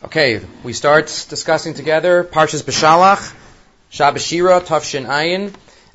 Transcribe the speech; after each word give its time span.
Okay, 0.00 0.40
we 0.62 0.74
start 0.74 1.06
discussing 1.28 1.74
together 1.74 2.22
Parshas 2.22 2.62
Beshalach, 2.62 3.34
Shabbos 3.90 4.24
Shira, 4.24 4.60
Tafshin 4.60 5.06
Ayin, 5.06 5.52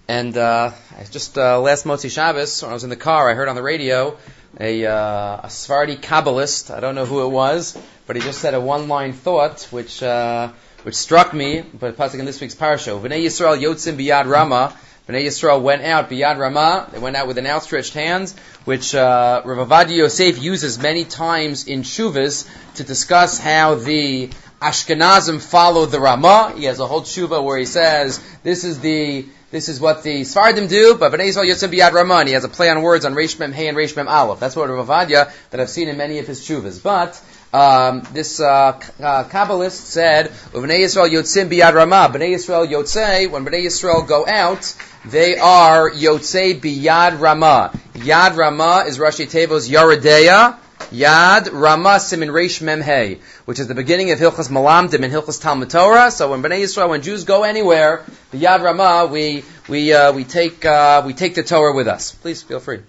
and 0.09 0.37
uh, 0.37 0.71
just 1.09 1.37
uh, 1.37 1.61
last 1.61 1.85
Motzi 1.85 2.11
Shabbos, 2.11 2.61
when 2.61 2.71
I 2.71 2.73
was 2.73 2.83
in 2.83 2.89
the 2.89 2.97
car, 2.97 3.31
I 3.31 3.33
heard 3.33 3.47
on 3.47 3.55
the 3.55 3.61
radio 3.61 4.17
a, 4.59 4.85
uh, 4.85 5.39
a 5.43 5.49
Sephardi 5.49 5.95
Kabbalist, 5.95 6.69
I 6.69 6.81
don't 6.81 6.95
know 6.95 7.05
who 7.05 7.23
it 7.23 7.29
was, 7.29 7.77
but 8.05 8.17
he 8.17 8.21
just 8.21 8.41
said 8.41 8.53
a 8.53 8.59
one-line 8.59 9.13
thought, 9.13 9.69
which 9.71 10.03
uh, 10.03 10.51
which 10.81 10.95
struck 10.95 11.33
me, 11.33 11.61
but 11.61 11.95
passing 11.95 12.19
in 12.19 12.25
this 12.25 12.41
week's 12.41 12.55
Parsha, 12.55 12.99
V'nei 12.99 13.23
Yisrael 13.23 13.57
Yotzim 13.57 13.95
Biyad 13.95 14.29
Rama, 14.29 14.77
Bnei 15.07 15.25
Yisrael 15.25 15.61
went 15.61 15.81
out 15.81 16.07
beyond 16.07 16.39
Ramah. 16.39 16.87
They 16.93 16.99
went 16.99 17.17
out 17.17 17.27
with 17.27 17.37
an 17.37 17.45
outstretched 17.45 17.93
hands, 17.93 18.33
which 18.63 18.95
uh, 18.95 19.41
Rav 19.43 19.67
Ovadia 19.67 19.97
Yosef 19.97 20.41
uses 20.41 20.79
many 20.79 21.03
times 21.03 21.67
in 21.67 21.81
Shuvas 21.81 22.47
to 22.75 22.85
discuss 22.85 23.37
how 23.37 23.75
the 23.75 24.29
Ashkenazim 24.61 25.41
followed 25.41 25.87
the 25.87 25.99
Ramah. 25.99 26.53
He 26.55 26.63
has 26.65 26.79
a 26.79 26.87
whole 26.87 27.01
Shuva 27.01 27.43
where 27.43 27.57
he 27.57 27.65
says 27.65 28.21
this 28.43 28.63
is 28.63 28.79
the 28.79 29.25
this 29.51 29.67
is 29.67 29.79
what 29.79 30.03
the 30.03 30.21
Sfardim 30.21 30.69
do, 30.69 30.95
but 30.95 31.11
Bnei 31.11 31.27
Yisrael 31.27 31.49
Yotzim 31.49 31.73
Biyad 31.73 31.91
Ramah. 31.91 32.19
And 32.19 32.29
he 32.29 32.33
has 32.33 32.45
a 32.45 32.49
play 32.49 32.69
on 32.69 32.81
words 32.81 33.03
on 33.03 33.13
Reish 33.13 33.37
Mem 33.37 33.51
Hey 33.51 33.67
and 33.67 33.77
Reish 33.77 33.97
Mem 33.97 34.07
Aleph. 34.07 34.39
That's 34.39 34.55
what 34.55 34.69
Rav 34.69 34.87
Ovadia 34.87 35.33
that 35.49 35.59
I've 35.59 35.69
seen 35.69 35.89
in 35.89 35.97
many 35.97 36.19
of 36.19 36.27
his 36.27 36.39
Shuvas. 36.47 36.81
But 36.81 37.21
um, 37.53 38.01
this 38.13 38.39
uh, 38.39 38.79
uh, 38.99 39.23
Kabbalist 39.25 39.71
said, 39.71 40.31
"Bnei 40.51 40.79
Yisrael 40.79 41.09
yotzim 41.09 41.49
biyad 41.49 41.75
ramah." 41.75 42.09
Bnei 42.11 42.33
Yisrael 42.33 42.67
yotzei. 42.67 43.29
When 43.29 43.45
Bnei 43.45 43.65
Yisrael 43.65 44.07
go 44.07 44.25
out, 44.27 44.75
they 45.05 45.37
are 45.37 45.91
yotzei 45.91 46.59
biyad 46.59 47.19
ramah. 47.19 47.71
Yad 47.93 48.35
ramah 48.35 48.85
is 48.87 48.97
Rashi 48.97 49.27
Tevo's 49.27 49.69
Yaradeya. 49.69 50.57
Yad 50.91 51.49
Ramah 51.51 51.99
Simin 51.99 52.29
Reish 52.29 52.61
Memhei, 52.61 53.19
which 53.45 53.59
is 53.59 53.67
the 53.67 53.73
beginning 53.73 54.11
of 54.11 54.19
Hilchas 54.19 54.49
Malamdim 54.49 55.03
and 55.03 55.13
Hilchas 55.13 55.41
Talmud 55.41 55.69
Torah. 55.69 56.11
So 56.11 56.31
when 56.31 56.43
Bnei 56.43 56.61
Yisrael, 56.61 56.89
when 56.89 57.01
Jews 57.01 57.23
go 57.23 57.43
anywhere, 57.43 58.03
the 58.31 58.39
Yad 58.39 58.61
Ramah, 58.61 59.09
we 59.11 59.43
we 59.67 59.93
uh, 59.93 60.11
we 60.11 60.23
take 60.23 60.65
uh, 60.65 61.03
we 61.05 61.13
take 61.13 61.35
the 61.35 61.43
Torah 61.43 61.73
with 61.73 61.87
us. 61.87 62.11
Please 62.13 62.43
feel 62.43 62.59
free. 62.59 62.81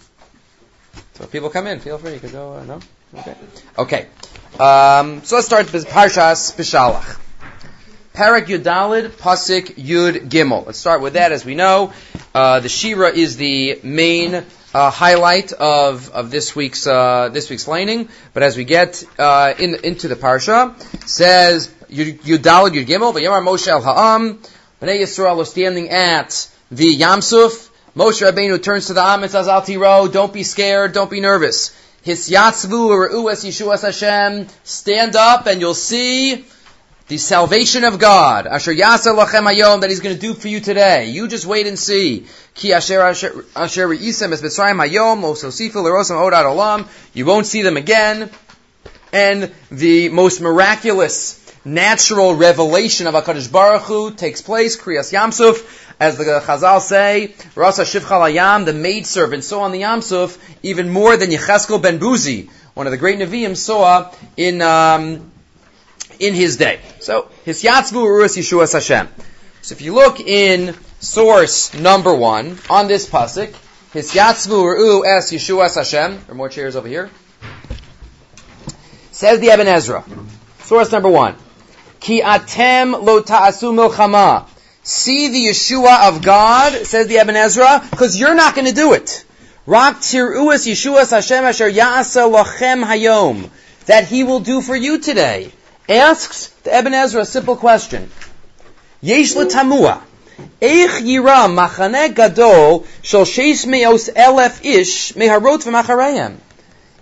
So 1.14 1.24
if 1.24 1.32
people 1.32 1.50
come 1.50 1.66
in, 1.66 1.80
feel 1.80 1.98
free. 1.98 2.14
You 2.14 2.20
can 2.20 2.32
go. 2.32 2.54
Uh, 2.54 2.64
no. 2.64 2.80
Okay. 3.16 3.34
Okay. 3.78 4.06
Um, 4.58 5.22
so 5.22 5.36
let's 5.36 5.46
start 5.46 5.72
with 5.72 5.86
Parshas 5.86 6.54
Bishalach. 6.56 7.20
Parak 8.12 8.46
Yudalid, 8.46 9.08
Pasik 9.08 9.74
Yud 9.74 10.28
Gimel. 10.28 10.66
Let's 10.66 10.78
start 10.78 11.00
with 11.00 11.14
that. 11.14 11.32
As 11.32 11.44
we 11.44 11.54
know, 11.54 11.92
uh, 12.34 12.60
the 12.60 12.68
Shira 12.68 13.10
is 13.10 13.36
the 13.36 13.78
main 13.82 14.44
uh, 14.72 14.90
highlight 14.90 15.52
of, 15.52 16.10
of 16.10 16.30
this 16.30 16.56
week's 16.56 16.86
uh, 16.86 17.28
this 17.32 17.50
week's 17.50 17.68
laning. 17.68 18.08
But 18.32 18.42
as 18.42 18.56
we 18.56 18.64
get 18.64 19.04
uh, 19.18 19.54
in, 19.58 19.76
into 19.84 20.08
the 20.08 20.16
parsha, 20.16 20.78
says 21.08 21.68
Yudalid 21.88 22.72
Yud 22.72 22.86
Gimel, 22.86 23.14
V'Yamar 23.14 23.44
Moshe 23.44 23.68
El 23.68 23.80
Ha'am, 23.80 24.40
Bnei 24.80 25.00
Yisrael 25.00 25.40
are 25.40 25.44
standing 25.44 25.90
at 25.90 26.48
the 26.70 26.96
Yamsuf. 26.96 27.70
Moshe 27.96 28.28
Rabbeinu 28.28 28.60
turns 28.60 28.86
to 28.86 28.94
the 28.94 29.02
Am 29.02 29.22
and 29.22 29.30
says, 29.30 29.46
Al 29.46 29.62
Tiro, 29.62 30.08
don't 30.08 30.32
be 30.32 30.42
scared, 30.42 30.92
don't 30.92 31.10
be 31.10 31.20
nervous. 31.20 31.72
His 32.04 32.28
yatzvu 32.28 32.88
or 32.90 33.30
es 33.30 33.46
Yeshuas 33.46 33.80
Hashem. 33.80 34.46
Stand 34.62 35.16
up 35.16 35.46
and 35.46 35.58
you'll 35.58 35.72
see 35.72 36.44
the 37.08 37.16
salvation 37.16 37.82
of 37.84 37.98
God. 37.98 38.46
Asher 38.46 38.74
yasa 38.74 39.16
lachem 39.16 39.50
hayom 39.50 39.80
that 39.80 39.88
He's 39.88 40.00
going 40.00 40.14
to 40.14 40.20
do 40.20 40.34
for 40.34 40.48
you 40.48 40.60
today. 40.60 41.06
You 41.06 41.28
just 41.28 41.46
wait 41.46 41.66
and 41.66 41.78
see. 41.78 42.26
Ki 42.52 42.74
asher 42.74 43.00
asher 43.00 43.46
asher 43.56 43.88
reisem 43.88 44.32
es 44.32 44.42
mitzrayim 44.42 44.86
hayom 44.86 45.22
ososifu 45.22 45.76
lerosam 45.76 46.20
odad 46.20 46.44
olam. 46.44 46.86
You 47.14 47.24
won't 47.24 47.46
see 47.46 47.62
them 47.62 47.78
again. 47.78 48.28
And 49.10 49.50
the 49.70 50.10
most 50.10 50.42
miraculous 50.42 51.43
natural 51.64 52.34
revelation 52.34 53.06
of 53.06 53.14
HaKadosh 53.14 53.50
Baruch 53.50 53.82
Hu 53.82 54.10
takes 54.12 54.42
place, 54.42 54.76
Kriyas 54.80 55.12
Yamsuf, 55.12 55.92
as 55.98 56.18
the 56.18 56.24
Chazal 56.24 56.80
say, 56.80 57.34
Rasa 57.54 57.82
Shivchal 57.82 58.32
Ayam, 58.32 58.64
the 58.64 58.72
maidservant, 58.72 59.44
saw 59.44 59.62
on 59.62 59.72
the 59.72 59.82
Yamsuf 59.82 60.38
even 60.62 60.90
more 60.90 61.16
than 61.16 61.30
Yecheskel 61.30 61.80
ben 61.80 61.98
Buzi, 61.98 62.50
one 62.74 62.86
of 62.86 62.90
the 62.90 62.96
great 62.96 63.18
Nevi'im, 63.18 63.56
saw 63.56 64.12
in, 64.36 64.60
um, 64.60 65.30
in 66.18 66.34
his 66.34 66.56
day. 66.56 66.80
So, 67.00 67.28
his 67.44 67.62
Yatzvu 67.62 68.02
Urus 68.02 68.36
Yeshua 68.36 68.70
Hashem. 68.70 69.08
So 69.62 69.72
if 69.72 69.80
you 69.80 69.94
look 69.94 70.20
in 70.20 70.74
source 71.00 71.72
number 71.72 72.14
one 72.14 72.58
on 72.68 72.86
this 72.86 73.08
pasuk, 73.08 73.54
his 73.92 74.12
Yatzvu 74.12 74.50
Uru 74.50 75.04
es 75.06 75.32
Yeshua 75.32 75.74
Hashem. 75.74 76.12
There 76.12 76.30
are 76.30 76.34
more 76.34 76.48
chairs 76.48 76.76
over 76.76 76.88
here. 76.88 77.10
Says 79.12 79.40
the 79.40 79.50
Eben 79.50 79.68
Ezra. 79.68 80.04
Source 80.64 80.90
number 80.92 81.08
one. 81.08 81.36
Ki 82.04 82.20
atem 82.20 82.92
lo 83.02 83.22
ta'asu 83.22 83.72
milchama. 83.72 84.46
See 84.82 85.28
the 85.28 85.46
Yeshua 85.46 86.08
of 86.08 86.20
God, 86.20 86.86
says 86.86 87.06
the 87.06 87.16
Eben 87.16 87.34
Ezra, 87.34 87.82
because 87.90 88.20
you're 88.20 88.34
not 88.34 88.54
going 88.54 88.66
to 88.66 88.74
do 88.74 88.92
it. 88.92 89.24
Rak 89.64 90.00
tiruas 90.00 90.66
Yeshua 90.70 91.08
Hashem 91.10 91.44
asher 91.44 91.70
ya'asa 91.70 92.30
lochem 92.30 92.84
hayom. 92.84 93.48
That 93.86 94.06
he 94.06 94.22
will 94.22 94.40
do 94.40 94.60
for 94.60 94.76
you 94.76 94.98
today. 94.98 95.50
Asks 95.88 96.48
the 96.64 96.74
Eben 96.74 96.92
Ezra 96.92 97.22
a 97.22 97.24
simple 97.24 97.56
question. 97.56 98.10
Yesh 99.00 99.32
tamua. 99.32 100.02
Eich 100.60 101.00
yira 101.00 101.48
machane 101.48 102.14
gadol 102.14 102.84
shel 103.00 103.24
sheis 103.24 103.64
meos 103.64 104.10
elef 104.12 104.62
ish 104.62 105.14
meharot 105.14 105.62
v'macharayim. 105.64 106.36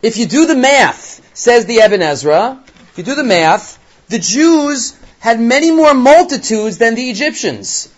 If 0.01 0.17
you 0.17 0.27
do 0.27 0.47
the 0.47 0.55
math, 0.55 1.29
says 1.35 1.67
the 1.67 1.81
Eben 1.81 2.03
Ezra, 2.03 2.62
if 2.93 2.99
you 2.99 3.03
do 3.03 3.17
the 3.17 3.25
math, 3.25 3.81
the 4.09 4.19
Jews 4.19 4.97
had 5.21 5.41
many 5.41 5.71
more 5.71 5.95
multitudes 5.95 6.79
than 6.79 6.95
the 6.95 7.11
Egyptians. 7.11 7.89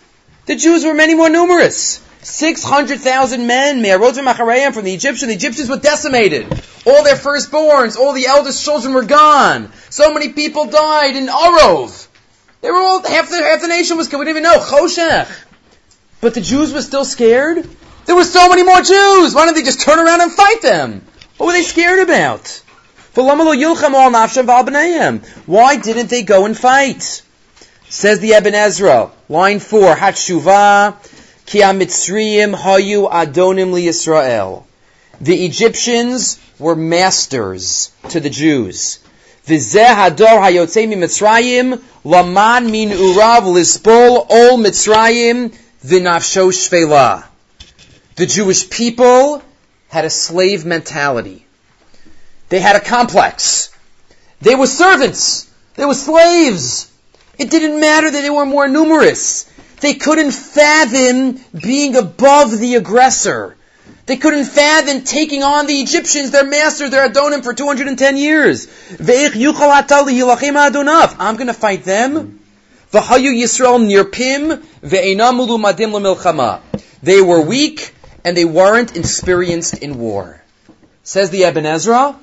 The 0.47 0.57
Jews 0.57 0.85
were 0.85 0.95
many 0.95 1.15
more 1.15 1.31
numerous. 1.31 2.01
600,000 2.23 3.47
men, 3.47 3.83
May 3.83 3.91
Arojo 3.91 4.25
Macharayam 4.25 4.73
from 4.73 4.85
the 4.85 4.95
Egyptians. 4.95 5.29
The 5.29 5.35
Egyptians 5.35 5.69
were 5.69 5.79
decimated. 5.79 6.47
All 6.87 7.03
their 7.03 7.17
firstborns, 7.17 7.97
all 7.97 8.13
the 8.13 8.27
eldest 8.27 8.65
children 8.65 8.95
were 8.95 9.05
gone. 9.05 9.71
So 9.91 10.13
many 10.13 10.31
people 10.31 10.67
died 10.67 11.17
in 11.17 11.27
Arov. 11.27 12.09
They 12.61 12.71
were 12.71 12.79
all, 12.79 13.03
half 13.03 13.29
the, 13.29 13.37
half 13.37 13.61
the 13.61 13.69
nation 13.69 13.99
was, 13.99 14.11
we 14.11 14.19
didn't 14.19 14.29
even 14.29 14.43
know, 14.43 14.59
Choshech. 14.59 15.29
But 16.21 16.33
the 16.33 16.41
Jews 16.41 16.73
were 16.73 16.81
still 16.81 17.05
scared. 17.05 17.69
There 18.07 18.17
were 18.17 18.25
so 18.25 18.49
many 18.49 18.63
more 18.63 18.81
Jews. 18.81 19.35
Why 19.35 19.45
didn't 19.45 19.57
they 19.57 19.63
just 19.63 19.81
turn 19.81 19.99
around 19.99 20.23
and 20.23 20.33
fight 20.33 20.63
them? 20.63 21.05
What 21.37 21.47
were 21.47 21.53
they 21.53 21.63
scared 21.63 22.01
about? 22.01 22.63
Why 23.15 23.37
didn't 25.77 26.11
they 26.11 26.23
go 26.23 26.47
and 26.47 26.59
fight? 26.59 27.23
Says 27.89 28.19
the 28.19 28.35
Eben 28.35 28.55
Ezra, 28.55 29.11
line 29.29 29.61
four, 29.61 29.95
Hatshuva, 29.95 30.97
Ki 31.47 31.61
Mitzrayim 31.61 32.57
hayu 32.57 33.09
adonim 33.09 33.73
Li 33.73 33.87
Yisrael. 33.87 34.65
The 35.21 35.45
Egyptians 35.45 36.41
were 36.59 36.75
masters 36.75 37.93
to 38.09 38.19
the 38.19 38.31
Jews. 38.31 38.99
V'zeh 39.47 39.95
hador 39.95 40.41
hayotzei 40.41 40.89
Mitzrayim 40.89 41.81
laman 42.03 42.71
min 42.71 42.91
urav 42.91 43.43
lispol 43.43 44.27
ol 44.29 44.59
Mitzrayim 44.59 45.55
v'nafsho 45.87 46.51
shvela. 46.51 47.25
The 48.17 48.27
Jewish 48.27 48.69
people 48.71 49.43
had 49.89 50.05
a 50.05 50.11
slave 50.11 50.65
mentality. 50.65 51.44
They 52.55 52.61
had 52.61 52.77
a 52.77 52.81
complex. 52.81 53.69
They 54.41 54.55
were 54.55 54.69
servants. 54.69 55.51
They 55.75 55.85
were 55.85 55.95
slaves. 55.95 56.89
It 57.37 57.51
didn't 57.51 57.81
matter 57.81 58.09
that 58.09 58.23
they 58.23 58.31
were 58.31 58.47
more 58.47 58.69
numerous. 58.69 59.51
They 59.81 59.95
couldn't 59.95 60.31
fathom 60.31 61.41
being 61.53 61.97
above 61.97 62.57
the 62.57 62.77
aggressor. 62.77 63.57
They 64.07 64.19
couldn't 64.19 64.45
fathom 64.45 65.03
taking 65.03 65.43
on 65.43 65.67
the 65.67 65.81
Egyptians, 65.81 66.31
their 66.31 66.45
masters, 66.45 66.91
their 66.91 67.09
Adonim, 67.09 67.43
for 67.43 67.55
210 67.55 68.17
years. 68.17 68.69
I'm 71.19 71.35
going 71.35 71.49
to 71.49 71.55
fight 71.55 71.83
them. 71.83 72.39
They 77.03 77.21
were 77.21 77.41
weak 77.41 77.95
and 78.25 78.37
they 78.37 78.45
weren't 78.45 78.97
experienced 78.97 79.79
in 79.79 79.99
war. 79.99 80.41
Says 81.03 81.31
the 81.31 81.45
Eben 81.47 81.67
Ezra, 81.67 82.15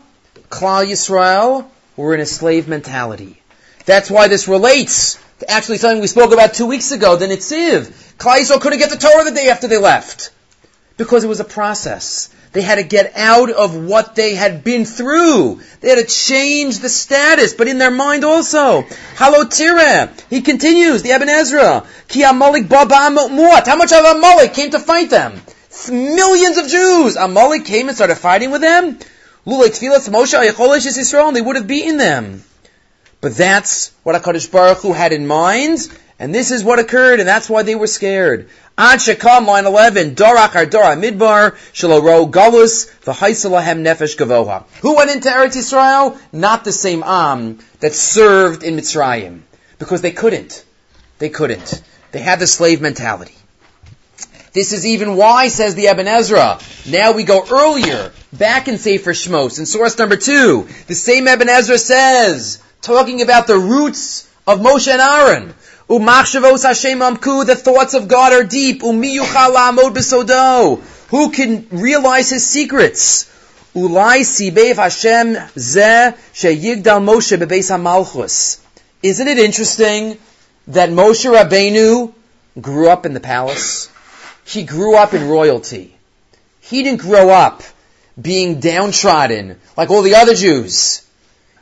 Klal 0.51 0.86
Yisrael 0.86 1.65
were 1.95 2.13
in 2.13 2.19
a 2.19 2.25
slave 2.25 2.68
mentality. 2.68 3.42
That's 3.86 4.12
why 4.12 4.27
this 4.27 4.48
relates 4.48 5.18
to 5.39 5.50
actually 5.50 5.77
something 5.77 6.01
we 6.01 6.07
spoke 6.07 6.33
about 6.33 6.53
two 6.53 6.68
weeks 6.68 6.92
ago, 6.92 7.15
the 7.15 7.25
Nitziv. 7.25 7.88
Klal 8.18 8.39
Yisrael 8.39 8.62
couldn't 8.62 8.80
get 8.80 8.92
the 8.92 8.98
Torah 8.98 9.24
the 9.24 9.31
day 9.31 9.50
after 9.50 9.68
they 9.68 9.77
left. 9.77 10.31
Because 10.98 11.24
it 11.24 11.27
was 11.27 11.39
a 11.39 11.45
process. 11.45 12.30
They 12.51 12.62
had 12.62 12.75
to 12.75 12.83
get 12.83 13.13
out 13.15 13.50
of 13.50 13.75
what 13.75 14.13
they 14.15 14.36
had 14.36 14.63
been 14.63 14.83
through. 14.83 15.62
They 15.80 15.89
had 15.89 16.00
to 16.00 16.06
change 16.06 16.80
the 16.80 16.89
status, 16.89 17.53
but 17.53 17.69
in 17.69 17.77
their 17.77 17.92
mind 17.92 18.25
also. 18.25 18.81
Halotira. 19.15 20.12
He 20.30 20.42
continues, 20.42 21.01
the 21.01 21.13
Eben 21.13 21.30
Ezra. 21.30 21.86
Ki 22.09 22.24
Amalek 22.24 22.68
Baba 22.68 23.09
Muat. 23.09 23.68
How 23.68 23.77
much 23.77 23.94
of 23.94 24.03
Amalek 24.03 24.53
came 24.53 24.71
to 24.71 24.80
fight 24.80 25.09
them? 25.09 25.42
Millions 25.89 26.57
of 26.57 26.68
Jews. 26.68 27.15
Amalek 27.15 27.63
came 27.63 27.88
and 27.88 27.95
started 27.95 28.15
fighting 28.15 28.51
with 28.51 28.62
them. 28.62 29.00
Lulei 29.45 29.69
Tfilas 29.69 30.07
Moshe 30.09 30.38
Yisrael, 30.38 31.27
and 31.27 31.35
they 31.35 31.41
would 31.41 31.55
have 31.55 31.67
beaten 31.67 31.97
them. 31.97 32.43
But 33.21 33.35
that's 33.35 33.91
what 34.03 34.21
HaKadosh 34.21 34.51
Baruch 34.51 34.79
Hu 34.79 34.93
had 34.93 35.13
in 35.13 35.25
mind, 35.25 35.79
and 36.19 36.33
this 36.33 36.51
is 36.51 36.63
what 36.63 36.77
occurred, 36.77 37.19
and 37.19 37.27
that's 37.27 37.49
why 37.49 37.63
they 37.63 37.73
were 37.73 37.88
scared. 37.88 38.49
Ad 38.77 38.99
Shekam, 38.99 39.47
line 39.47 39.65
11, 39.65 40.13
Dorach 40.13 40.55
ar 40.55 40.67
Dora 40.67 40.95
Midbar, 40.95 41.55
Shaloro 41.73 42.29
Galus, 42.29 42.91
V'haisalahem 43.01 43.83
Nefesh 43.83 44.15
Gavoha. 44.15 44.65
Who 44.81 44.95
went 44.95 45.09
into 45.09 45.29
Eretz 45.29 45.55
Yisrael? 45.55 46.19
Not 46.31 46.63
the 46.63 46.71
same 46.71 47.03
Am 47.03 47.59
that 47.79 47.93
served 47.93 48.63
in 48.63 48.75
Mitzrayim. 48.75 49.41
Because 49.79 50.01
they 50.01 50.11
couldn't. 50.11 50.63
They 51.17 51.29
couldn't. 51.29 51.81
They 52.11 52.19
had 52.19 52.39
the 52.39 52.47
slave 52.47 52.81
mentality. 52.81 53.35
This 54.53 54.74
is 54.74 54.86
even 54.86 55.15
why, 55.15 55.48
says 55.48 55.75
the 55.75 55.88
Ibn 55.88 56.07
Ezra. 56.07 56.59
Now 56.89 57.13
we 57.13 57.24
go 57.24 57.45
earlier, 57.50 58.12
back 58.33 58.68
in 58.68 58.77
Sefer 58.77 59.12
Shmos, 59.12 59.59
in 59.59 59.65
source 59.65 59.98
number 59.98 60.18
two. 60.18 60.68
The 60.88 60.95
same 60.95 61.27
Ibn 61.27 61.48
Ezra 61.48 61.77
says, 61.77 62.62
talking 62.81 63.21
about 63.21 63.48
the 63.48 63.57
roots 63.57 64.27
of 64.45 64.59
Moshe 64.59 64.92
and 64.92 65.01
Aaron. 65.01 65.53
The 65.88 67.62
thoughts 67.62 67.94
of 67.94 68.07
God 68.07 68.33
are 68.33 68.44
deep. 68.44 68.81
Who 71.12 71.31
can 71.31 71.68
realize 71.71 72.30
his 72.30 72.48
secrets? 72.48 73.25
Ulai 73.74 74.21
sibev 74.21 74.75
Hashem 74.75 75.38
ze 75.57 76.12
sheyigdal 76.33 77.01
Moshe 77.03 77.38
bebeis 77.38 77.69
hamalchus. 77.71 78.59
Isn't 79.01 79.27
it 79.27 79.39
interesting 79.39 80.18
that 80.68 80.89
Moshe 80.89 81.25
Rabbeinu 81.30 82.13
grew 82.59 82.89
up 82.89 83.06
in 83.06 83.13
the 83.13 83.21
palace? 83.21 83.89
He 84.45 84.63
grew 84.63 84.95
up 84.95 85.13
in 85.13 85.29
royalty. 85.29 85.95
He 86.61 86.83
didn't 86.83 87.01
grow 87.01 87.29
up 87.29 87.63
being 88.19 88.59
downtrodden 88.59 89.59
like 89.77 89.89
all 89.89 90.01
the 90.01 90.15
other 90.15 90.35
Jews. 90.35 91.05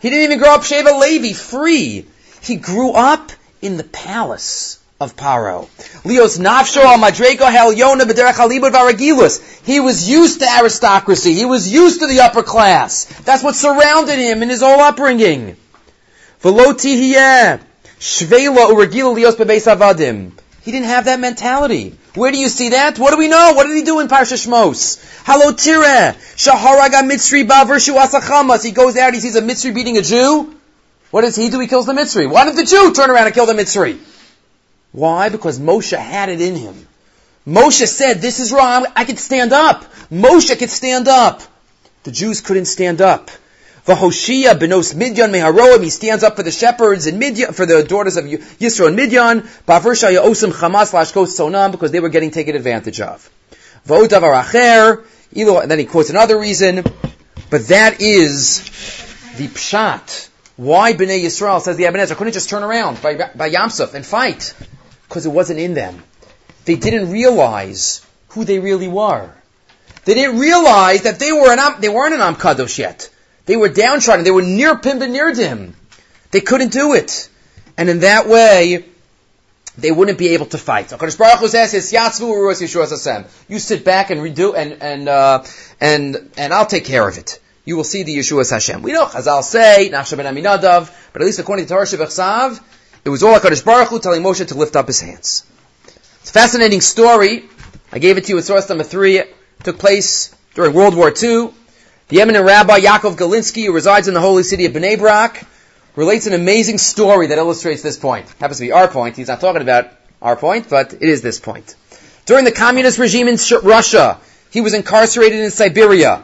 He 0.02 0.10
didn't 0.10 0.26
even 0.26 0.40
grow 0.40 0.56
up 0.56 0.62
Sheva 0.62 1.00
Levi, 1.00 1.34
free. 1.34 2.06
He 2.42 2.56
grew 2.56 2.92
up 2.92 3.31
in 3.62 3.78
the 3.78 3.84
palace 3.84 4.80
of 5.00 5.16
Paro. 5.16 5.70
Leos 6.06 6.38
nafsho 6.38 6.84
al 6.84 6.98
madrego 6.98 7.50
varagilus. 8.72 9.66
He 9.66 9.80
was 9.80 10.10
used 10.10 10.40
to 10.40 10.46
aristocracy. 10.46 11.34
He 11.34 11.46
was 11.46 11.72
used 11.72 12.02
to 12.02 12.08
the 12.08 12.22
upper 12.22 12.44
class. 12.44 13.06
That's 13.24 13.44
what 13.44 13.56
surrounded 13.56 14.20
him 14.20 14.44
in 14.44 14.50
his 14.50 14.62
whole 14.62 14.80
upbringing. 14.80 15.56
Shvela 16.42 17.60
avadim. 19.68 20.31
He 20.62 20.72
didn't 20.72 20.88
have 20.88 21.06
that 21.06 21.20
mentality. 21.20 21.98
Where 22.19 22.33
do 22.33 22.38
you 22.38 22.50
see 22.50 22.69
that? 22.69 23.00
What 23.00 23.12
do 23.12 23.18
we 23.18 23.30
know? 23.30 23.54
What 23.54 23.66
did 23.66 23.77
he 23.77 23.83
do 23.83 24.01
in 24.01 24.10
Parsha 24.10 24.36
Shmos? 24.36 25.00
Halo 25.25 25.54
tire, 25.54 26.16
shaharaga 26.36 27.10
mitzri 27.10 27.48
bavershu 27.48 27.98
asachamas. 27.98 28.62
He 28.62 28.71
goes 28.71 28.98
out, 28.98 29.13
he 29.13 29.21
sees 29.21 29.38
a 29.38 29.42
mitzri 29.42 29.74
beating 29.74 29.98
a 29.98 30.01
Jew. 30.01 30.54
What 31.12 31.21
does 31.21 31.38
he 31.38 31.50
do? 31.50 31.62
He 31.62 31.68
kills 31.68 31.86
the 31.86 31.94
mitzri. 31.94 32.30
Why 32.30 32.44
did 32.44 32.57
the 32.57 32.66
Jew 32.66 32.94
turn 32.94 33.10
around 33.10 33.27
and 33.27 33.33
kill 33.33 33.45
the 33.45 33.54
mitzri? 33.54 33.98
Why? 34.92 35.30
Because 35.30 35.60
Moshe 35.60 35.98
had 35.98 36.27
it 36.27 36.42
in 36.42 36.57
him. 36.57 36.88
Moshe 37.48 37.88
said, 37.88 38.19
this 38.19 38.42
is 38.42 38.51
wrong, 38.51 38.86
I 38.98 39.06
could 39.06 39.18
stand 39.18 39.54
up. 39.54 39.86
Moshe 40.12 40.60
could 40.60 40.69
stand 40.69 41.07
up. 41.07 41.42
The 42.04 42.12
Jews 42.12 42.42
couldn't 42.42 42.66
stand 42.66 43.00
up. 43.00 43.31
Vahoshia 43.90 44.54
benos 44.54 44.94
Midyan 44.94 45.32
meharoim. 45.32 45.84
He 45.84 45.90
stands 45.90 46.24
up 46.24 46.36
for 46.36 46.44
the 46.44 46.52
shepherds 46.52 47.08
and 47.08 47.20
Midyan, 47.20 47.56
for 47.56 47.66
the 47.66 47.84
daughters 47.84 48.18
of 48.18 48.26
Yisro 48.26 48.88
and 48.88 48.96
Midyan. 48.96 49.42
Baversha 49.66 50.16
osim 50.22 50.52
chamas 50.52 50.94
lashkos 50.94 51.36
sonam 51.40 51.72
because 51.72 51.90
they 51.92 52.00
were 52.00 52.10
getting 52.10 52.30
taken 52.30 52.56
advantage 52.56 53.02
of. 53.02 53.28
Vodavar 53.88 54.44
acher. 54.44 55.04
And 55.36 55.72
then 55.72 55.80
he 55.80 55.86
quotes 55.86 56.12
another 56.12 56.40
reason. 56.40 56.84
But 57.50 57.68
that 57.70 58.00
is 58.00 58.60
the 59.38 59.48
pshat. 59.48 60.30
Why 60.56 60.94
Bnei 60.94 61.24
Yisrael 61.24 61.60
says 61.60 61.76
the 61.76 61.88
Eben 61.88 62.00
Ezra 62.00 62.16
couldn't 62.16 62.34
just 62.34 62.50
turn 62.50 62.62
around 62.62 63.02
by, 63.02 63.16
by 63.16 63.50
Yamsuf 63.50 63.96
and 63.96 64.06
fight 64.06 64.54
because 65.08 65.26
it 65.26 65.30
wasn't 65.30 65.60
in 65.60 65.74
them. 65.74 66.04
They 66.66 66.76
didn't 66.76 67.12
realize 67.12 68.06
who 68.30 68.46
they 68.46 68.60
really 68.60 68.88
were. 68.88 69.32
They 70.06 70.14
didn't 70.14 70.38
realize 70.38 71.04
that 71.04 71.18
they 71.18 71.32
were 71.32 71.52
an 71.52 71.82
they 71.82 71.90
weren't 71.90 72.14
an 72.14 72.22
Am 72.22 72.36
Kadosh 72.36 72.78
yet. 72.78 73.10
They 73.50 73.57
were 73.57 73.69
downtrodden. 73.69 74.24
They 74.24 74.30
were 74.30 74.44
near 74.44 74.78
Pim 74.78 75.00
near 75.00 75.34
him. 75.34 75.74
They 76.30 76.40
couldn't 76.40 76.72
do 76.72 76.94
it. 76.94 77.30
And 77.78 77.90
in 77.90 78.01
that 78.01 78.28
way, 78.28 78.86
they 79.75 79.92
wouldn't 79.92 80.19
be 80.19 80.28
able 80.36 80.46
to 80.46 80.60
fight. 80.60 80.92
You 80.92 80.98
sit 83.60 83.86
back 83.86 84.12
and 84.12 84.22
redo 84.22 84.54
and 84.56 84.84
and 84.84 85.10
uh, 85.10 85.44
and 85.81 86.30
and 86.38 86.54
I'll 86.54 86.68
take 86.68 86.86
care 86.86 87.07
of 87.07 87.18
it. 87.18 87.40
You 87.66 87.75
will 87.75 87.84
see 87.84 88.04
the 88.04 88.16
Yeshua 88.16 88.48
Hashem. 88.48 88.84
We 88.84 88.92
know 88.92 89.07
Chazal 89.07 89.42
say 89.42 89.90
Nachshon 89.92 90.18
ben 90.18 90.31
Aminadav, 90.31 90.92
but 91.12 91.24
at 91.24 91.25
least 91.25 91.40
according 91.40 91.66
to 91.66 91.74
Torah 91.74 91.88
Shebechsav, 91.88 92.62
it 93.04 93.10
was 93.10 93.24
all 93.24 93.34
Hakadosh 93.34 93.66
Baruch 93.66 93.88
Hu 93.88 94.00
telling 94.00 94.22
Moshe 94.22 94.48
to 94.48 94.56
lift 94.56 94.75
up 94.75 94.86
his 94.86 95.02
hands. 95.02 95.44
It's 96.22 96.30
a 96.30 96.34
fascinating 96.34 96.81
story. 96.81 97.50
I 97.92 97.98
gave 97.98 98.19
it 98.19 98.25
to 98.25 98.30
you 98.30 98.38
in 98.38 98.44
source 98.44 98.69
number 98.69 98.84
three. 98.84 99.18
It 99.18 99.36
took 99.63 99.80
place 99.80 100.36
during 100.54 100.75
World 100.75 100.95
War 100.95 101.12
II. 101.12 101.56
The 102.10 102.22
eminent 102.22 102.44
Rabbi 102.44 102.80
Yaakov 102.80 103.18
Galinsky, 103.18 103.66
who 103.66 103.72
resides 103.72 104.08
in 104.08 104.16
the 104.16 104.20
holy 104.20 104.42
city 104.42 104.66
of 104.66 104.74
Bnei 104.74 104.98
Brak, 104.98 105.46
relates 105.96 106.26
an 106.26 106.34
amazing 106.34 106.80
story 106.80 107.28
that 107.28 107.38
illustrates 107.38 107.84
this 107.84 107.98
point. 107.98 108.26
It 108.26 108.36
Happens 108.40 108.58
to 108.58 108.64
be 108.64 108.72
our 108.72 108.88
point. 108.88 109.16
He's 109.16 109.28
not 109.28 109.40
talking 109.40 109.62
about 109.62 109.92
our 110.20 110.36
point, 110.36 110.68
but 110.70 110.92
it 110.92 111.04
is 111.04 111.22
this 111.22 111.40
point. 111.40 111.76
During 112.26 112.46
the 112.46 112.52
communist 112.52 112.98
regime 112.98 113.28
in 113.28 113.38
Russia, 113.62 114.18
he 114.50 114.62
was 114.62 114.74
incarcerated 114.74 115.40
in 115.40 115.52
Siberia. 115.52 116.24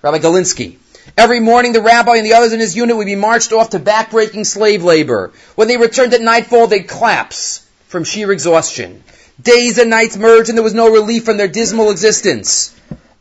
Rabbi 0.00 0.18
Galinsky. 0.18 0.76
Every 1.18 1.40
morning, 1.40 1.72
the 1.72 1.82
rabbi 1.82 2.18
and 2.18 2.24
the 2.24 2.34
others 2.34 2.52
in 2.52 2.60
his 2.60 2.76
unit 2.76 2.96
would 2.96 3.06
be 3.06 3.16
marched 3.16 3.52
off 3.52 3.70
to 3.70 3.80
backbreaking 3.80 4.46
slave 4.46 4.84
labor. 4.84 5.32
When 5.56 5.66
they 5.66 5.76
returned 5.76 6.14
at 6.14 6.20
nightfall, 6.20 6.68
they'd 6.68 6.86
collapse 6.86 7.66
from 7.88 8.04
sheer 8.04 8.30
exhaustion. 8.30 9.02
Days 9.42 9.78
and 9.78 9.90
nights 9.90 10.16
merged, 10.16 10.50
and 10.50 10.56
there 10.56 10.62
was 10.62 10.72
no 10.72 10.92
relief 10.92 11.24
from 11.24 11.36
their 11.36 11.48
dismal 11.48 11.90
existence. 11.90 12.72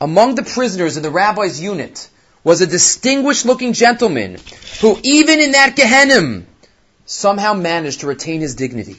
Among 0.05 0.35
the 0.35 0.43
prisoners 0.43 0.97
in 0.97 1.01
the 1.01 1.09
rabbi's 1.09 1.59
unit 1.59 2.07
was 2.43 2.61
a 2.61 2.67
distinguished 2.67 3.43
looking 3.43 3.73
gentleman 3.73 4.37
who, 4.79 4.99
even 5.01 5.39
in 5.39 5.53
that 5.53 5.75
Gehenna, 5.75 6.43
somehow 7.07 7.55
managed 7.55 8.01
to 8.01 8.05
retain 8.05 8.39
his 8.39 8.53
dignity. 8.53 8.97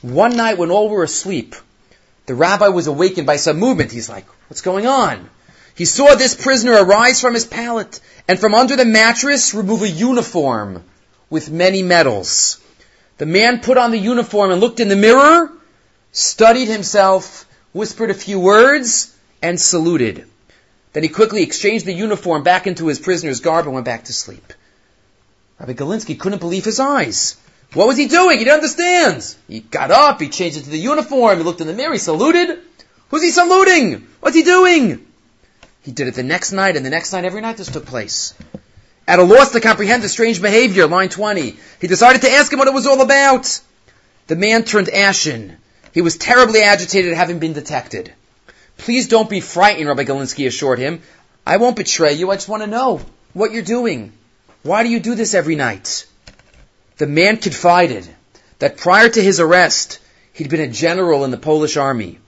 One 0.00 0.34
night 0.34 0.56
when 0.56 0.70
all 0.70 0.88
were 0.88 1.02
asleep, 1.02 1.54
the 2.24 2.34
rabbi 2.34 2.68
was 2.68 2.86
awakened 2.86 3.26
by 3.26 3.36
some 3.36 3.58
movement. 3.58 3.92
He's 3.92 4.08
like, 4.08 4.24
what's 4.48 4.62
going 4.62 4.86
on? 4.86 5.28
He 5.74 5.84
saw 5.84 6.14
this 6.14 6.34
prisoner 6.34 6.72
arise 6.72 7.20
from 7.20 7.34
his 7.34 7.44
pallet 7.44 8.00
and 8.26 8.38
from 8.38 8.54
under 8.54 8.74
the 8.74 8.86
mattress 8.86 9.52
remove 9.52 9.82
a 9.82 9.88
uniform 9.90 10.82
with 11.28 11.50
many 11.50 11.82
medals. 11.82 12.58
The 13.18 13.26
man 13.26 13.60
put 13.60 13.76
on 13.76 13.90
the 13.90 13.98
uniform 13.98 14.50
and 14.50 14.62
looked 14.62 14.80
in 14.80 14.88
the 14.88 14.96
mirror, 14.96 15.52
studied 16.12 16.68
himself, 16.68 17.44
whispered 17.74 18.08
a 18.08 18.14
few 18.14 18.40
words, 18.40 19.12
and 19.42 19.60
saluted. 19.60 20.26
Then 20.92 21.02
he 21.02 21.08
quickly 21.08 21.42
exchanged 21.42 21.84
the 21.84 21.92
uniform 21.92 22.42
back 22.42 22.66
into 22.66 22.86
his 22.86 22.98
prisoner's 22.98 23.40
garb 23.40 23.66
and 23.66 23.74
went 23.74 23.84
back 23.84 24.04
to 24.04 24.12
sleep. 24.12 24.52
Rabbi 25.60 25.74
Galinsky 25.74 26.18
couldn't 26.18 26.38
believe 26.38 26.64
his 26.64 26.80
eyes. 26.80 27.36
What 27.74 27.88
was 27.88 27.96
he 27.96 28.08
doing? 28.08 28.38
He 28.38 28.44
didn't 28.44 28.56
understand. 28.56 29.34
He 29.48 29.60
got 29.60 29.90
up, 29.90 30.20
he 30.20 30.28
changed 30.28 30.56
into 30.56 30.70
the 30.70 30.78
uniform, 30.78 31.38
he 31.38 31.44
looked 31.44 31.60
in 31.60 31.66
the 31.66 31.74
mirror, 31.74 31.92
he 31.92 31.98
saluted. 31.98 32.60
Who's 33.10 33.22
he 33.22 33.30
saluting? 33.30 34.06
What's 34.20 34.36
he 34.36 34.42
doing? 34.42 35.06
He 35.82 35.92
did 35.92 36.08
it 36.08 36.14
the 36.14 36.22
next 36.22 36.52
night 36.52 36.76
and 36.76 36.84
the 36.84 36.90
next 36.90 37.12
night, 37.12 37.24
every 37.24 37.40
night 37.40 37.56
this 37.56 37.70
took 37.70 37.86
place. 37.86 38.34
At 39.06 39.20
a 39.20 39.22
loss 39.22 39.52
to 39.52 39.60
comprehend 39.60 40.02
the 40.02 40.08
strange 40.08 40.42
behavior, 40.42 40.86
line 40.86 41.08
20, 41.08 41.56
he 41.80 41.86
decided 41.86 42.22
to 42.22 42.30
ask 42.30 42.52
him 42.52 42.58
what 42.58 42.68
it 42.68 42.74
was 42.74 42.86
all 42.86 43.02
about. 43.02 43.60
The 44.26 44.34
man 44.34 44.64
turned 44.64 44.88
ashen. 44.88 45.56
He 45.92 46.00
was 46.00 46.16
terribly 46.16 46.62
agitated 46.62 47.12
at 47.12 47.16
having 47.16 47.38
been 47.38 47.52
detected. 47.52 48.12
Please 48.78 49.08
don't 49.08 49.30
be 49.30 49.40
frightened, 49.40 49.88
Rabbi 49.88 50.04
Galinsky 50.04 50.46
assured 50.46 50.78
him. 50.78 51.02
I 51.46 51.56
won't 51.56 51.76
betray 51.76 52.14
you. 52.14 52.30
I 52.30 52.36
just 52.36 52.48
want 52.48 52.62
to 52.62 52.68
know 52.68 53.00
what 53.32 53.52
you're 53.52 53.62
doing. 53.62 54.12
Why 54.62 54.82
do 54.82 54.88
you 54.88 55.00
do 55.00 55.14
this 55.14 55.34
every 55.34 55.56
night? 55.56 56.06
The 56.98 57.06
man 57.06 57.36
confided 57.36 58.08
that 58.58 58.76
prior 58.76 59.08
to 59.08 59.22
his 59.22 59.40
arrest, 59.40 60.00
he'd 60.32 60.50
been 60.50 60.60
a 60.60 60.68
general 60.68 61.24
in 61.24 61.30
the 61.30 61.36
Polish 61.36 61.76
army. 61.76 62.18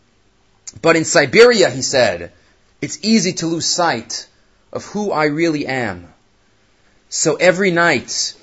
But 0.82 0.96
in 0.96 1.04
Siberia, 1.04 1.70
he 1.70 1.82
said, 1.82 2.32
it's 2.80 2.98
easy 3.02 3.32
to 3.34 3.46
lose 3.46 3.66
sight 3.66 4.28
of 4.72 4.84
who 4.84 5.10
I 5.10 5.24
really 5.26 5.66
am. 5.66 6.12
So 7.08 7.36
every 7.36 7.70
night, 7.70 8.34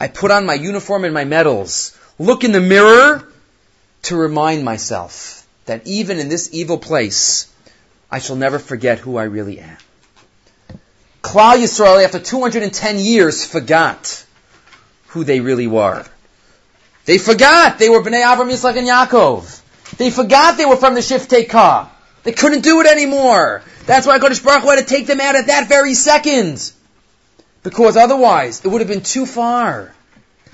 I 0.00 0.08
put 0.08 0.30
on 0.30 0.46
my 0.46 0.54
uniform 0.54 1.04
and 1.04 1.14
my 1.14 1.24
medals, 1.24 1.96
look 2.18 2.42
in 2.42 2.52
the 2.52 2.60
mirror 2.60 3.28
to 4.02 4.16
remind 4.16 4.64
myself 4.64 5.46
that 5.66 5.86
even 5.86 6.18
in 6.18 6.28
this 6.28 6.50
evil 6.52 6.78
place, 6.78 7.52
I 8.10 8.18
shall 8.18 8.36
never 8.36 8.58
forget 8.58 8.98
who 8.98 9.16
I 9.16 9.24
really 9.24 9.60
am. 9.60 9.76
Klal 11.22 11.56
Yisrael, 11.56 12.04
after 12.04 12.20
210 12.20 12.98
years, 12.98 13.44
forgot 13.44 14.24
who 15.08 15.24
they 15.24 15.40
really 15.40 15.66
were. 15.66 16.04
They 17.06 17.18
forgot 17.18 17.78
they 17.78 17.88
were 17.88 18.02
Bnei 18.02 18.22
Avram, 18.22 18.50
Yitzchak, 18.50 18.76
and 18.76 18.86
Yaakov. 18.86 19.60
They 19.96 20.10
forgot 20.10 20.56
they 20.56 20.64
were 20.64 20.76
from 20.76 20.94
the 20.94 21.00
Shiftei 21.00 21.48
Ka. 21.48 21.90
They 22.22 22.32
couldn't 22.32 22.62
do 22.62 22.80
it 22.80 22.86
anymore. 22.86 23.62
That's 23.86 24.06
why 24.06 24.18
Kodesh 24.18 24.42
Baruch 24.42 24.62
Hu 24.62 24.70
had 24.70 24.78
to 24.78 24.84
take 24.84 25.06
them 25.06 25.20
out 25.20 25.36
at 25.36 25.46
that 25.48 25.68
very 25.68 25.94
second. 25.94 26.72
Because 27.62 27.96
otherwise, 27.96 28.64
it 28.64 28.68
would 28.68 28.80
have 28.80 28.88
been 28.88 29.02
too 29.02 29.26
far. 29.26 29.94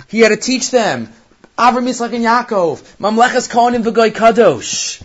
He 0.09 0.21
had 0.21 0.31
to 0.31 0.37
teach 0.37 0.71
them. 0.71 1.13
Avram 1.57 1.89
Yitzchak 1.89 2.15
and 2.15 2.25
Yaakov. 2.25 2.83
Mamleches 2.99 3.49
Kohanim 3.49 3.85
v'goy 3.85 4.11
kadosh. 4.11 5.03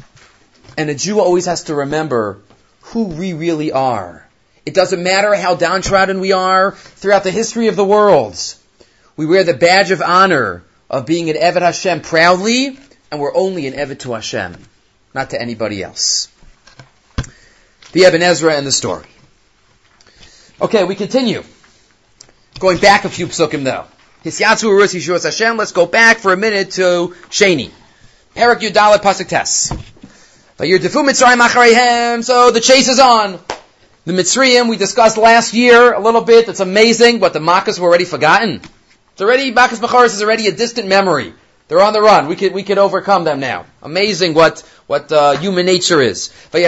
And 0.78 0.90
a 0.90 0.96
Jew 0.96 1.20
always 1.20 1.46
has 1.46 1.64
to 1.66 1.76
remember 1.76 2.40
who 2.82 3.06
we 3.06 3.34
really 3.34 3.72
are. 3.72 4.28
It 4.66 4.74
doesn't 4.74 5.04
matter 5.04 5.36
how 5.36 5.56
downtrodden 5.56 6.20
we 6.20 6.32
are 6.32 6.72
throughout 6.72 7.24
the 7.24 7.32
history 7.32 7.68
of 7.68 7.76
the 7.76 7.86
world. 7.86 8.38
We 9.16 9.26
wear 9.26 9.44
the 9.44 9.54
badge 9.54 9.92
of 9.92 10.02
honor 10.02 10.64
of 10.90 11.06
being 11.06 11.30
an 11.30 11.36
Eved 11.36 11.62
Hashem 11.62 12.02
proudly, 12.02 12.78
and 13.12 13.22
we're 13.22 13.36
only 13.36 13.68
an 13.68 13.74
Eved 13.74 14.00
to 14.00 14.14
Hashem, 14.14 14.56
not 15.14 15.30
to 15.32 15.42
anybody 15.42 15.84
else. 15.84 16.30
The 17.92 18.06
Eben 18.06 18.22
Ezra 18.22 18.56
and 18.56 18.68
the 18.68 18.72
story. 18.72 19.06
Okay, 20.60 20.84
we 20.84 20.96
continue. 20.96 21.44
Going 22.60 22.78
back 22.78 23.06
a 23.06 23.10
few 23.10 23.28
psukim 23.28 23.64
though. 23.64 23.86
Hisyatsu 24.24 24.64
Urus 24.64 24.94
Yishuas 24.96 25.24
Hashem. 25.24 25.58
Let's 25.58 25.72
go 25.72 25.86
back 25.86 26.18
for 26.18 26.34
a 26.34 26.38
minute 26.38 26.72
to 26.72 27.14
Sheni. 27.30 27.72
Perak 28.34 28.60
Yudalet 28.60 28.98
Pasuk 28.98 29.28
Tes. 29.28 29.72
So 30.58 32.52
the 32.52 32.62
chase 32.62 32.88
is 32.88 32.98
on. 32.98 33.40
The 34.06 34.14
Mitzrayim 34.14 34.70
we 34.70 34.78
discussed 34.78 35.18
last 35.18 35.54
year 35.54 35.92
a 35.92 36.00
little 36.00 36.22
bit. 36.22 36.48
It's 36.48 36.62
amazing, 36.62 37.20
but 37.20 37.34
the 37.34 37.40
Makkahs 37.40 37.78
were 37.78 37.90
already 37.90 38.06
forgotten. 38.06 38.62
It's 39.12 39.22
already 39.22 39.52
Makkahs 39.52 39.82
Macharis 39.82 40.14
is 40.14 40.24
already 40.24 40.48
a 40.48 40.54
distant 40.54 40.88
memory. 40.88 41.34
They're 41.68 41.82
on 41.82 41.92
the 41.92 42.02
run. 42.02 42.28
We 42.28 42.38
could 42.38 42.54
we 42.54 42.64
could 42.64 42.78
overcome 42.78 43.26
them 43.26 43.42
now. 43.42 43.66
Amazing 43.82 44.34
what 44.34 44.62
what 44.88 45.12
uh, 45.12 45.36
human 45.36 45.66
nature 45.66 46.02
is. 46.02 46.32
All 46.54 46.60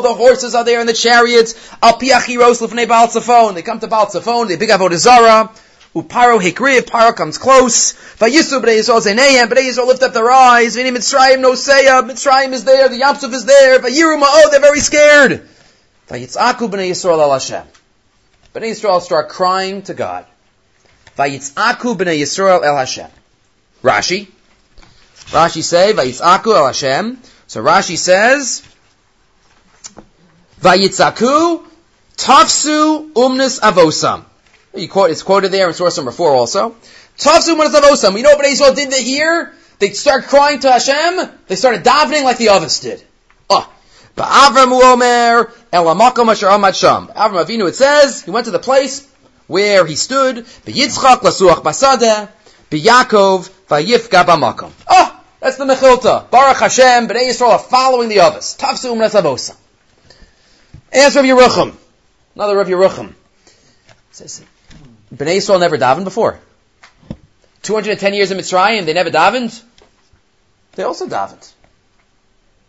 the 0.00 0.14
horses 0.16 0.54
are 0.54 0.64
there 0.64 0.80
in 0.80 0.86
the 0.86 0.94
chariots. 0.94 1.52
They 1.82 3.62
come 3.62 3.80
to 3.80 3.88
Baal 3.88 4.06
Tzafon. 4.06 4.48
They 4.48 4.56
pick 4.56 4.70
up 4.70 4.80
Odizara. 4.80 5.50
Uparo 5.94 6.40
hikriv. 6.40 6.82
Paro 6.82 7.14
comes 7.14 7.38
close. 7.38 7.94
Vayisu 8.18 8.60
b'nei 8.62 8.78
Yisrael 8.78 9.00
zeinehem. 9.00 9.48
B'nei 9.48 9.68
Yisrael 9.68 9.86
lift 9.86 10.02
up 10.02 10.12
their 10.12 10.30
eyes. 10.30 10.76
V'ini 10.76 10.90
Mitzrayim 10.90 11.40
no 11.40 11.52
seya. 11.52 12.02
Mitzrayim 12.02 12.52
is 12.52 12.64
there. 12.64 12.88
The 12.88 13.00
Yamsuf 13.00 13.32
is 13.32 13.44
there. 13.44 13.78
Vayiru 13.78 14.20
ma'o. 14.20 14.50
They're 14.50 14.60
very 14.60 14.80
scared. 14.80 15.48
Vayitzaku 16.08 16.70
b'nei 16.70 16.90
Yisrael 16.90 17.20
al 17.20 17.32
Hashem. 17.32 17.66
B'nei 18.54 18.70
Yisrael 18.70 19.00
start 19.00 19.28
crying 19.28 19.82
to 19.82 19.94
God. 19.94 20.26
Vayitzaku 21.16 21.96
b'nei 21.96 22.20
Yisrael 22.20 22.64
el 22.64 22.76
Hashem. 22.76 23.10
Rashi. 23.82 24.28
Rashi 25.30 25.62
say, 25.62 25.92
Vayitzaku 25.92 26.56
el 26.56 26.66
Hashem. 26.66 27.18
So 27.46 27.62
Rashi 27.62 27.96
says, 27.96 28.62
Vayitzaku 30.60 31.64
tafsu 32.16 33.12
umnis 33.12 33.60
avosam. 33.60 34.24
Quote, 34.90 35.10
it's 35.10 35.22
quoted 35.22 35.50
there 35.50 35.68
in 35.68 35.74
source 35.74 35.96
number 35.96 36.12
four 36.12 36.32
also. 36.34 36.76
Tafsu 37.16 37.54
umnis 37.54 37.74
avosam. 37.74 38.16
You 38.16 38.22
know 38.22 38.36
what 38.36 38.46
Israel 38.46 38.74
did 38.74 38.92
hear? 38.92 39.52
They 39.78 39.90
start 39.90 40.24
crying 40.24 40.60
to 40.60 40.72
Hashem. 40.72 41.30
They 41.46 41.56
started 41.56 41.84
davening 41.84 42.24
like 42.24 42.38
the 42.38 42.46
Avos 42.46 42.82
did. 42.82 43.02
Ah. 43.48 43.68
Oh. 43.68 43.74
Avram 44.22 44.72
Omer 44.72 45.52
Elamakom 45.72 46.30
Asher 46.30 46.46
Amad 46.46 46.78
Sham. 46.78 47.08
Avram 47.08 47.44
Avinu, 47.44 47.68
it 47.68 47.76
says, 47.76 48.22
he 48.22 48.30
went 48.30 48.46
to 48.46 48.50
the 48.50 48.58
place 48.58 49.08
where 49.46 49.86
he 49.86 49.94
stood, 49.94 50.44
Yitzchak 50.66 51.20
lasuach 51.20 51.62
basada, 51.62 52.28
b'Yakov 52.70 53.48
vayifga 53.68 54.24
b'makom. 54.24 54.72
Oh, 54.88 55.20
that's 55.40 55.56
the 55.56 55.64
Mechilta. 55.64 56.28
Baruch 56.30 56.58
Hashem, 56.58 57.08
B'nai 57.08 57.28
Yisrael 57.28 57.50
are 57.50 57.58
following 57.58 58.08
the 58.08 58.20
others. 58.20 58.56
Tafsu 58.58 58.92
umnas 58.92 59.20
avosa. 59.20 59.56
Ask 60.92 61.16
Rav 61.16 61.24
Yerucham. 61.24 61.74
Another 62.34 62.56
Rav 62.56 62.66
Yerucham. 62.66 63.14
Says, 64.10 64.42
B'nai 65.14 65.36
Yisrael 65.36 65.60
never 65.60 65.78
davened 65.78 66.04
before. 66.04 66.38
210 67.62 68.14
years 68.14 68.30
in 68.30 68.38
Mitzrayim, 68.38 68.86
they 68.86 68.92
never 68.92 69.10
davened. 69.10 69.62
They 70.72 70.82
also 70.82 71.08
davened. 71.08 71.52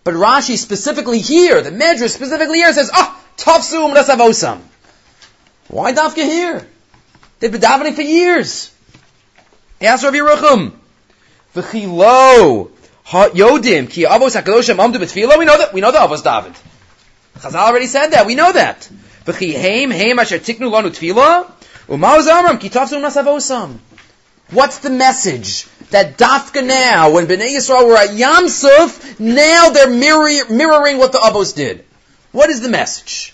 But 0.03 0.13
Rashi 0.15 0.57
specifically 0.57 1.19
here, 1.19 1.61
the 1.61 1.71
Medrash 1.71 2.09
specifically 2.09 2.57
here 2.57 2.73
says, 2.73 2.89
ah, 2.93 3.15
oh, 3.15 3.41
tafsu 3.41 3.93
umnas. 3.93 4.61
Why 5.67 5.93
dafka 5.93 6.23
here? 6.23 6.67
They've 7.39 7.51
been 7.51 7.61
davening 7.61 7.93
for 7.93 8.01
years. 8.01 8.71
Ask 9.81 10.03
Rav 10.03 10.13
Yerucham. 10.13 10.73
V'chilo 11.55 12.71
yodim 13.05 13.89
ki 13.89 14.03
avos 14.03 14.41
hakadoshim 14.41 14.77
amdu 14.77 14.95
b'tfilo. 14.95 15.37
We 15.37 15.45
know 15.45 15.57
that. 15.57 15.73
We 15.73 15.81
know 15.81 15.91
that 15.91 16.09
avos 16.09 16.23
davened. 16.23 16.59
Chazal 17.37 17.55
already 17.55 17.87
said 17.87 18.07
that. 18.07 18.25
We 18.25 18.35
know 18.35 18.51
that. 18.51 18.89
V'chi 19.25 19.53
heim 19.53 19.91
heim 19.91 20.19
asher 20.19 20.39
tiknu 20.39 20.71
lanu 20.71 20.89
tfila. 20.89 21.51
What's 24.51 24.77
the 24.79 24.89
message? 24.91 25.67
That 25.89 26.19
dafka 26.19 26.63
now, 26.63 27.11
when 27.11 27.25
Bnei 27.25 27.49
Yisrael 27.49 27.87
were 27.87 27.97
at 27.97 28.09
Yamsuf, 28.09 29.19
now 29.19 29.69
they're 29.69 29.89
mirror, 29.89 30.45
mirroring 30.51 30.99
what 30.99 31.11
the 31.11 31.17
Abos 31.17 31.55
did. 31.55 31.83
What 32.31 32.51
is 32.51 32.61
the 32.61 32.69
message? 32.69 33.33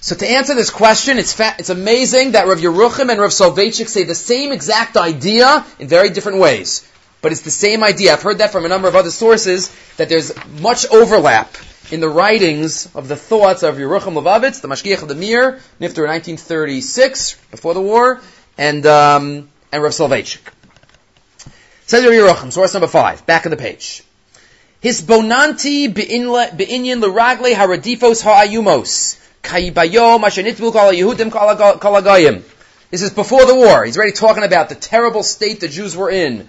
So 0.00 0.16
to 0.16 0.26
answer 0.26 0.54
this 0.54 0.70
question, 0.70 1.18
it's 1.18 1.34
fa- 1.34 1.54
it's 1.58 1.68
amazing 1.68 2.32
that 2.32 2.46
Rav 2.48 2.58
Yeruchim 2.58 3.10
and 3.10 3.20
Rav 3.20 3.30
Soloveitchik 3.30 3.88
say 3.88 4.04
the 4.04 4.14
same 4.14 4.50
exact 4.50 4.96
idea 4.96 5.66
in 5.78 5.88
very 5.88 6.08
different 6.08 6.38
ways. 6.38 6.88
But 7.20 7.32
it's 7.32 7.42
the 7.42 7.50
same 7.50 7.84
idea. 7.84 8.14
I've 8.14 8.22
heard 8.22 8.38
that 8.38 8.50
from 8.50 8.64
a 8.64 8.68
number 8.68 8.88
of 8.88 8.96
other 8.96 9.10
sources, 9.10 9.70
that 9.98 10.08
there's 10.08 10.32
much 10.60 10.86
overlap 10.86 11.54
in 11.90 12.00
the 12.00 12.08
writings 12.08 12.88
of 12.94 13.08
the 13.08 13.16
thoughts 13.16 13.62
of 13.62 13.76
Yeruchim 13.76 14.14
Levovitz, 14.14 14.60
the 14.60 14.68
Mashgiach 14.68 15.02
of 15.02 15.08
the 15.08 15.14
Mir, 15.14 15.60
Nifter 15.80 16.04
in 16.04 16.10
1936, 16.10 17.36
before 17.50 17.74
the 17.74 17.80
war, 17.80 18.20
and, 18.56 18.86
um, 18.86 19.48
and 19.72 19.82
Rav 19.82 19.92
Soloveitchik. 19.92 20.40
Says 21.86 22.04
Rav 22.04 22.12
Yeruchim, 22.12 22.52
source 22.52 22.74
number 22.74 22.86
five, 22.86 23.26
back 23.26 23.44
of 23.46 23.50
the 23.50 23.56
page. 23.56 24.04
His 24.80 25.02
bonanti 25.02 25.92
be'inyan 25.92 27.00
l'ragle 27.00 27.54
haradifos 27.54 28.22
ha'ayumos. 28.22 29.18
This 32.90 33.02
is 33.02 33.10
before 33.10 33.44
the 33.44 33.54
war. 33.54 33.84
He's 33.84 33.96
already 33.96 34.12
talking 34.12 34.44
about 34.44 34.68
the 34.68 34.74
terrible 34.76 35.22
state 35.24 35.60
the 35.60 35.68
Jews 35.68 35.96
were 35.96 36.10
in. 36.10 36.48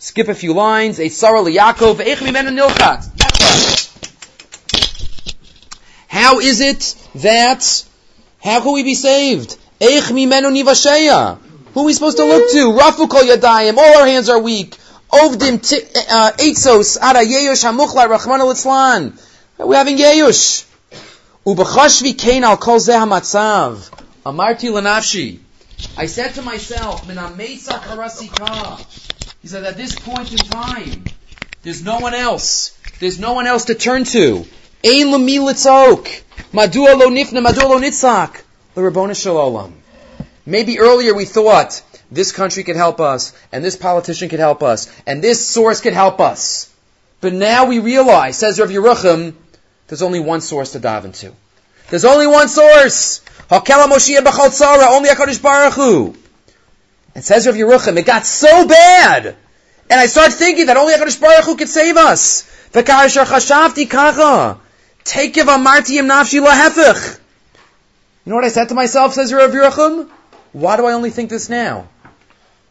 Skip 0.00 0.28
a 0.28 0.34
few 0.34 0.54
lines. 0.54 0.98
How 6.08 6.38
is 6.38 6.60
it 6.60 6.94
that, 7.16 7.84
how 8.40 8.60
can 8.60 8.72
we 8.74 8.84
be 8.84 8.94
saved? 8.94 9.56
Who 9.80 9.86
are 9.88 10.12
we 11.84 11.92
supposed 11.92 12.16
to 12.16 12.24
look 12.24 12.50
to? 12.52 12.72
Rafu 12.78 13.10
kol 13.10 13.22
yadayim. 13.22 13.76
All 13.76 13.98
our 13.98 14.06
hands 14.06 14.28
are 14.28 14.38
weak. 14.38 14.76
Ovdim 15.10 15.54
uh, 15.54 16.32
eitzos 16.36 16.96
ara 17.00 17.24
yeyosh 17.24 17.64
hamuchla 17.64 18.08
al 19.58 19.68
We're 19.68 19.76
having 19.76 19.96
yeyosh. 19.96 20.64
Ubachashvi 21.44 22.16
kain 22.16 22.44
al 22.44 22.56
kol 22.56 22.78
zeh 22.78 22.92
hamatzav. 22.92 23.90
Amarti 24.24 24.70
lanafshi. 24.70 25.40
I 25.96 26.06
said 26.06 26.34
to 26.34 26.42
myself, 26.42 27.06
He 29.50 29.56
at 29.56 29.76
this 29.76 29.94
point 29.94 30.30
in 30.30 30.38
time, 30.38 31.04
there's 31.62 31.82
no 31.82 31.98
one 32.00 32.14
else. 32.14 32.76
There's 33.00 33.18
no 33.18 33.32
one 33.32 33.46
else 33.46 33.64
to 33.66 33.74
turn 33.74 34.04
to. 34.04 34.46
Maybe 40.46 40.78
earlier 40.78 41.14
we 41.14 41.24
thought, 41.24 41.82
this 42.10 42.32
country 42.32 42.62
could 42.64 42.76
help 42.76 43.00
us, 43.00 43.32
and 43.52 43.64
this 43.64 43.76
politician 43.76 44.28
could 44.28 44.38
help 44.38 44.62
us, 44.62 44.90
and 45.06 45.22
this 45.22 45.46
source 45.46 45.80
could 45.80 45.94
help 45.94 46.20
us. 46.20 46.70
But 47.20 47.32
now 47.32 47.66
we 47.66 47.78
realize, 47.78 48.38
says 48.38 48.60
Rav 48.60 48.68
Yerucham, 48.68 49.34
there's 49.86 50.02
only 50.02 50.20
one 50.20 50.40
source 50.40 50.72
to 50.72 50.78
dive 50.78 51.04
into. 51.04 51.32
There's 51.88 52.04
only 52.04 52.26
one 52.26 52.48
source. 52.48 53.22
Only 53.50 53.70
HaKadosh 53.70 55.42
Baruch 55.42 55.72
Hu. 55.72 56.14
It 57.18 57.24
says 57.24 57.48
Rav 57.48 57.56
Yerucham, 57.56 57.98
it 57.98 58.06
got 58.06 58.24
so 58.24 58.68
bad. 58.68 59.34
And 59.90 60.00
I 60.00 60.06
start 60.06 60.32
thinking 60.32 60.66
that 60.66 60.76
only 60.76 60.94
HaKadosh 60.94 61.20
Baruch 61.20 61.44
Hu 61.46 61.56
could 61.56 61.68
save 61.68 61.96
us. 61.96 62.44
V'ka'asher 62.72 63.24
chashavti 63.24 63.90
kacha. 63.90 64.60
Take 65.02 65.34
amarti 65.34 66.00
nafshi 66.00 66.40
lahefich. 66.40 67.18
You 68.24 68.30
know 68.30 68.36
what 68.36 68.44
I 68.44 68.50
said 68.50 68.68
to 68.68 68.76
myself, 68.76 69.14
says 69.14 69.32
Rav 69.32 69.50
Yerucham? 69.50 70.08
Why 70.52 70.76
do 70.76 70.86
I 70.86 70.92
only 70.92 71.10
think 71.10 71.28
this 71.28 71.48
now? 71.48 71.88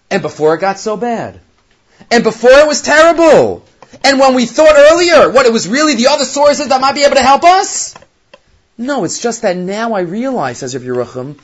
And 0.09 0.21
before 0.21 0.55
it 0.55 0.61
got 0.61 0.79
so 0.79 0.95
bad. 0.95 1.41
And 2.09 2.23
before 2.23 2.51
it 2.51 2.67
was 2.67 2.81
terrible. 2.81 3.65
And 4.01 4.17
when 4.17 4.33
we 4.33 4.45
thought 4.45 4.75
earlier, 4.77 5.29
what, 5.29 5.45
it 5.45 5.51
was 5.51 5.67
really 5.67 5.95
the 5.95 6.07
other 6.07 6.23
sources 6.23 6.69
that 6.69 6.79
might 6.79 6.95
be 6.95 7.03
able 7.03 7.15
to 7.15 7.21
help 7.21 7.43
us? 7.43 7.95
No, 8.77 9.03
it's 9.03 9.19
just 9.21 9.41
that 9.41 9.57
now 9.57 9.91
I 9.91 10.01
realize, 10.01 10.59
says 10.59 10.73
Rav 10.73 10.83
Yerucham, 10.85 11.37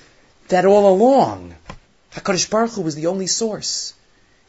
that 0.48 0.63
all 0.63 0.93
along, 0.93 1.55
HaKadosh 2.13 2.50
Baruch 2.50 2.72
Hu 2.72 2.82
was 2.82 2.96
the 2.96 3.08
only 3.08 3.27
source. 3.27 3.93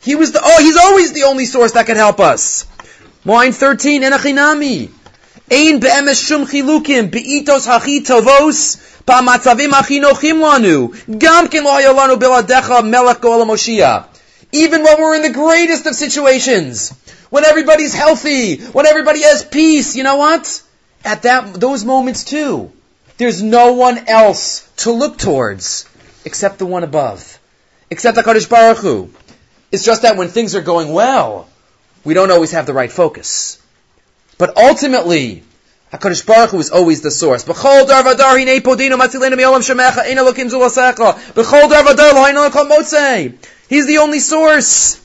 He 0.00 0.16
was 0.16 0.32
the, 0.32 0.40
oh, 0.42 0.60
he's 0.60 0.76
always 0.76 1.12
the 1.12 1.22
only 1.24 1.46
source 1.46 1.72
that 1.72 1.86
can 1.86 1.96
help 1.96 2.20
us. 2.20 2.66
Line 3.24 3.52
13, 3.52 4.02
Enachinami. 4.02 4.90
Ein 5.50 5.80
be'emes 5.80 6.26
shum 6.26 6.46
chilukim, 6.46 7.10
be'itos 7.10 7.66
hachi 7.66 8.00
tovos, 8.00 9.02
ba'matzavim 9.06 9.70
hachi 9.70 10.02
nochim 10.02 10.40
lanu, 10.40 11.18
gam 11.18 11.48
ken 11.48 11.64
lo 11.64 11.72
hayolanu 11.72 12.16
biladecha 12.16 12.86
melech 12.86 13.18
go'olam 13.18 13.48
Moshiach. 13.48 14.08
Even 14.52 14.82
when 14.82 15.00
we're 15.00 15.16
in 15.16 15.22
the 15.22 15.30
greatest 15.30 15.86
of 15.86 15.94
situations, 15.94 16.90
when 17.30 17.44
everybody's 17.44 17.94
healthy, 17.94 18.58
when 18.58 18.86
everybody 18.86 19.22
has 19.22 19.44
peace, 19.44 19.96
you 19.96 20.02
know 20.02 20.16
what? 20.16 20.62
At 21.04 21.22
that, 21.22 21.54
those 21.54 21.84
moments 21.84 22.24
too, 22.24 22.72
there's 23.16 23.42
no 23.42 23.72
one 23.72 24.06
else 24.06 24.68
to 24.78 24.92
look 24.92 25.18
towards 25.18 25.88
except 26.24 26.58
the 26.58 26.66
one 26.66 26.84
above, 26.84 27.38
except 27.90 28.16
HaKadosh 28.16 28.48
Baruch 28.48 28.78
Hu. 28.78 29.10
It's 29.72 29.84
just 29.84 30.02
that 30.02 30.16
when 30.16 30.28
things 30.28 30.54
are 30.54 30.62
going 30.62 30.92
well, 30.92 31.48
we 32.04 32.14
don't 32.14 32.30
always 32.30 32.52
have 32.52 32.66
the 32.66 32.74
right 32.74 32.92
focus. 32.92 33.60
But 34.38 34.56
ultimately, 34.56 35.42
HaKadosh 35.92 36.26
Baruch 36.26 36.50
Hu 36.50 36.58
is 36.60 36.70
always 36.70 37.02
the 37.02 37.10
source. 37.10 37.44
B'chol 37.44 37.86
dar 37.86 38.02
vadar 38.02 38.36
hinei 38.36 38.60
podino 38.60 38.98
matzilenu 38.98 39.36
mi'olam 39.36 39.62
shemecha 39.62 40.00
ein 40.00 40.16
elokim 40.16 40.50
zulasecha. 40.50 41.14
B'chol 41.34 41.68
dar 41.70 42.50
kol 42.50 42.64
motzei. 42.66 43.34
He's 43.68 43.86
the 43.86 43.98
only 43.98 44.20
source. 44.20 45.00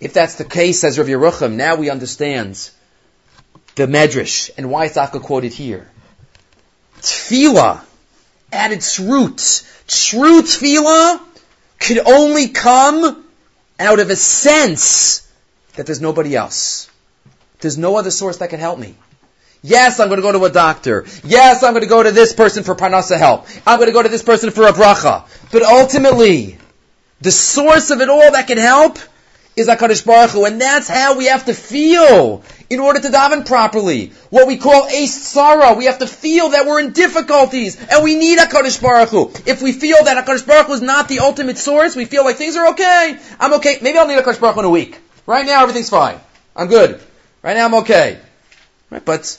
If 0.00 0.12
that's 0.12 0.34
the 0.34 0.44
case, 0.44 0.80
says 0.80 0.98
Rav 0.98 1.06
Yerucham, 1.06 1.54
now 1.54 1.76
we 1.76 1.88
understand 1.88 2.70
the 3.74 3.86
Medrash 3.86 4.50
and 4.56 4.70
why 4.70 4.86
it's 4.86 4.96
quoted 4.96 5.52
here. 5.52 5.90
Tefillah, 7.00 7.82
at 8.52 8.72
its 8.72 8.98
roots, 8.98 9.62
true 9.86 10.42
tefillah 10.42 11.20
could 11.78 11.98
only 11.98 12.48
come 12.48 13.24
out 13.78 13.98
of 14.00 14.10
a 14.10 14.16
sense 14.16 15.30
that 15.74 15.86
there's 15.86 16.00
nobody 16.00 16.36
else. 16.36 16.90
There's 17.60 17.78
no 17.78 17.96
other 17.96 18.10
source 18.10 18.38
that 18.38 18.50
can 18.50 18.60
help 18.60 18.78
me. 18.78 18.94
Yes, 19.62 19.98
I'm 19.98 20.08
going 20.08 20.18
to 20.18 20.22
go 20.22 20.32
to 20.32 20.44
a 20.44 20.50
doctor. 20.50 21.06
Yes, 21.24 21.62
I'm 21.62 21.72
going 21.72 21.82
to 21.82 21.88
go 21.88 22.02
to 22.02 22.12
this 22.12 22.34
person 22.34 22.64
for 22.64 22.74
parnasa 22.74 23.18
help. 23.18 23.46
I'm 23.66 23.78
going 23.78 23.88
to 23.88 23.94
go 23.94 24.02
to 24.02 24.10
this 24.10 24.22
person 24.22 24.50
for 24.50 24.66
a 24.66 24.72
bracha. 24.72 25.24
But 25.50 25.62
ultimately, 25.62 26.58
the 27.22 27.30
source 27.30 27.90
of 27.90 28.02
it 28.02 28.10
all 28.10 28.32
that 28.32 28.46
can 28.46 28.58
help 28.58 28.98
is 29.56 29.68
HaKadosh 29.68 30.04
Baruch 30.04 30.30
Hu, 30.30 30.44
and 30.44 30.60
that's 30.60 30.88
how 30.88 31.16
we 31.16 31.26
have 31.26 31.44
to 31.46 31.54
feel 31.54 32.42
in 32.68 32.80
order 32.80 33.00
to 33.00 33.08
daven 33.08 33.46
properly. 33.46 34.12
What 34.30 34.48
we 34.48 34.56
call 34.56 34.86
a 34.86 35.06
sorrow. 35.06 35.74
We 35.74 35.84
have 35.84 35.98
to 36.00 36.06
feel 36.06 36.50
that 36.50 36.66
we're 36.66 36.80
in 36.80 36.92
difficulties, 36.92 37.76
and 37.80 38.02
we 38.02 38.16
need 38.16 38.38
HaKadosh 38.38 38.82
Baruch 38.82 39.10
Hu. 39.10 39.30
If 39.46 39.62
we 39.62 39.72
feel 39.72 40.02
that 40.02 40.24
HaKadosh 40.24 40.46
Baruch 40.46 40.66
Hu 40.66 40.72
is 40.72 40.82
not 40.82 41.08
the 41.08 41.20
ultimate 41.20 41.58
source, 41.58 41.94
we 41.94 42.04
feel 42.04 42.24
like 42.24 42.36
things 42.36 42.56
are 42.56 42.70
okay. 42.70 43.18
I'm 43.38 43.54
okay. 43.54 43.78
Maybe 43.80 43.98
I'll 43.98 44.08
need 44.08 44.18
HaKadosh 44.18 44.40
Baruch 44.40 44.54
Hu 44.54 44.60
in 44.60 44.66
a 44.66 44.70
week. 44.70 44.98
Right 45.26 45.46
now, 45.46 45.62
everything's 45.62 45.90
fine. 45.90 46.18
I'm 46.56 46.68
good. 46.68 47.00
Right 47.42 47.56
now, 47.56 47.66
I'm 47.66 47.74
okay. 47.74 48.18
Right? 48.90 49.04
But, 49.04 49.38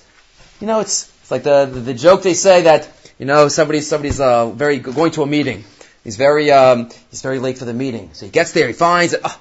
you 0.61 0.67
know, 0.67 0.79
it's, 0.79 1.11
it's 1.21 1.31
like 1.31 1.43
the, 1.43 1.65
the, 1.65 1.79
the 1.79 1.93
joke 1.93 2.23
they 2.23 2.33
say 2.33 2.63
that, 2.63 2.89
you 3.19 3.25
know, 3.25 3.47
somebody, 3.49 3.81
somebody's, 3.81 4.19
uh, 4.19 4.49
very, 4.49 4.79
going 4.79 5.11
to 5.11 5.23
a 5.23 5.27
meeting. 5.27 5.63
He's 6.03 6.17
very, 6.17 6.51
um, 6.51 6.89
he's 7.09 7.21
very 7.21 7.39
late 7.39 7.57
for 7.57 7.65
the 7.65 7.73
meeting. 7.73 8.11
So 8.13 8.25
he 8.25 8.31
gets 8.31 8.51
there, 8.51 8.67
he 8.67 8.73
finds 8.73 9.13
it, 9.13 9.21
oh, 9.23 9.39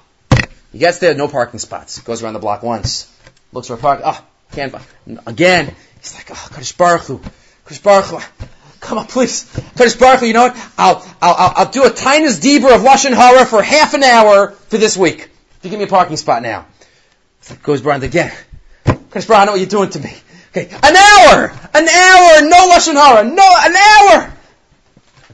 he 0.75 0.81
gets 0.81 0.99
there, 0.99 1.15
no 1.15 1.29
parking 1.29 1.61
spots. 1.61 2.01
Goes 2.01 2.21
around 2.21 2.33
the 2.33 2.41
block 2.41 2.65
once. 2.65 3.09
Looks 3.53 3.69
for 3.69 3.75
a 3.75 3.77
park. 3.77 4.01
Ah, 4.03 4.21
oh, 4.21 4.55
can't 4.57 4.73
find. 4.73 5.21
Again, 5.25 5.73
he's 6.01 6.15
like, 6.15 6.29
oh, 6.33 6.35
Kadosh 6.35 6.77
Baruch 6.77 7.03
Hu. 7.03 7.21
Kadosh 7.65 7.81
Baruch 7.81 8.07
Hu. 8.07 8.47
Come 8.81 8.99
on, 8.99 9.07
please. 9.07 9.45
Kadosh 9.77 9.97
Baruch 10.01 10.19
Hu, 10.19 10.27
you 10.27 10.33
know 10.33 10.49
what? 10.49 10.71
I'll, 10.77 11.07
I'll, 11.23 11.53
I'll, 11.59 11.71
do 11.71 11.85
a 11.85 11.91
tiniest 11.91 12.43
deeper 12.43 12.75
of 12.75 12.81
Lashon 12.81 13.13
Hara 13.13 13.47
for 13.47 13.63
half 13.63 13.95
an 13.95 14.03
hour 14.03 14.51
for 14.51 14.77
this 14.77 14.97
week. 14.97 15.31
If 15.59 15.59
you 15.63 15.71
give 15.71 15.79
me 15.79 15.85
a 15.85 15.89
parking 15.89 16.17
spot 16.17 16.43
now. 16.43 16.67
Goes 17.63 17.87
around 17.87 18.03
again. 18.03 18.33
Kadosh 18.85 19.13
Baruch 19.13 19.27
Hu, 19.29 19.35
I 19.35 19.45
know 19.45 19.53
what 19.53 19.61
you're 19.61 19.69
doing 19.69 19.91
to 19.91 20.01
me. 20.01 20.13
Okay, 20.51 20.67
an 20.67 20.97
hour! 20.97 21.53
An 21.73 21.89
hour! 21.89 22.49
No 22.49 22.69
Lashon 22.69 22.95
Hara! 22.95 23.23
No, 23.23 23.55
an 23.61 23.77
hour! 23.77 24.35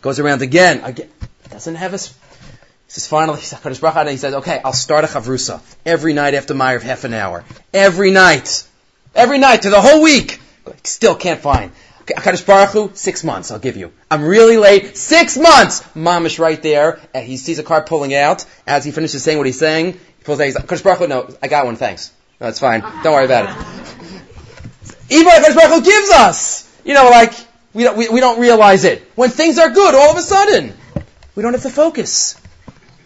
Goes 0.02 0.20
around 0.20 0.42
again. 0.42 0.84
Again. 0.84 1.08
Doesn't 1.48 1.76
have 1.76 1.94
a 1.94 1.98
says 2.90 3.06
finally, 3.06 3.40
he 4.10 4.16
says, 4.16 4.34
okay, 4.34 4.60
I'll 4.64 4.72
start 4.72 5.04
a 5.04 5.06
chavrusa 5.06 5.60
every 5.86 6.12
night 6.12 6.34
after 6.34 6.54
Meyer 6.54 6.80
half 6.80 7.04
an 7.04 7.14
hour. 7.14 7.44
Every 7.72 8.10
night. 8.10 8.66
Every 9.14 9.38
night 9.38 9.62
to 9.62 9.70
the 9.70 9.80
whole 9.80 10.02
week. 10.02 10.40
Still 10.82 11.14
can't 11.14 11.40
find. 11.40 11.70
Okay, 12.02 12.14
Baruch 12.44 12.70
Hu, 12.70 12.90
six 12.94 13.22
months 13.22 13.52
I'll 13.52 13.60
give 13.60 13.76
you. 13.76 13.92
I'm 14.10 14.24
really 14.24 14.56
late. 14.56 14.96
Six 14.96 15.36
months! 15.36 15.82
Mamish 15.94 16.40
right 16.40 16.60
there. 16.60 16.98
And 17.14 17.24
he 17.24 17.36
sees 17.36 17.60
a 17.60 17.62
car 17.62 17.82
pulling 17.82 18.12
out. 18.12 18.44
As 18.66 18.84
he 18.84 18.90
finishes 18.90 19.22
saying 19.22 19.38
what 19.38 19.46
he's 19.46 19.58
saying, 19.58 19.92
he 19.92 20.24
pulls 20.24 20.40
out, 20.40 20.46
he's 20.46 20.56
like, 20.56 20.82
Baruch 20.82 20.98
Hu, 20.98 21.06
no, 21.06 21.32
I 21.40 21.46
got 21.46 21.66
one, 21.66 21.76
thanks. 21.76 22.12
No, 22.40 22.48
it's 22.48 22.58
fine. 22.58 22.80
Don't 22.80 23.12
worry 23.12 23.26
about 23.26 23.50
it. 23.50 23.66
Even 25.10 25.32
Akadosh 25.32 25.54
Baruch 25.54 25.70
Hu 25.70 25.82
gives 25.82 26.10
us! 26.10 26.68
You 26.84 26.94
know, 26.94 27.08
like, 27.08 27.34
we 27.72 27.84
don't, 27.84 27.96
we, 27.96 28.08
we 28.08 28.18
don't 28.18 28.40
realize 28.40 28.82
it. 28.82 29.08
When 29.14 29.30
things 29.30 29.58
are 29.58 29.70
good, 29.70 29.94
all 29.94 30.10
of 30.10 30.16
a 30.16 30.22
sudden, 30.22 30.74
we 31.36 31.42
don't 31.44 31.52
have 31.52 31.62
to 31.62 31.70
focus. 31.70 32.40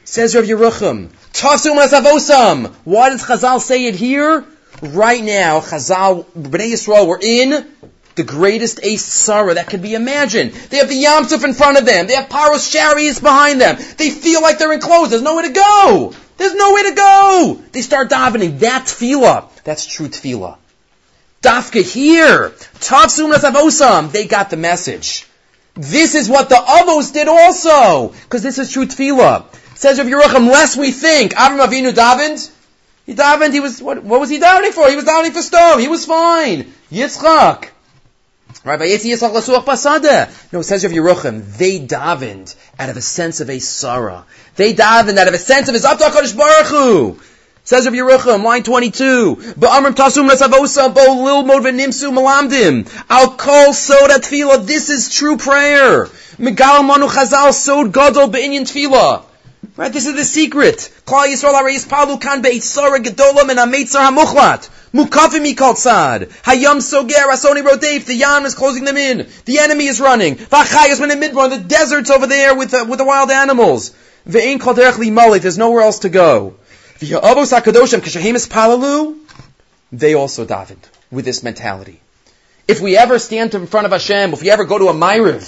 Says 0.05 0.35
Rav 0.35 0.45
Yerucham, 0.45 1.09
Tafsum 1.33 1.83
Asavosam. 1.83 2.73
Why 2.85 3.09
does 3.09 3.23
Chazal 3.23 3.59
say 3.59 3.87
it 3.87 3.95
here? 3.95 4.45
Right 4.83 5.25
now, 5.25 5.61
Chazal, 5.61 6.27
Bnei 6.27 6.73
Yisrael, 6.73 7.07
we're 7.07 7.21
in 7.23 7.67
the 8.15 8.23
greatest 8.23 8.81
ace 8.83 9.05
sorrow 9.05 9.55
that 9.55 9.67
could 9.67 9.81
be 9.81 9.95
imagined. 9.95 10.53
They 10.53 10.77
have 10.77 10.91
the 10.91 11.03
Yamsuf 11.03 11.43
in 11.43 11.55
front 11.55 11.79
of 11.79 11.87
them. 11.87 12.07
They 12.07 12.15
have 12.15 12.29
Paros 12.29 12.71
chariots 12.71 13.19
behind 13.19 13.63
them. 13.63 13.77
They 13.97 14.11
feel 14.11 14.43
like 14.43 14.59
they're 14.59 14.75
enclosed. 14.75 15.11
There's 15.11 15.23
nowhere 15.23 15.45
to 15.45 15.53
go. 15.53 16.15
There's 16.37 16.55
nowhere 16.55 16.91
to 16.91 16.95
go. 16.95 17.63
They 17.73 17.81
start 17.81 18.11
davening. 18.11 18.59
That's 18.59 18.95
tefillah. 18.95 19.49
That's 19.65 19.87
true 19.87 20.09
tefillah. 20.09 20.59
Dafka 21.43 21.83
here. 21.83 22.51
Tafsum 22.81 23.35
Asavosam. 23.35 24.13
They 24.13 24.27
got 24.27 24.51
the 24.51 24.59
message. 24.59 25.27
This 25.75 26.15
is 26.15 26.29
what 26.29 26.51
the 26.51 26.57
Avos 26.57 27.13
did 27.13 27.27
also. 27.27 28.09
Because 28.09 28.43
this 28.43 28.59
is 28.59 28.71
true 28.71 28.87
tefillah. 28.87 29.47
Says 29.75 29.99
Rav 29.99 30.07
Yerucham, 30.07 30.49
lest 30.51 30.77
we 30.77 30.91
think 30.93 31.33
Avram 31.35 31.67
Avinu 31.67 31.93
davened. 31.93 32.51
He 33.07 33.15
davened. 33.15 33.53
He 33.53 33.61
was 33.61 33.83
what? 33.83 34.03
What 34.03 34.21
was 34.21 34.31
he 34.31 34.39
davening 34.39 34.71
for? 34.71 34.89
He 34.89 34.97
was 34.97 35.05
davening 35.05 35.33
for 35.33 35.43
stone. 35.43 35.79
He 35.81 35.89
was 35.89 36.07
fine. 36.07 36.73
Yitzchak. 36.91 37.71
Right? 38.65 38.79
No, 38.79 38.85
it 38.87 39.01
says 40.65 40.85
Rav 40.85 40.93
Yerucham, 40.93 41.57
they 41.59 41.81
davened 41.81 42.55
out 42.79 42.89
of 42.89 42.97
a 42.97 43.03
sense 43.03 43.41
of 43.41 43.51
a 43.51 43.59
sorrow. 43.59 44.25
They 44.57 44.73
davened 44.73 45.19
out 45.19 45.29
of 45.29 45.35
a 45.35 45.39
sense 45.39 45.69
of 45.69 45.75
his 45.75 45.85
Abdul 45.85 46.09
Kodesh. 46.09 47.21
Says 47.65 47.87
of 47.87 47.93
Yerucham, 47.93 48.43
line 48.43 48.63
22, 48.63 49.37
Ba'amrim 49.37 49.95
tasum 49.95 50.31
nesavosa 50.31 50.95
bo 50.95 51.01
lilmod 51.01 51.61
v'nimsu 51.61 52.13
malamdim. 52.13 52.87
Al 53.11 53.33
kol 53.37 53.73
soda 53.75 54.15
tefillah. 54.15 54.67
This 54.67 54.89
is 54.89 55.09
true 55.09 55.37
prayer. 55.37 56.07
Megal 56.39 56.87
manu 56.87 57.07
chazal 57.07 57.53
sod 57.53 57.93
gadol 57.93 58.29
be'inyan 58.29 58.63
tefillah. 58.63 59.25
Right? 59.77 59.93
This 59.93 60.07
is 60.07 60.15
the 60.15 60.25
secret. 60.25 60.77
Klal 61.05 61.27
Yisrael 61.27 61.61
Arayis 61.61 61.89
Palu 61.89 62.19
Kan 62.19 62.43
Be'itzara 62.43 63.03
Gedolam 63.03 63.51
and 63.51 63.59
Ametzar 63.59 64.09
HaMuchlat. 64.09 64.69
Mukafim 64.93 65.45
Mikal 65.45 65.75
Tzad. 65.75 66.29
Hayam 66.43 66.79
Soger 66.79 67.27
Asoni 67.27 67.67
Rodef. 67.67 68.05
The 68.05 68.15
Yam 68.15 68.47
is 68.47 68.55
closing 68.55 68.85
them 68.85 68.97
in. 68.97 69.27
The 69.47 69.59
enemy 69.59 69.87
is 69.87 70.01
running. 70.01 70.37
Vachayas 70.37 71.01
when 71.01 71.11
in 71.11 71.19
Midbar. 71.19 71.51
The 71.51 71.59
desert's 71.59 72.11
over 72.11 72.29
there 72.29 72.55
with 72.55 72.71
the, 72.71 72.85
with 72.85 72.99
the 72.99 73.05
wild 73.05 73.33
animals. 73.33 73.91
Ve'in 74.29 74.61
Kal 74.61 74.75
Derech 74.75 74.99
Li 74.99 75.39
There's 75.41 75.59
nowhere 75.59 75.83
else 75.83 76.01
to 76.01 76.09
go. 76.09 76.55
V'ya'avos 77.01 77.61
HaKadoshim 77.61 77.99
Kishahemis 77.99 78.49
Palalu. 78.49 79.19
They 79.91 80.15
also 80.15 80.47
davened 80.47 80.85
with 81.11 81.25
this 81.25 81.43
mentality. 81.43 82.01
If 82.69 82.81
we 82.81 82.97
ever 82.97 83.19
stand 83.19 83.55
in 83.57 83.67
front 83.67 83.87
of 83.87 83.93
Hashem, 83.93 84.33
if 84.35 84.41
we 84.41 84.51
ever 84.51 84.65
go 84.65 84.79
to 84.79 84.89
a 84.89 84.95
Maariv, 84.95 85.43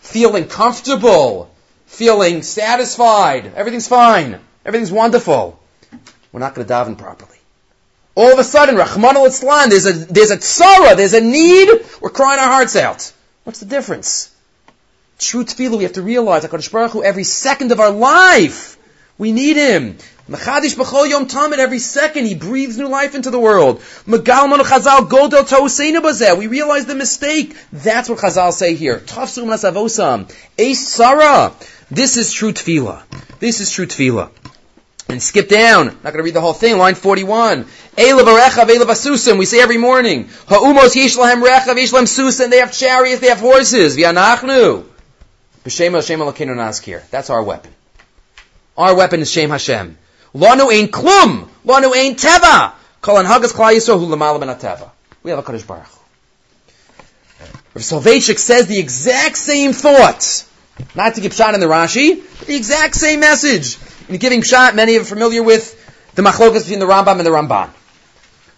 feeling 0.00 0.46
comfortable, 0.46 1.48
feeling 1.86 2.42
satisfied, 2.42 3.52
everything's 3.54 3.88
fine, 3.88 4.38
everything's 4.64 4.92
wonderful, 4.92 5.58
we're 6.32 6.40
not 6.40 6.54
going 6.54 6.66
to 6.66 6.72
daven 6.72 6.98
properly. 6.98 7.38
All 8.14 8.32
of 8.32 8.38
a 8.38 8.44
sudden, 8.44 8.76
Rahman 8.76 9.16
al 9.16 9.24
there's 9.68 9.86
a, 9.86 9.92
there's 9.92 10.30
a 10.30 10.38
tzara, 10.38 10.96
there's 10.96 11.14
a 11.14 11.20
need, 11.20 11.68
we're 12.00 12.10
crying 12.10 12.40
our 12.40 12.46
hearts 12.46 12.76
out. 12.76 13.12
What's 13.44 13.60
the 13.60 13.66
difference? 13.66 14.34
True 15.18 15.44
tefillah, 15.44 15.78
we 15.78 15.84
have 15.84 15.94
to 15.94 16.02
realize, 16.02 16.44
HaKadosh 16.44 16.70
Baruch 16.70 16.92
Hu, 16.92 17.02
every 17.02 17.24
second 17.24 17.72
of 17.72 17.80
our 17.80 17.90
life, 17.90 18.76
we 19.18 19.32
need 19.32 19.56
Him. 19.56 19.96
Mechadish 20.28 20.74
b'chol 20.74 21.08
yom 21.08 21.26
tamid, 21.26 21.58
every 21.58 21.78
second 21.78 22.24
he 22.24 22.34
breathes 22.34 22.76
new 22.76 22.88
life 22.88 23.14
into 23.14 23.30
the 23.30 23.38
world. 23.38 23.78
Megal 24.08 24.48
manu 24.50 24.64
chazal 24.64 25.08
godel 25.08 25.44
tohuseinu 25.44 26.02
bazeh. 26.02 26.36
We 26.36 26.48
realize 26.48 26.84
the 26.84 26.96
mistake. 26.96 27.56
That's 27.72 28.08
what 28.08 28.18
chazal 28.18 28.52
say 28.52 28.74
here. 28.74 28.98
Tafsum 28.98 29.44
nasavosam. 29.44 30.28
Eis 30.58 30.88
sarah. 30.88 31.54
This 31.90 32.16
is 32.16 32.32
true 32.32 32.52
tefillah. 32.52 33.02
This 33.38 33.60
is 33.60 33.70
true 33.70 33.86
tefillah. 33.86 34.30
And 35.08 35.22
skip 35.22 35.48
down. 35.48 35.86
Not 35.86 36.02
going 36.02 36.16
to 36.16 36.22
read 36.22 36.34
the 36.34 36.40
whole 36.40 36.52
thing. 36.52 36.78
Line 36.78 36.96
41. 36.96 37.64
Eilav 37.96 38.24
arechav. 38.24 39.38
We 39.38 39.46
say 39.46 39.60
every 39.60 39.78
morning. 39.78 40.28
Ha'umos 40.48 40.96
yesh 40.96 41.16
lahem 41.16 41.44
rechav, 41.44 41.76
susim. 42.06 42.50
They 42.50 42.58
have 42.58 42.72
chariots, 42.72 43.20
they 43.20 43.28
have 43.28 43.38
horses. 43.38 43.96
V'yanachnu. 43.96 44.84
B'shem 45.64 45.92
Hashem 45.92 46.20
Elokeinu 46.20 46.56
naskir. 46.56 47.08
That's 47.10 47.30
our 47.30 47.42
weapon. 47.42 47.72
Our 48.76 48.96
weapon 48.96 49.20
is 49.20 49.30
Shem 49.30 49.50
Hashem. 49.50 49.96
Lanu 50.34 50.70
ein 50.72 50.88
klum. 50.88 51.48
Lanu 51.64 51.94
ein 51.94 52.16
teva. 52.16 52.72
Kol 53.00 53.16
hagas 53.22 53.52
klal 53.52 53.74
yisrael 53.74 53.98
hu 53.98 54.06
l'malam 54.06 54.40
ben 54.40 54.48
teva. 54.56 54.90
We 55.22 55.30
have 55.30 55.38
a 55.38 55.42
Kadosh 55.42 55.66
Baruch 55.66 55.86
Rav 57.74 57.82
Soloveitchik 57.82 58.38
says 58.38 58.66
the 58.66 58.78
exact 58.78 59.36
same 59.36 59.72
thoughts. 59.72 60.48
Not 60.94 61.14
to 61.14 61.20
give 61.20 61.34
shot 61.34 61.54
in 61.54 61.60
the 61.60 61.66
Rashi, 61.66 62.22
the 62.46 62.56
exact 62.56 62.94
same 62.94 63.20
message. 63.20 63.78
In 64.08 64.18
giving 64.18 64.42
shot, 64.42 64.74
many 64.74 64.96
of 64.96 65.00
you 65.00 65.02
are 65.02 65.04
familiar 65.04 65.42
with 65.42 65.74
the 66.14 66.22
machlokas 66.22 66.60
between 66.60 66.78
the 66.78 66.86
Rambam 66.86 67.18
and 67.18 67.26
the 67.26 67.30
Ramban. 67.30 67.70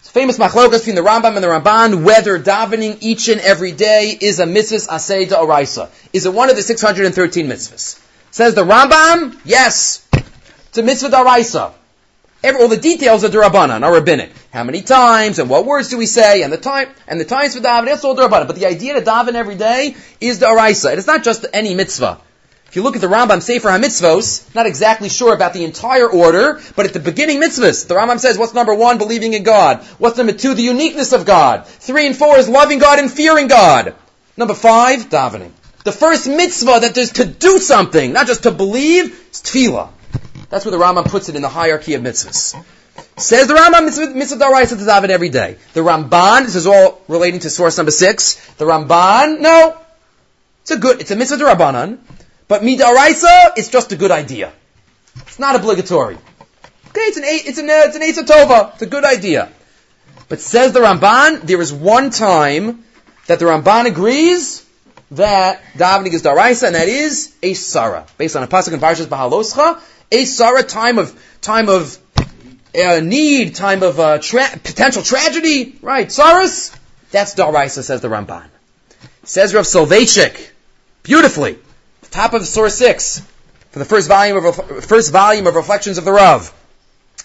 It's 0.01 0.11
famous 0.11 0.39
machlokas 0.39 0.81
between 0.81 0.95
the 0.95 1.03
Rambam 1.03 1.35
and 1.35 1.45
the 1.45 1.49
Ramban, 1.49 2.05
whether 2.05 2.39
davening 2.39 2.99
each 3.01 3.29
and 3.29 3.41
every 3.41 3.73
day 3.73 4.17
is 4.21 4.39
a 4.41 4.47
mitzvah 4.47 4.93
asay 4.93 5.27
oraisa. 5.27 5.91
Is 6.13 6.27
it 6.27 6.33
one 6.33 6.51
of 6.51 6.57
the 6.57 6.63
613 6.63 7.47
mitzvahs? 7.47 8.01
Says 8.31 8.55
the 8.55 8.65
Rambam, 8.65 9.39
yes. 9.45 10.07
It's 10.13 10.79
a 10.79 10.83
mitzvah 10.83 11.09
daraisa. 11.09 11.73
Every, 12.43 12.61
all 12.63 12.69
the 12.69 12.77
details 12.77 13.25
are 13.25 13.29
Durabanan, 13.29 13.83
are 13.83 13.93
rabbinic. 13.93 14.31
How 14.53 14.63
many 14.63 14.83
times 14.83 15.41
and 15.41 15.51
what 15.51 15.67
words 15.67 15.89
do 15.89 15.99
we 15.99 16.07
say 16.07 16.43
and 16.43 16.53
the 16.53 16.57
time 16.57 16.89
and 17.09 17.21
the 17.21 17.25
times 17.25 17.57
for 17.57 17.61
davening, 17.61 17.87
that's 17.87 18.05
all 18.05 18.17
Durabanan. 18.17 18.47
But 18.47 18.57
the 18.57 18.67
idea 18.67 18.95
to 18.95 19.01
daven 19.01 19.35
every 19.35 19.57
day 19.57 19.97
is 20.21 20.39
the 20.39 20.47
Araisa. 20.47 20.93
It 20.93 20.99
is 20.99 21.07
not 21.07 21.25
just 21.25 21.47
any 21.53 21.75
mitzvah. 21.75 22.21
If 22.69 22.77
you 22.77 22.83
look 22.83 22.97
at 22.97 23.01
the 23.01 23.09
Rambam 23.09 23.41
Sefer 23.41 23.71
HaMitzvos, 23.71 24.55
not 24.55 24.67
exactly 24.67 25.09
sure 25.09 25.35
about 25.35 25.55
the 25.55 25.65
entire 25.65 26.07
order, 26.07 26.61
but 26.77 26.85
at 26.85 26.93
the 26.93 27.01
beginning 27.01 27.41
mitzvahs, 27.41 27.89
the 27.89 27.95
Rambam 27.95 28.21
says, 28.21 28.37
what's 28.37 28.53
number 28.53 28.75
one? 28.75 28.99
Believing 28.99 29.33
in 29.33 29.43
God. 29.43 29.83
What's 29.97 30.19
number 30.19 30.35
two? 30.35 30.53
The 30.53 30.63
uniqueness 30.63 31.13
of 31.13 31.25
God. 31.25 31.67
Three 31.67 32.07
and 32.07 32.15
four 32.15 32.39
is 32.39 32.47
loving 32.47 32.79
God 32.79 32.99
and 32.99 33.11
fearing 33.11 33.49
God. 33.49 33.95
Number 34.37 34.55
five, 34.55 35.09
davening. 35.09 35.51
The 35.85 35.93
first 35.93 36.29
mitzvah 36.29 36.81
that 36.81 36.95
there's 36.95 37.13
to 37.13 37.25
do 37.25 37.59
something, 37.59 38.13
not 38.13 38.27
just 38.27 38.43
to 38.43 38.51
believe, 38.51 39.07
is 39.33 39.41
tefillah. 39.41 39.89
That's 40.51 40.65
where 40.65 40.73
the 40.73 40.83
Rambam 40.83 41.05
puts 41.07 41.29
it 41.29 41.37
in 41.37 41.43
the 41.43 41.49
hierarchy 41.49 41.95
of 41.95 42.03
mitzvahs. 42.03 42.65
Says 43.17 43.47
the 43.47 43.55
Rambam, 43.55 44.15
mitzvah, 44.15 44.37
daraisa 44.37 44.79
to 44.79 44.85
daven 44.85 45.11
every 45.11 45.29
day. 45.29 45.57
The 45.75 45.81
Ramban, 45.81 46.45
this 46.45 46.57
is 46.57 46.67
all 46.67 47.01
relating 47.09 47.41
to 47.41 47.51
source 47.51 47.77
number 47.77 47.91
six. 47.91 48.35
The 48.55 48.65
Ramban, 48.65 49.41
no. 49.41 49.79
It's 50.63 50.71
a 50.71 50.79
good, 50.79 51.01
it's 51.01 51.11
a 51.11 51.17
mitzvah 51.17 51.37
darabanan, 51.37 51.99
but 52.47 52.63
midaraisa, 52.63 53.53
it's 53.57 53.69
just 53.69 53.93
a 53.93 53.97
good 53.97 54.11
idea. 54.11 54.53
It's 55.17 55.39
not 55.39 55.57
obligatory. 55.57 56.17
Okay, 56.89 57.01
it's 57.01 57.17
an, 57.17 57.25
it's 57.27 57.59
an, 57.59 57.71
uh, 57.71 57.83
it's 57.87 57.97
an 57.97 58.03
Eitzah 58.03 58.27
Tova. 58.27 58.73
It's 58.75 58.83
a 58.83 58.87
good 58.87 59.05
idea. 59.05 59.51
But 60.29 60.41
says 60.41 60.73
the 60.73 60.81
Ramban, 60.81 61.43
there 61.43 61.61
is 61.61 61.73
one 61.73 62.11
time 62.11 62.85
that 63.27 63.39
the 63.39 63.47
Ramban 63.47 63.87
agrees 63.87 64.65
that 65.13 65.63
davening 65.75 66.13
is 66.13 66.23
daraisa, 66.23 66.67
and 66.67 66.75
that 66.75 66.89
is 66.89 67.35
a 67.43 67.55
sarah, 67.55 68.07
based 68.19 68.37
on 68.37 68.43
a 68.43 68.47
pasuk 68.47 68.75
in 68.75 68.81
Parshas 68.81 69.07
Bahaloscha, 69.07 69.81
a 70.11 70.25
Sarah, 70.25 70.63
time 70.63 70.99
of, 70.99 71.19
time 71.41 71.69
of 71.69 71.99
uh, 72.75 73.01
need, 73.01 73.55
time 73.55 73.83
of 73.83 73.99
uh, 73.99 74.19
tra- 74.19 74.59
potential 74.63 75.03
tragedy, 75.03 75.77
right? 75.83 76.09
Saras, 76.09 76.77
that's 77.11 77.35
Daraisa, 77.35 77.83
says 77.83 78.01
the 78.01 78.09
Ramban. 78.09 78.47
Says 79.25 79.55
Rav 79.55 79.65
Soloveitchik, 79.65 80.51
beautifully, 81.03 81.59
top 82.11 82.35
of 82.35 82.47
Surah 82.47 82.69
6, 82.69 83.21
for 83.71 83.79
the 83.79 83.85
first 83.85 84.09
volume 84.09 84.45
of, 84.45 84.85
first 84.85 85.13
volume 85.13 85.47
of 85.47 85.55
Reflections 85.55 85.99
of 85.99 86.05
the 86.05 86.13
Rav. 86.13 86.55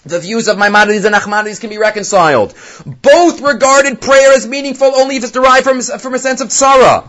The 0.04 0.20
views 0.20 0.48
of 0.48 0.58
Maimonides 0.58 1.06
and 1.06 1.14
Nachmanides 1.14 1.60
can 1.60 1.70
be 1.70 1.78
reconciled. 1.78 2.54
Both 2.84 3.40
regarded 3.40 4.02
prayer 4.02 4.34
as 4.34 4.46
meaningful 4.46 4.88
only 4.88 5.16
if 5.16 5.22
it's 5.22 5.32
derived 5.32 5.64
from, 5.64 5.80
from 5.80 6.14
a 6.14 6.18
sense 6.18 6.42
of 6.42 6.52
Sarah. 6.52 7.08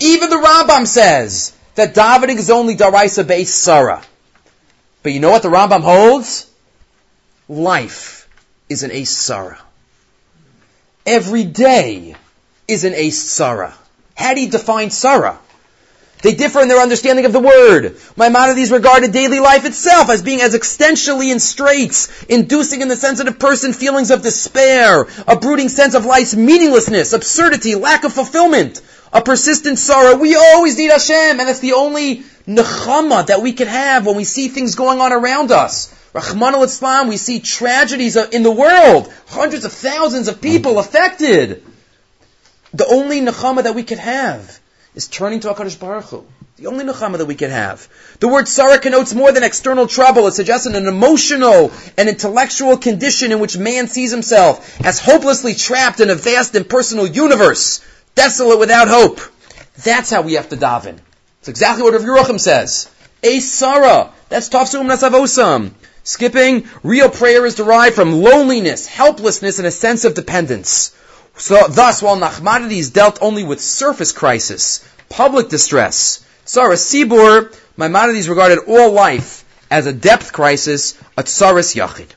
Even 0.00 0.30
the 0.30 0.36
Rambam 0.36 0.86
says 0.86 1.56
that 1.76 1.94
davening 1.94 2.38
is 2.38 2.50
only 2.50 2.74
Daraisa 2.74 3.24
based 3.24 3.56
Sarah. 3.56 4.02
But 5.04 5.12
you 5.12 5.20
know 5.20 5.30
what 5.30 5.42
the 5.42 5.50
Rambam 5.50 5.82
holds? 5.82 6.50
Life 7.46 8.26
is 8.70 8.82
an 8.82 8.90
Asara. 8.90 9.58
Every 11.04 11.44
day 11.44 12.16
is 12.66 12.84
an 12.84 12.94
Asara. 12.94 13.74
How 14.16 14.32
do 14.32 14.40
you 14.40 14.50
define 14.50 14.90
Sarah? 14.90 15.38
They 16.22 16.34
differ 16.34 16.62
in 16.62 16.68
their 16.68 16.80
understanding 16.80 17.26
of 17.26 17.34
the 17.34 17.40
word. 17.40 17.98
Maimonides 18.16 18.70
regarded 18.70 19.12
daily 19.12 19.40
life 19.40 19.66
itself 19.66 20.08
as 20.08 20.22
being 20.22 20.40
as 20.40 20.54
extensionally 20.54 21.30
in 21.30 21.38
straits, 21.38 22.24
inducing 22.24 22.80
in 22.80 22.88
the 22.88 22.96
sensitive 22.96 23.38
person 23.38 23.74
feelings 23.74 24.10
of 24.10 24.22
despair, 24.22 25.06
a 25.28 25.36
brooding 25.36 25.68
sense 25.68 25.92
of 25.92 26.06
life's 26.06 26.34
meaninglessness, 26.34 27.12
absurdity, 27.12 27.74
lack 27.74 28.04
of 28.04 28.14
fulfillment, 28.14 28.80
a 29.14 29.22
persistent 29.22 29.78
sorrow. 29.78 30.16
We 30.16 30.34
always 30.34 30.76
need 30.76 30.90
Hashem, 30.90 31.38
and 31.38 31.48
that's 31.48 31.60
the 31.60 31.74
only 31.74 32.24
nechama 32.48 33.28
that 33.28 33.40
we 33.40 33.52
can 33.52 33.68
have 33.68 34.04
when 34.04 34.16
we 34.16 34.24
see 34.24 34.48
things 34.48 34.74
going 34.74 35.00
on 35.00 35.12
around 35.12 35.52
us. 35.52 35.94
Rachmana 36.12 36.54
litzlan, 36.54 37.08
we 37.08 37.16
see 37.16 37.38
tragedies 37.38 38.16
in 38.16 38.42
the 38.42 38.50
world, 38.50 39.12
hundreds 39.28 39.64
of 39.64 39.72
thousands 39.72 40.26
of 40.28 40.42
people 40.42 40.80
affected. 40.80 41.64
The 42.72 42.86
only 42.86 43.20
nechama 43.20 43.62
that 43.62 43.76
we 43.76 43.84
can 43.84 43.98
have 43.98 44.58
is 44.96 45.06
turning 45.06 45.40
to 45.40 45.48
HaKadosh 45.48 45.78
Baruch 45.78 46.06
Hu. 46.06 46.26
The 46.56 46.66
only 46.66 46.84
nechama 46.84 47.18
that 47.18 47.26
we 47.26 47.34
can 47.34 47.50
have. 47.50 47.88
The 48.20 48.28
word 48.28 48.46
sarah 48.46 48.78
connotes 48.78 49.12
more 49.12 49.32
than 49.32 49.42
external 49.42 49.88
trouble. 49.88 50.26
It 50.28 50.34
suggests 50.34 50.66
an 50.66 50.74
emotional 50.74 51.72
and 51.96 52.08
intellectual 52.08 52.76
condition 52.76 53.32
in 53.32 53.40
which 53.40 53.56
man 53.56 53.88
sees 53.88 54.12
himself 54.12 54.80
as 54.84 55.00
hopelessly 55.00 55.54
trapped 55.54 56.00
in 56.00 56.10
a 56.10 56.14
vast 56.14 56.54
impersonal 56.54 57.08
universe, 57.08 57.80
desolate 58.14 58.58
without 58.58 58.88
hope. 58.88 59.20
That's 59.82 60.10
how 60.10 60.22
we 60.22 60.34
have 60.34 60.48
to 60.50 60.56
daven. 60.56 60.98
It's 61.40 61.48
exactly 61.48 61.82
what 61.82 61.92
Rav 61.92 62.02
Yerucham 62.02 62.40
says. 62.40 62.88
A 63.22 63.40
Sarah. 63.40 64.12
That's 64.28 64.48
Tafsum 64.48 64.86
Nasavosam. 64.86 65.72
Skipping, 66.02 66.68
real 66.82 67.08
prayer 67.08 67.46
is 67.46 67.54
derived 67.54 67.94
from 67.94 68.12
loneliness, 68.12 68.86
helplessness, 68.86 69.58
and 69.58 69.66
a 69.66 69.70
sense 69.70 70.04
of 70.04 70.14
dependence. 70.14 70.94
So, 71.36 71.66
thus, 71.68 72.02
while 72.02 72.16
Nachmanides 72.16 72.92
dealt 72.92 73.18
only 73.22 73.42
with 73.42 73.60
surface 73.60 74.12
crisis, 74.12 74.86
public 75.08 75.48
distress, 75.48 76.24
Sarah 76.44 76.74
Sibur, 76.74 77.54
Maimonides 77.76 78.28
regarded 78.28 78.60
all 78.68 78.92
life 78.92 79.44
as 79.70 79.86
a 79.86 79.92
depth 79.92 80.32
crisis, 80.32 80.94
a 81.16 81.22
tsaris 81.24 81.74
yachid. 81.74 82.08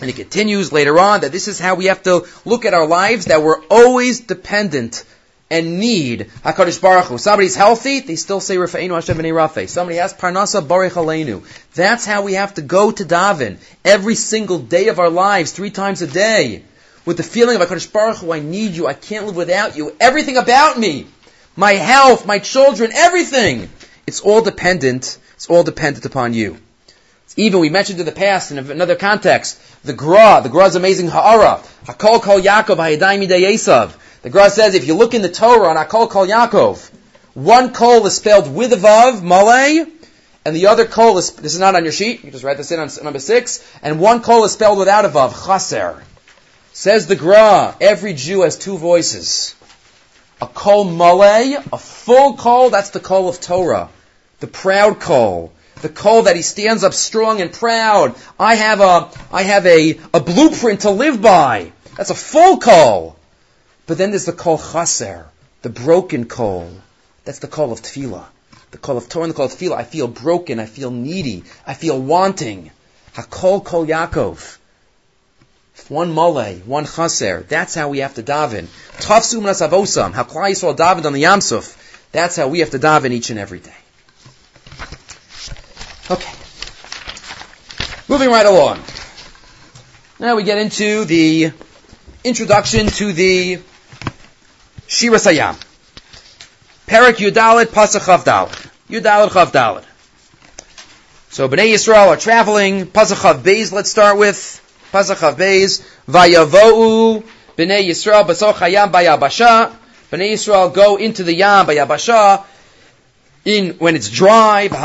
And 0.00 0.08
he 0.08 0.14
continues 0.14 0.72
later 0.72 0.98
on 0.98 1.20
that 1.20 1.32
this 1.32 1.46
is 1.46 1.58
how 1.58 1.74
we 1.74 1.86
have 1.86 2.02
to 2.04 2.26
look 2.44 2.64
at 2.64 2.74
our 2.74 2.86
lives, 2.86 3.26
that 3.26 3.42
we're 3.42 3.62
always 3.66 4.20
dependent 4.20 5.04
and 5.50 5.80
need 5.80 6.30
Hakadosh 6.44 6.80
Baruch 6.80 7.06
Hu. 7.06 7.18
Somebody's 7.18 7.56
healthy, 7.56 8.00
they 8.00 8.16
still 8.16 8.40
say 8.40 8.56
Rafa'inu 8.56 8.94
Hashem 8.94 9.18
Rafe. 9.18 9.68
Somebody 9.68 9.98
has 9.98 10.14
Parnasa 10.14 10.66
Baruch 10.66 10.92
Aleinu. 10.92 11.42
That's 11.74 12.06
how 12.06 12.22
we 12.22 12.34
have 12.34 12.54
to 12.54 12.62
go 12.62 12.92
to 12.92 13.04
Davin 13.04 13.58
every 13.84 14.14
single 14.14 14.58
day 14.58 14.88
of 14.88 14.98
our 15.00 15.10
lives, 15.10 15.52
three 15.52 15.70
times 15.70 16.02
a 16.02 16.06
day, 16.06 16.62
with 17.04 17.16
the 17.16 17.22
feeling 17.24 17.60
of 17.60 17.68
Hakadosh 17.68 17.92
Baruch 17.92 18.18
Hu. 18.18 18.32
I 18.32 18.38
need 18.38 18.72
you. 18.72 18.86
I 18.86 18.94
can't 18.94 19.26
live 19.26 19.36
without 19.36 19.76
you. 19.76 19.94
Everything 20.00 20.36
about 20.36 20.78
me, 20.78 21.08
my 21.56 21.72
health, 21.72 22.26
my 22.26 22.38
children, 22.38 22.92
everything. 22.94 23.68
It's 24.06 24.20
all 24.20 24.42
dependent. 24.42 25.18
It's 25.34 25.48
all 25.48 25.64
dependent 25.64 26.06
upon 26.06 26.32
you. 26.32 26.58
Even 27.36 27.60
we 27.60 27.70
mentioned 27.70 28.00
in 28.00 28.06
the 28.06 28.12
past 28.12 28.50
in 28.50 28.58
another 28.58 28.96
context, 28.96 29.60
the 29.84 29.92
Gra, 29.92 30.40
the 30.42 30.48
Gra's 30.48 30.74
amazing 30.74 31.08
Ha'ara, 31.08 31.62
Hakol 31.84 32.20
Kol 32.20 32.40
Yaakov 32.40 32.76
Hayadai 32.76 33.18
Midei 33.18 33.52
Esav. 33.52 33.92
The 34.22 34.30
Gra 34.30 34.50
says 34.50 34.74
if 34.74 34.86
you 34.86 34.94
look 34.94 35.14
in 35.14 35.22
the 35.22 35.28
Torah 35.28 35.68
on 35.68 35.76
Akol 35.76 36.10
Kol 36.10 36.26
Yaakov, 36.26 36.90
one 37.34 37.72
kol 37.72 38.04
is 38.06 38.16
spelled 38.16 38.52
with 38.52 38.72
a 38.72 38.76
vav, 38.76 39.22
malay, 39.22 39.84
and 40.44 40.56
the 40.56 40.66
other 40.66 40.84
kol 40.84 41.16
is, 41.18 41.30
this 41.30 41.54
is 41.54 41.60
not 41.60 41.76
on 41.76 41.84
your 41.84 41.92
sheet, 41.92 42.24
you 42.24 42.30
just 42.32 42.42
write 42.42 42.56
this 42.56 42.72
in 42.72 42.80
on 42.80 42.90
number 43.04 43.20
six, 43.20 43.64
and 43.82 44.00
one 44.00 44.20
kol 44.20 44.44
is 44.44 44.52
spelled 44.52 44.78
without 44.78 45.04
a 45.04 45.08
vav, 45.08 45.46
chaser. 45.46 46.02
Says 46.72 47.06
the 47.06 47.16
Gra, 47.16 47.76
every 47.80 48.14
Jew 48.14 48.42
has 48.42 48.58
two 48.58 48.76
voices. 48.76 49.54
A 50.40 50.46
kol 50.46 50.84
malay, 50.84 51.54
a 51.72 51.78
full 51.78 52.36
kol, 52.36 52.70
that's 52.70 52.90
the 52.90 53.00
kol 53.00 53.28
of 53.28 53.40
Torah. 53.40 53.88
The 54.40 54.46
proud 54.48 54.98
kol. 54.98 55.52
The 55.82 55.88
call 55.88 56.24
that 56.24 56.36
he 56.36 56.42
stands 56.42 56.84
up 56.84 56.92
strong 56.92 57.40
and 57.40 57.52
proud. 57.52 58.14
I 58.38 58.54
have 58.54 58.80
a, 58.80 59.10
I 59.32 59.42
have 59.42 59.66
a, 59.66 59.98
a 60.12 60.20
blueprint 60.20 60.80
to 60.82 60.90
live 60.90 61.22
by. 61.22 61.72
That's 61.96 62.10
a 62.10 62.14
full 62.14 62.58
call. 62.58 63.16
But 63.86 63.98
then 63.98 64.10
there's 64.10 64.26
the 64.26 64.32
call 64.32 64.58
chaser, 64.58 65.26
the 65.62 65.70
broken 65.70 66.26
call. 66.26 66.70
That's 67.24 67.40
the 67.40 67.48
call 67.48 67.72
of 67.72 67.80
tefillah. 67.82 68.26
The 68.70 68.78
call 68.78 68.96
of 68.96 69.08
Torah 69.08 69.24
and 69.24 69.32
the 69.32 69.36
call 69.36 69.46
of 69.46 69.52
tefillah. 69.52 69.76
I 69.76 69.84
feel 69.84 70.06
broken. 70.06 70.60
I 70.60 70.66
feel 70.66 70.90
needy. 70.90 71.44
I 71.66 71.74
feel 71.74 72.00
wanting. 72.00 72.70
Hakol 73.14 73.64
kol 73.64 73.86
Yaakov. 73.86 74.58
One 75.88 76.12
mole, 76.12 76.54
one 76.66 76.84
chaser. 76.84 77.44
That's 77.48 77.74
how 77.74 77.88
we 77.88 77.98
have 77.98 78.14
to 78.14 78.22
daven. 78.22 78.66
Tafsum 78.98 79.42
nasavosam. 79.42 80.12
How 80.12 80.24
Klai 80.24 80.52
Yisrael 80.52 80.76
davened 80.76 81.06
on 81.06 81.12
the 81.12 81.24
Yamsuf. 81.24 81.76
That's 82.12 82.36
how 82.36 82.48
we 82.48 82.60
have 82.60 82.70
to 82.70 82.78
daven 82.78 83.10
each 83.10 83.30
and 83.30 83.38
every 83.38 83.58
day. 83.58 83.74
Moving 88.08 88.30
right 88.30 88.46
along. 88.46 88.82
Now 90.18 90.34
we 90.34 90.42
get 90.42 90.58
into 90.58 91.04
the 91.04 91.52
introduction 92.24 92.88
to 92.88 93.12
the 93.12 93.60
Shira 94.88 95.18
Sayam. 95.18 95.54
Perak 96.88 97.18
Yudalit 97.18 97.66
Pasach 97.66 98.00
Chav 98.00 98.24
Dalit. 98.24 98.70
Yudalit 98.88 99.28
Chav 99.28 99.52
Dalit. 99.52 99.84
So 101.28 101.48
Bnei 101.48 101.72
Yisrael 101.74 102.08
are 102.08 102.16
traveling. 102.16 102.86
Pasach 102.86 103.22
Chav 103.22 103.42
Beis, 103.42 103.70
let's 103.70 103.88
start 103.88 104.18
with. 104.18 104.36
Pasach 104.92 105.14
Chav 105.14 105.36
Beis. 105.36 105.80
Vayavo'u 106.08 107.22
Bnei 107.56 107.86
Yisrael 107.88 108.26
Basoch 108.26 108.54
Hayam 108.54 108.90
Bayabasha. 108.90 109.72
Bnei 110.10 110.32
Yisrael 110.32 110.74
go 110.74 110.96
into 110.96 111.22
the 111.22 111.34
Yam 111.34 111.66
Bayabasha 111.66 112.44
in 113.44 113.70
when 113.78 113.96
it's 113.96 114.10
dry. 114.10 114.68
The, 114.68 114.76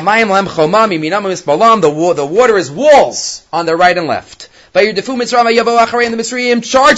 the 2.16 2.26
water 2.26 2.58
is 2.58 2.72
walls 2.72 3.46
on 3.52 3.66
the 3.66 3.76
right 3.76 3.98
and 3.98 4.08
left. 4.08 4.50
Charge 4.74 4.88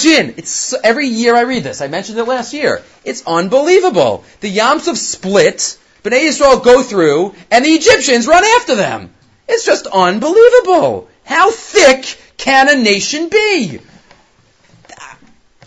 in. 0.06 0.34
It's 0.38 0.74
every 0.84 1.08
year 1.08 1.36
I 1.36 1.42
read 1.42 1.64
this. 1.64 1.82
I 1.82 1.88
mentioned 1.88 2.18
it 2.18 2.26
last 2.26 2.54
year. 2.54 2.82
It's 3.04 3.24
unbelievable. 3.28 4.24
The 4.40 4.50
Yams 4.50 4.88
Yamsuf 4.88 4.98
split. 4.98 5.78
Bnei 6.04 6.28
Yisrael 6.28 6.64
go 6.64 6.84
through, 6.84 7.36
and 7.52 7.66
the 7.66 7.70
Egyptians 7.70 8.28
run 8.28 8.44
after 8.44 8.76
them. 8.76 9.10
It's 9.48 9.66
just 9.66 9.88
unbelievable. 9.88 11.10
How 11.26 11.52
thick 11.52 12.20
can 12.38 12.70
a 12.70 12.82
nation 12.82 13.30
be? 13.30 13.80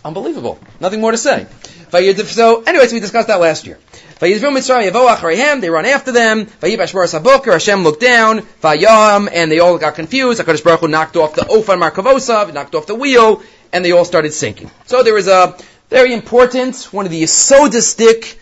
Unbelievable. 0.05 0.59
Nothing 0.81 1.01
more 1.01 1.13
to 1.13 1.19
say. 1.19 1.47
So, 1.91 2.63
anyways, 2.63 2.93
we 2.93 3.01
discussed 3.01 3.29
that 3.29 3.41
last 3.41 3.67
year. 3.67 3.79
They 4.21 4.39
run 4.39 5.87
after 5.87 6.13
them. 6.13 6.47
Hashem 6.61 7.83
looked 7.83 8.01
down. 8.01 8.47
And 8.63 9.51
they 9.51 9.59
all 9.61 9.79
got 9.79 9.95
confused. 9.95 10.41
HaKadosh 10.43 10.63
Baruch 10.63 10.81
Hu 10.81 10.89
knocked 10.89 11.17
off 11.17 11.35
the 11.35 11.43
Ofan 11.43 11.81
Markavosav, 11.81 12.53
knocked 12.53 12.75
off 12.75 12.87
the 12.87 12.95
wheel, 12.95 13.43
and 13.73 13.83
they 13.83 13.93
all 13.93 14.05
started 14.05 14.35
sinking. 14.35 14.71
So 14.85 15.03
there 15.03 15.15
was 15.15 15.27
a 15.27 15.57
very 15.89 16.13
important, 16.13 16.77
one 16.93 17.07
of 17.07 17.11
the 17.11 17.23
Yisodistic 17.23 18.37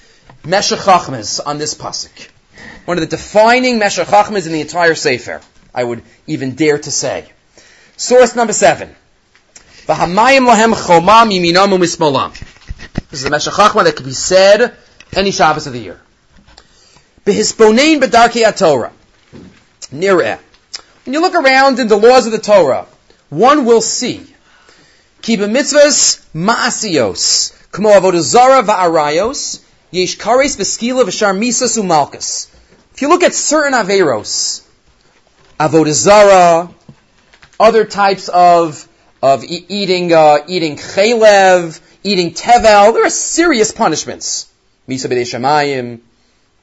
Meshach 0.44 0.88
on 1.46 1.58
this 1.58 1.74
pasuk. 1.74 2.28
One 2.84 2.98
of 2.98 3.02
the 3.02 3.16
defining 3.16 3.78
Meshach 3.78 4.30
in 4.30 4.52
the 4.52 4.60
entire 4.60 4.96
Sefer. 4.96 5.40
I 5.72 5.84
would 5.84 6.02
even 6.26 6.56
dare 6.56 6.78
to 6.78 6.90
say. 6.90 7.30
Source 7.96 8.34
number 8.34 8.52
seven. 8.52 8.96
This 9.86 10.00
is 13.12 13.24
a 13.24 13.30
Meshach 13.30 13.54
that 13.54 13.94
could 13.96 14.06
be 14.06 14.12
said 14.12 14.76
any 15.14 15.30
Shabbos 15.30 15.66
of 15.66 15.72
the 15.72 15.80
year. 15.80 16.00
Behisponein 17.24 18.00
b'darkei 18.00 18.56
Torah. 18.56 18.92
Nireh. 19.92 20.38
When 21.04 21.14
you 21.14 21.20
look 21.20 21.34
around 21.34 21.78
in 21.78 21.88
the 21.88 21.96
laws 21.96 22.26
of 22.26 22.32
the 22.32 22.38
Torah, 22.38 22.86
one 23.28 23.64
will 23.64 23.80
see 23.80 24.26
ki 25.22 25.36
b'mitzvahs 25.36 26.24
ma'asios 26.34 27.52
kmo 27.70 27.98
avodah 27.98 28.20
zara 28.20 28.62
va'arayos 28.62 29.60
yesh 29.90 30.16
kares 30.18 30.56
v'skila 30.56 31.04
v'shar 31.04 31.36
misas 31.36 31.78
u'malkas. 31.78 32.48
If 32.94 33.02
you 33.02 33.08
look 33.08 33.22
at 33.22 33.34
certain 33.34 33.74
averos, 33.74 34.62
avodah 35.60 35.92
zara, 35.92 36.70
other 37.60 37.84
types 37.84 38.28
of 38.28 38.88
of 39.22 39.44
e- 39.44 39.66
eating 39.68 40.12
uh, 40.12 40.38
eating 40.46 40.76
chaylev, 40.76 41.80
eating 42.04 42.32
tevel, 42.32 42.92
there 42.94 43.04
are 43.04 43.10
serious 43.10 43.72
punishments. 43.72 44.47
Misa 44.88 45.08
B'dei 45.10 45.26
Shemayim, 45.26 46.00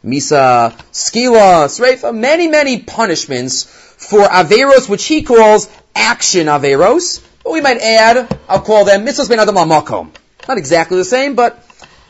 Misa 0.04 0.74
Skila, 0.92 1.68
Sreifa, 1.68 2.16
many, 2.16 2.48
many 2.48 2.80
punishments 2.80 3.64
for 3.64 4.22
Averos, 4.22 4.90
which 4.90 5.06
he 5.06 5.24
calls 5.24 5.70
action 5.96 6.48
Averos. 6.48 7.22
But 7.44 7.54
we 7.54 7.62
might 7.62 7.78
add, 7.78 8.40
I'll 8.48 8.62
call 8.62 8.86
them 8.86 9.06
Mitzvahs 9.06 9.30
Ben 9.30 9.40
Adam 9.40 9.56
Makom. 9.56 10.12
Not 10.48 10.58
exactly 10.58 10.98
the 10.98 11.06
same, 11.06 11.36
but 11.36 11.64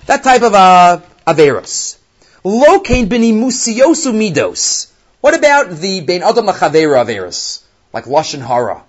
that 0.05 0.23
type 0.23 0.41
of 0.41 0.53
uh, 0.53 1.01
Averos. 1.27 1.97
Locain 2.43 3.07
B'ni 3.07 3.33
Musiosu 3.33 4.13
Midos. 4.13 4.91
What 5.21 5.33
about 5.33 5.71
the 5.71 6.01
Ben 6.01 6.21
Adam 6.21 6.45
Lachavera 6.45 7.03
Averos? 7.03 7.63
Like 7.91 8.05
Lashon 8.05 8.45
Hara 8.45 8.83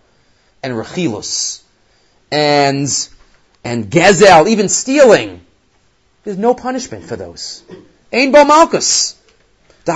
and 0.62 0.74
Rechilus 0.74 1.62
and 2.30 2.88
and 3.64 3.90
Gezel, 3.90 4.48
even 4.48 4.68
stealing. 4.68 5.45
There's 6.26 6.38
no 6.38 6.54
punishment 6.54 7.04
for 7.04 7.14
those. 7.14 7.62
Ein 8.12 8.32
bo 8.32 8.44
malchus. 8.44 9.14
We 9.86 9.92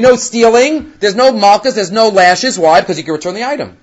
know 0.00 0.16
stealing. 0.16 0.92
There's 0.98 1.14
no 1.14 1.32
malchus. 1.32 1.74
There's 1.74 1.92
no 1.92 2.08
lashes. 2.08 2.58
Why? 2.58 2.80
Because 2.80 2.98
you 2.98 3.04
can 3.04 3.12
return 3.12 3.34
the 3.34 3.44
item. 3.44 3.76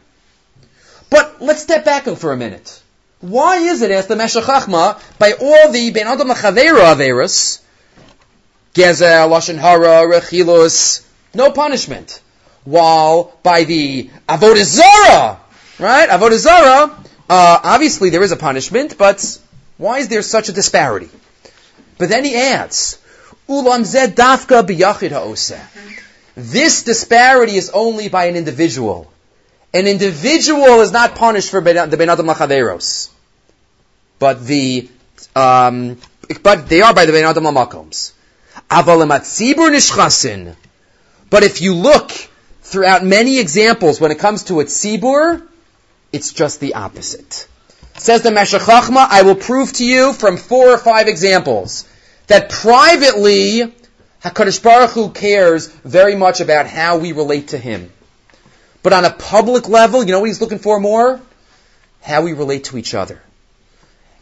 But 1.10 1.42
let's 1.42 1.62
step 1.62 1.86
back 1.86 2.04
for 2.04 2.34
a 2.34 2.36
minute. 2.36 2.82
Why 3.22 3.60
is 3.60 3.82
it, 3.82 3.92
as 3.92 4.08
the 4.08 4.16
Meshachachma, 4.16 5.00
by 5.18 5.32
all 5.40 5.72
the 5.72 5.92
Ben 5.92 6.06
Adam 6.06 6.28
Chavera 6.28 6.94
Averis, 6.94 7.62
Gezel, 8.74 9.30
Lashon 9.30 9.58
Hara, 9.58 10.06
Rechilus, 10.06 11.06
no 11.34 11.52
punishment. 11.52 12.22
While 12.66 13.32
by 13.42 13.64
the 13.64 14.10
Avodah 14.28 14.66
Zarah, 14.66 15.40
right? 15.80 16.10
Avodah 16.10 16.38
Zarah, 16.38 16.92
uh, 17.30 17.60
obviously 17.64 18.10
there 18.10 18.24
is 18.24 18.34
a 18.34 18.38
punishment, 18.38 18.98
but 18.98 19.40
why 19.82 19.98
is 19.98 20.10
there 20.10 20.22
such 20.22 20.48
a 20.48 20.52
disparity? 20.52 21.10
But 21.98 22.10
then 22.10 22.24
he 22.24 22.36
adds, 22.36 23.00
Ulam 23.50 23.84
zed 23.84 24.16
dafka 24.16 24.62
biyachid 24.62 25.10
ha'oseh. 25.10 25.60
This 26.36 26.84
disparity 26.84 27.56
is 27.56 27.72
only 27.72 28.08
by 28.08 28.26
an 28.26 28.36
individual. 28.36 29.12
An 29.74 29.88
individual 29.88 30.82
is 30.82 30.92
not 30.92 31.16
punished 31.16 31.50
for 31.50 31.62
the 31.62 31.98
Ben 31.98 32.10
Adam 32.10 32.28
Lachaveros. 32.28 33.10
But 34.20 34.46
the, 34.46 34.88
um, 35.36 35.98
but 36.44 36.70
they 36.70 36.82
are 36.82 36.94
by 36.94 37.08
the 37.08 37.12
Ben 37.12 37.26
Adam 37.26 37.46
Lamakoms. 37.46 38.12
nishchasin. 38.70 40.56
But 41.32 41.42
if 41.42 41.60
you 41.62 41.74
look 41.74 42.12
throughout 42.62 43.04
many 43.04 43.40
examples 43.40 44.00
when 44.00 44.12
it 44.12 44.20
comes 44.20 44.44
to 44.44 44.60
a 44.60 44.66
tzibur, 44.66 45.42
it's 46.14 46.34
just 46.34 46.60
the 46.60 46.76
opposite. 46.76 47.48
Says 48.02 48.24
the 48.24 48.32
Meshachachma, 48.32 49.06
I 49.12 49.22
will 49.22 49.36
prove 49.36 49.74
to 49.74 49.86
you 49.86 50.12
from 50.12 50.36
four 50.36 50.70
or 50.70 50.80
five 50.80 51.08
examples 51.08 51.88
that 52.26 52.50
privately 52.50 53.76
HaKadosh 54.24 54.64
Baruch 54.64 54.90
Hu 54.90 55.12
cares 55.12 55.68
very 55.68 56.16
much 56.16 56.42
about 56.42 56.66
how 56.66 56.98
we 56.98 57.12
relate 57.12 57.50
to 57.50 57.60
Him. 57.60 57.92
But 58.82 58.94
on 58.94 59.06
a 59.06 59.12
public 59.12 59.70
level, 59.70 60.04
you 60.04 60.14
know 60.14 60.20
what 60.20 60.30
He's 60.30 60.42
looking 60.42 60.58
for 60.58 60.80
more? 60.80 61.22
How 62.02 62.24
we 62.24 62.34
relate 62.34 62.64
to 62.66 62.80
each 62.80 62.96
other. 62.96 63.22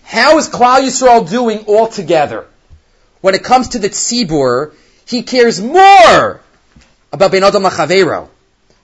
How 0.04 0.38
is 0.40 0.50
Klal 0.50 0.82
Yisrael 0.82 1.30
doing 1.30 1.60
all 1.60 1.88
together? 1.88 2.48
When 3.22 3.34
it 3.34 3.46
comes 3.46 3.70
to 3.70 3.80
the 3.80 3.88
tzibur, 3.88 4.74
He 5.06 5.24
cares 5.24 5.62
more 5.62 6.42
about 7.14 7.32
Ben 7.32 7.46
Adam 7.46 7.64
Lachavero 7.64 8.28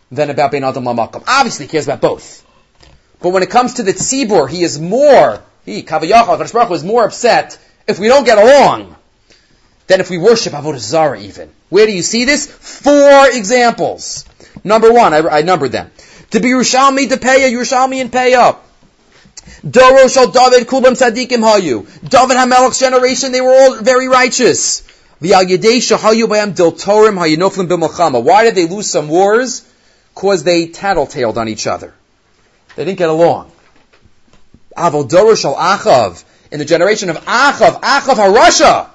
than 0.10 0.30
about 0.30 0.52
Ben 0.52 0.64
Adam 0.64 0.86
Lamakam. 0.86 1.26
Obviously, 1.28 1.66
He 1.66 1.72
cares 1.74 1.86
about 1.86 2.00
both. 2.00 2.45
But 3.26 3.32
when 3.32 3.42
it 3.42 3.50
comes 3.50 3.74
to 3.74 3.82
the 3.82 3.92
tzibur, 3.92 4.48
he 4.48 4.62
is 4.62 4.80
more, 4.80 5.42
he, 5.66 5.82
Kavayachal, 5.82 6.54
Baruch 6.54 6.70
is 6.70 6.84
more 6.84 7.06
upset 7.06 7.58
if 7.88 7.98
we 7.98 8.08
don't 8.08 8.24
get 8.24 8.38
along 8.38 8.96
than 9.88 10.00
if 10.00 10.12
we 10.12 10.20
worship 10.20 10.54
Avodah 10.54 10.78
Zarah 10.78 11.20
even. 11.20 11.50
Where 11.70 11.88
do 11.88 11.92
you 11.92 12.04
see 12.04 12.26
this? 12.26 12.46
Four 12.46 13.32
examples. 13.32 14.26
Number 14.64 14.94
one, 14.94 15.16
I, 15.16 15.40
I 15.40 15.42
numbered 15.42 15.72
them. 15.72 15.90
To 16.30 16.40
be 16.40 16.50
Yerushalmi 16.50 17.10
to 17.10 17.18
Peah, 17.18 17.52
Yerushalmi 17.52 18.00
and 18.00 18.12
Peah. 18.12 18.58
Doro 19.68 20.08
shal 20.08 20.30
David 20.30 20.68
kulam 20.68 20.94
tzadikim 20.94 21.42
hayu. 21.42 21.88
David 22.08 22.38
Hamelech's 22.38 22.80
generation, 22.80 23.32
they 23.32 23.42
were 23.42 23.50
all 23.50 23.82
very 23.82 24.08
righteous. 24.08 24.84
Why 25.20 25.44
did 25.44 25.64
they 25.64 25.80
lose 28.68 28.88
some 28.88 29.08
wars? 29.08 29.66
Cause 30.14 30.44
they 30.44 30.68
tattletaled 30.68 31.38
on 31.38 31.50
each 31.50 31.66
other. 31.66 31.92
They 32.76 32.86
didn't 32.86 32.98
get 32.98 33.10
along. 33.10 33.52
Avodoro 34.78 35.40
shal 35.40 35.56
Achav, 35.56 36.24
in 36.52 36.60
the 36.60 36.66
generation 36.66 37.10
of 37.10 37.18
Achav, 37.26 37.82
Achav 37.82 38.16
HaRasha, 38.16 38.90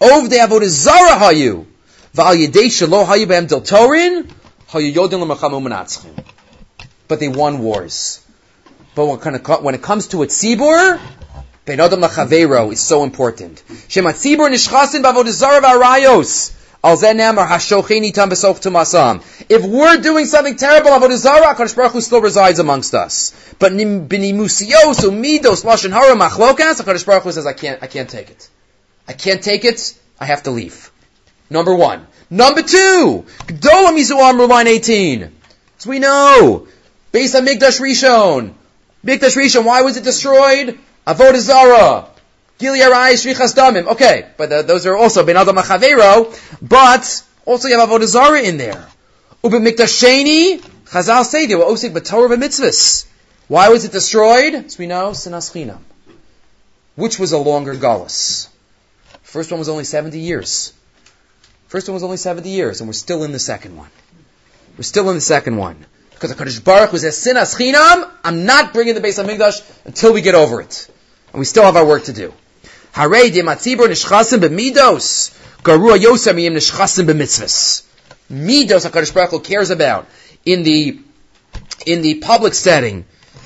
Ovde 0.00 0.46
Avodah 0.46 0.68
Zara 0.68 1.18
hayu, 1.18 1.66
Val 2.14 2.34
Yedei 2.34 2.66
Shalo 2.66 3.04
hayu 3.04 3.26
del 3.48 3.60
Torin, 3.60 4.30
hayu 4.68 4.94
yodin. 4.94 6.24
But 7.08 7.20
they 7.20 7.28
won 7.28 7.58
wars. 7.58 8.24
But 8.94 9.62
when 9.62 9.74
it 9.74 9.82
comes 9.82 10.08
to 10.08 10.22
a 10.22 10.26
tzibur, 10.26 11.00
Ben 11.64 11.80
Adam 11.80 12.00
Lachavero 12.00 12.72
is 12.72 12.80
so 12.80 13.02
important. 13.02 13.62
Shema 13.88 14.12
tzibur 14.12 14.48
nishchasin 14.48 15.02
b'avodah 15.02 15.30
Zara 15.30 15.60
v'arayos. 15.60 16.52
If 16.82 17.02
we're 19.66 19.96
doing 19.98 20.24
something 20.24 20.56
terrible, 20.56 20.90
Avodah 20.90 21.16
Zarah, 21.16 21.54
HaKadosh 21.54 21.76
Baruch 21.76 21.92
Hu 21.92 22.00
still 22.00 22.22
resides 22.22 22.58
amongst 22.58 22.94
us. 22.94 23.34
But 23.58 23.72
b'nimusios 23.72 25.00
umidos 25.04 25.62
lashon 25.62 25.92
hara 25.92 26.14
machlokas, 26.14 26.80
HaKadosh 26.80 27.04
Baruch 27.04 27.24
Hu 27.24 27.32
says, 27.32 27.46
I 27.46 27.52
can't, 27.52 27.82
I 27.82 27.86
can't 27.86 28.08
take 28.08 28.30
it. 28.30 28.48
I 29.06 29.12
can't 29.12 29.42
take 29.42 29.66
it. 29.66 29.94
I 30.18 30.24
have 30.24 30.44
to 30.44 30.50
leave. 30.52 30.90
Number 31.50 31.74
one. 31.74 32.06
Number 32.30 32.62
two, 32.62 33.26
Gdola 33.46 33.92
Mizu 33.92 34.16
Amru, 34.18 34.46
line 34.46 34.68
18. 34.68 35.32
So 35.78 35.90
we 35.90 35.98
know, 35.98 36.66
based 37.12 37.34
on 37.34 37.44
Mikdash 37.44 37.80
Rishon, 37.80 38.54
Mikdash 39.04 39.36
Rishon, 39.36 39.64
why 39.64 39.82
was 39.82 39.96
it 39.96 40.04
destroyed? 40.04 40.78
Avodah 41.06 41.40
Zara. 41.40 42.09
Okay, 43.88 44.26
but 44.36 44.50
the, 44.50 44.62
those 44.62 44.86
are 44.86 44.96
also 44.96 45.24
Ben 45.24 45.36
Adam 45.36 45.56
Machavero, 45.56 46.36
but 46.60 47.24
also 47.46 47.68
you 47.68 47.78
have 47.78 47.88
Avodah 47.88 48.06
Zara 48.06 48.40
in 48.42 48.58
there. 48.58 48.86
Ube 49.42 49.52
Mikdash 49.52 50.02
Sheni, 50.02 50.60
Chazal 50.84 51.24
say 51.24 51.46
they 51.46 51.54
were 51.54 51.64
Osik 51.64 51.92
B'Torah 51.92 52.36
Mitzvahs. 52.36 53.06
Why 53.48 53.70
was 53.70 53.84
it 53.84 53.92
destroyed? 53.92 54.54
As 54.54 54.78
we 54.78 54.86
know, 54.86 55.10
Sinas 55.10 55.50
Chinam. 55.52 55.80
Which 56.96 57.18
was 57.18 57.32
a 57.32 57.38
longer 57.38 57.74
Gullus? 57.74 58.48
First 59.22 59.50
one 59.50 59.58
was 59.58 59.68
only 59.68 59.84
70 59.84 60.18
years. 60.18 60.72
First 61.68 61.88
one 61.88 61.94
was 61.94 62.02
only 62.02 62.16
70 62.16 62.48
years, 62.48 62.80
and 62.80 62.88
we're 62.88 62.94
still 62.94 63.22
in 63.24 63.32
the 63.32 63.38
second 63.38 63.76
one. 63.76 63.90
We're 64.76 64.82
still 64.82 65.08
in 65.08 65.14
the 65.14 65.20
second 65.20 65.56
one. 65.56 65.86
Because 66.10 66.30
the 66.30 66.36
Kaddish 66.36 66.58
Baruch 66.58 66.92
was 66.92 67.04
a 67.04 67.08
sinas 67.08 67.56
chinam, 67.56 68.10
I'm 68.22 68.44
not 68.44 68.74
bringing 68.74 68.94
the 68.94 69.00
base 69.00 69.18
of 69.18 69.26
Mikdash 69.26 69.62
until 69.86 70.12
we 70.12 70.20
get 70.20 70.34
over 70.34 70.60
it. 70.60 70.90
And 71.32 71.38
we 71.38 71.44
still 71.44 71.62
have 71.62 71.76
our 71.76 71.86
work 71.86 72.04
to 72.04 72.12
do. 72.12 72.34
Harei 72.94 73.32
de 73.32 73.42
matzibur 73.42 73.88
nishchasim 73.88 74.40
b'midos, 74.40 75.30
garua 75.62 75.96
yim 75.96 76.54
nishchasim 76.54 77.06
b'mitzvahs. 77.06 77.82
Midos 78.30 78.88
HaKadosh 78.88 79.12
Baruch 79.12 79.30
Hu 79.30 79.40
cares 79.40 79.70
about 79.70 80.06
in 80.44 80.62
the, 80.62 80.98
in 81.86 82.02
the 82.02 82.14
public 82.16 82.54
setting 82.54 83.04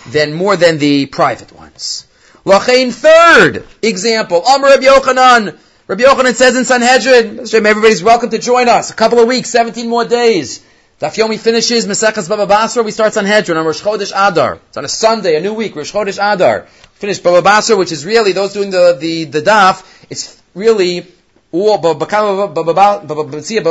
than 0.09 0.35
more 0.35 0.57
than 0.57 0.79
the 0.79 1.07
private 1.07 1.53
ones. 1.53 2.07
Lachain 2.45 2.93
third 2.93 3.67
example, 3.83 4.43
Amr 4.43 4.69
Rabbi 4.69 4.85
Yochanan, 4.85 5.59
Rabbi 5.87 6.03
Yochanan 6.03 6.35
says 6.35 6.57
in 6.57 6.65
Sanhedrin, 6.65 7.41
everybody's 7.41 8.03
welcome 8.03 8.31
to 8.31 8.39
join 8.39 8.69
us. 8.69 8.91
A 8.91 8.95
couple 8.95 9.19
of 9.19 9.27
weeks, 9.27 9.51
17 9.51 9.89
more 9.89 10.05
days. 10.05 10.63
Daf 11.01 11.17
Yomi 11.17 11.39
finishes 11.39 11.87
Mesechas 11.87 12.29
Baba 12.29 12.47
Basra. 12.47 12.83
We 12.83 12.91
start 12.91 13.15
Sanhedrin 13.15 13.59
on 13.59 13.67
Rosh 13.67 13.83
Chodesh 13.83 14.13
Adar. 14.15 14.61
It's 14.69 14.77
on 14.77 14.85
a 14.85 14.89
Sunday, 14.89 15.37
a 15.37 15.41
new 15.41 15.53
week, 15.53 15.75
Rosh 15.75 15.93
Chodesh 15.93 16.19
Adar. 16.19 16.67
Finish 17.05 17.19
Baba 17.19 17.43
Basra, 17.43 17.77
which 17.77 17.93
is 17.93 18.07
really 18.07 18.33
those 18.33 18.55
doing 18.55 18.71
the 18.71 18.97
the, 18.99 19.25
the 19.25 19.43
daf. 19.43 19.85
It's 20.09 20.41
really 20.55 21.07
all 21.53 21.77
Baba 21.77 22.07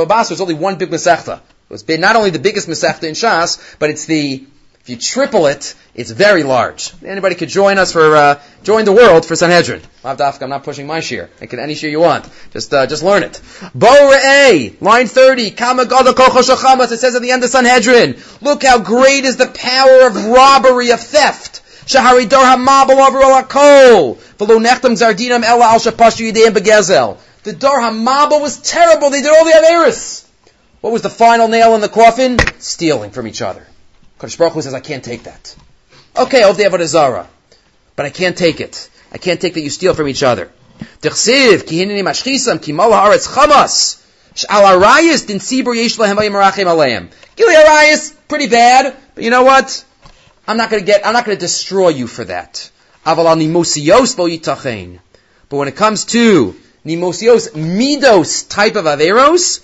Basra 0.06 0.34
is 0.36 0.40
only 0.40 0.54
one 0.54 0.78
big 0.78 0.92
Masechta. 0.92 1.40
It's 1.72 1.88
not 1.88 2.16
only 2.16 2.30
the 2.30 2.38
biggest 2.38 2.68
Masechta 2.68 3.06
in 3.06 3.16
Shas, 3.16 3.76
but 3.80 3.90
it's 3.90 4.06
the 4.06 4.46
if 4.82 4.90
you 4.90 4.98
triple 4.98 5.48
it, 5.48 5.74
it's 5.96 6.12
very 6.12 6.44
large. 6.44 6.94
Anybody 7.04 7.34
could 7.34 7.50
join 7.50 7.80
us 7.80 7.92
for 7.94 8.16
uh, 8.16 8.40
join 8.62 8.86
the 8.86 8.92
world 8.92 9.26
for 9.26 9.36
Sanhedrin. 9.36 9.82
I'm 10.04 10.16
not 10.18 10.64
pushing 10.64 10.86
my 10.86 11.00
share. 11.00 11.32
I 11.42 11.48
can 11.48 11.58
any 11.58 11.74
share 11.74 11.90
you 11.90 12.02
want. 12.02 12.30
Just 12.52 12.72
uh, 12.72 12.86
just 12.86 13.02
learn 13.02 13.24
it. 13.24 13.42
Bo 13.74 14.12
A, 14.14 14.76
line 14.80 15.08
thirty. 15.08 15.50
Kama 15.50 15.86
It 15.90 17.00
says 17.00 17.16
at 17.16 17.22
the 17.24 17.32
end 17.32 17.44
of 17.44 17.50
Sanhedrin. 17.50 18.22
Look 18.42 18.64
how 18.64 18.78
great 18.78 19.26
is 19.26 19.38
the 19.38 19.48
power 19.48 20.06
of 20.06 20.24
robbery 20.24 20.92
of 20.92 21.00
theft. 21.00 21.62
Shahari 21.86 22.28
Dar 22.30 22.58
Hamabel 22.58 23.08
over 23.08 23.20
Alakol. 23.20 24.18
Velo 24.38 24.60
Nechtam 24.60 24.96
Zardinam 24.96 25.44
Ella 25.44 25.66
Al 25.66 25.80
Shapashu 25.80 26.32
Yidei 26.32 26.50
Begezel. 26.50 27.18
The 27.44 27.54
Dar 27.54 27.80
Hamabel 27.80 28.42
was 28.42 28.58
terrible. 28.62 29.10
They 29.10 29.22
did 29.22 29.32
all 29.32 29.46
the 29.46 29.52
Averis. 29.52 30.26
What 30.82 30.94
was 30.94 31.02
the 31.02 31.10
final 31.10 31.48
nail 31.48 31.76
in 31.76 31.82
the 31.82 31.90
coffin? 31.90 32.38
Stealing 32.60 33.12
from 33.12 33.28
each 33.28 33.42
other. 33.42 33.66
Kadosh 34.20 34.38
Baruch 34.38 34.54
Hu 34.54 34.62
says, 34.62 34.74
I 34.74 34.80
can't 34.80 35.04
take 35.04 35.24
that. 35.24 35.56
Okay, 36.16 36.44
I'll 36.44 36.54
Avodah 36.54 36.86
Zara, 36.86 37.28
but 37.96 38.06
I 38.06 38.10
can't 38.10 38.38
take 38.38 38.62
it. 38.62 38.90
I 39.12 39.18
can't 39.18 39.42
take 39.42 39.54
that 39.56 39.62
you 39.62 39.70
steal 39.70 39.94
from 39.94 40.08
each 40.08 40.24
other. 40.24 40.52
T'chsiv, 41.02 41.66
ki 41.68 41.86
hinini 41.86 42.02
mashchisam, 42.02 42.62
ki 42.62 42.72
mola 42.72 42.98
haaretz 42.98 43.28
chamas. 43.28 44.02
Sh'al 44.36 44.64
arayis 44.78 45.26
din 45.28 45.40
sibur 45.40 45.76
yesh 45.76 45.98
lahem 45.98 46.16
marachim 46.16 46.66
aleim. 46.66 47.10
Gili 47.36 47.56
arayis, 47.56 48.14
pretty 48.28 48.48
bad, 48.48 48.96
but 49.16 49.24
you 49.24 49.30
know 49.30 49.44
what? 49.44 49.86
I'm 50.48 50.58
not 50.58 50.70
gonna 50.70 50.84
get, 50.84 51.06
I'm 51.06 51.14
not 51.14 51.26
gonna 51.26 51.38
destroy 51.38 51.90
you 51.90 52.08
for 52.08 52.26
that. 52.26 52.70
Aval 53.06 53.26
al 53.26 53.38
nimosios 53.38 54.18
lo. 54.18 55.00
But 55.50 55.58
when 55.58 55.68
it 55.68 55.76
comes 55.76 56.06
to 56.06 56.56
nimosios, 56.86 57.52
midos 57.52 58.50
type 58.50 58.76
of 58.76 58.86
averos, 58.86 59.62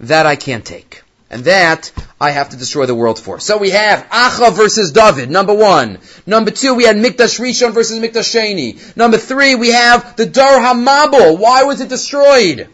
that 0.00 0.26
I 0.26 0.36
can't 0.36 0.64
take. 0.64 1.02
And 1.30 1.44
that 1.44 1.92
I 2.20 2.30
have 2.30 2.50
to 2.50 2.56
destroy 2.56 2.86
the 2.86 2.94
world 2.94 3.18
for. 3.18 3.38
So 3.38 3.58
we 3.58 3.70
have 3.70 4.08
Achav 4.08 4.54
versus 4.54 4.92
David, 4.92 5.30
number 5.30 5.52
one. 5.52 5.98
Number 6.26 6.50
two, 6.50 6.74
we 6.74 6.84
had 6.84 6.96
Mikdash 6.96 7.38
Rishon 7.38 7.72
versus 7.72 7.98
Mikdash 7.98 8.34
Sheni. 8.34 8.96
Number 8.96 9.18
three, 9.18 9.54
we 9.54 9.70
have 9.72 10.16
the 10.16 10.24
Dar 10.24 10.58
Hamabel. 10.58 11.38
Why 11.38 11.64
was 11.64 11.82
it 11.82 11.90
destroyed? 11.90 12.68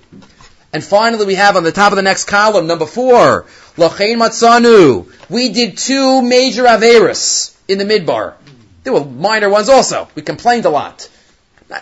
And 0.72 0.84
finally, 0.84 1.26
we 1.26 1.34
have 1.34 1.56
on 1.56 1.64
the 1.64 1.72
top 1.72 1.92
of 1.92 1.96
the 1.96 2.02
next 2.02 2.24
column, 2.24 2.66
number 2.66 2.86
four, 2.86 3.46
Lachain 3.76 4.18
Matzanu. 4.18 5.10
We 5.28 5.50
did 5.50 5.78
two 5.78 6.22
major 6.22 6.64
Averis 6.64 7.56
in 7.66 7.78
the 7.78 7.84
Midbar. 7.84 8.34
There 8.84 8.92
were 8.92 9.04
minor 9.04 9.48
ones 9.48 9.68
also. 9.68 10.08
We 10.14 10.22
complained 10.22 10.64
a 10.64 10.70
lot. 10.70 11.08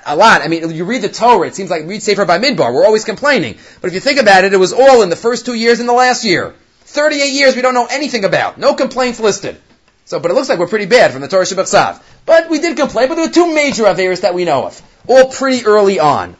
A 0.06 0.16
lot. 0.16 0.42
I 0.42 0.48
mean, 0.48 0.70
you 0.70 0.84
read 0.84 1.02
the 1.02 1.08
Torah, 1.08 1.48
it 1.48 1.54
seems 1.54 1.68
like 1.68 1.82
we 1.82 1.88
read 1.94 2.02
Sefer 2.02 2.24
by 2.24 2.38
Midbar. 2.38 2.72
We're 2.72 2.86
always 2.86 3.04
complaining. 3.04 3.58
But 3.80 3.88
if 3.88 3.94
you 3.94 4.00
think 4.00 4.20
about 4.20 4.44
it, 4.44 4.54
it 4.54 4.58
was 4.58 4.72
all 4.72 5.02
in 5.02 5.10
the 5.10 5.16
first 5.16 5.44
two 5.44 5.54
years 5.54 5.80
and 5.80 5.88
the 5.88 5.92
last 5.92 6.24
year. 6.24 6.54
38 6.84 7.32
years 7.32 7.56
we 7.56 7.62
don't 7.62 7.74
know 7.74 7.88
anything 7.90 8.24
about. 8.24 8.58
No 8.58 8.74
complaints 8.74 9.18
listed. 9.18 9.60
So, 10.04 10.20
but 10.20 10.30
it 10.30 10.34
looks 10.34 10.48
like 10.48 10.58
we're 10.58 10.68
pretty 10.68 10.86
bad 10.86 11.12
from 11.12 11.20
the 11.20 11.28
Torah 11.28 11.44
Shabbat 11.44 12.00
But 12.26 12.48
we 12.48 12.60
did 12.60 12.76
complain, 12.76 13.08
but 13.08 13.16
there 13.16 13.26
were 13.26 13.32
two 13.32 13.52
major 13.54 13.84
Averis 13.84 14.22
that 14.22 14.34
we 14.34 14.44
know 14.44 14.66
of. 14.66 14.80
All 15.08 15.30
pretty 15.30 15.66
early 15.66 15.98
on. 15.98 16.36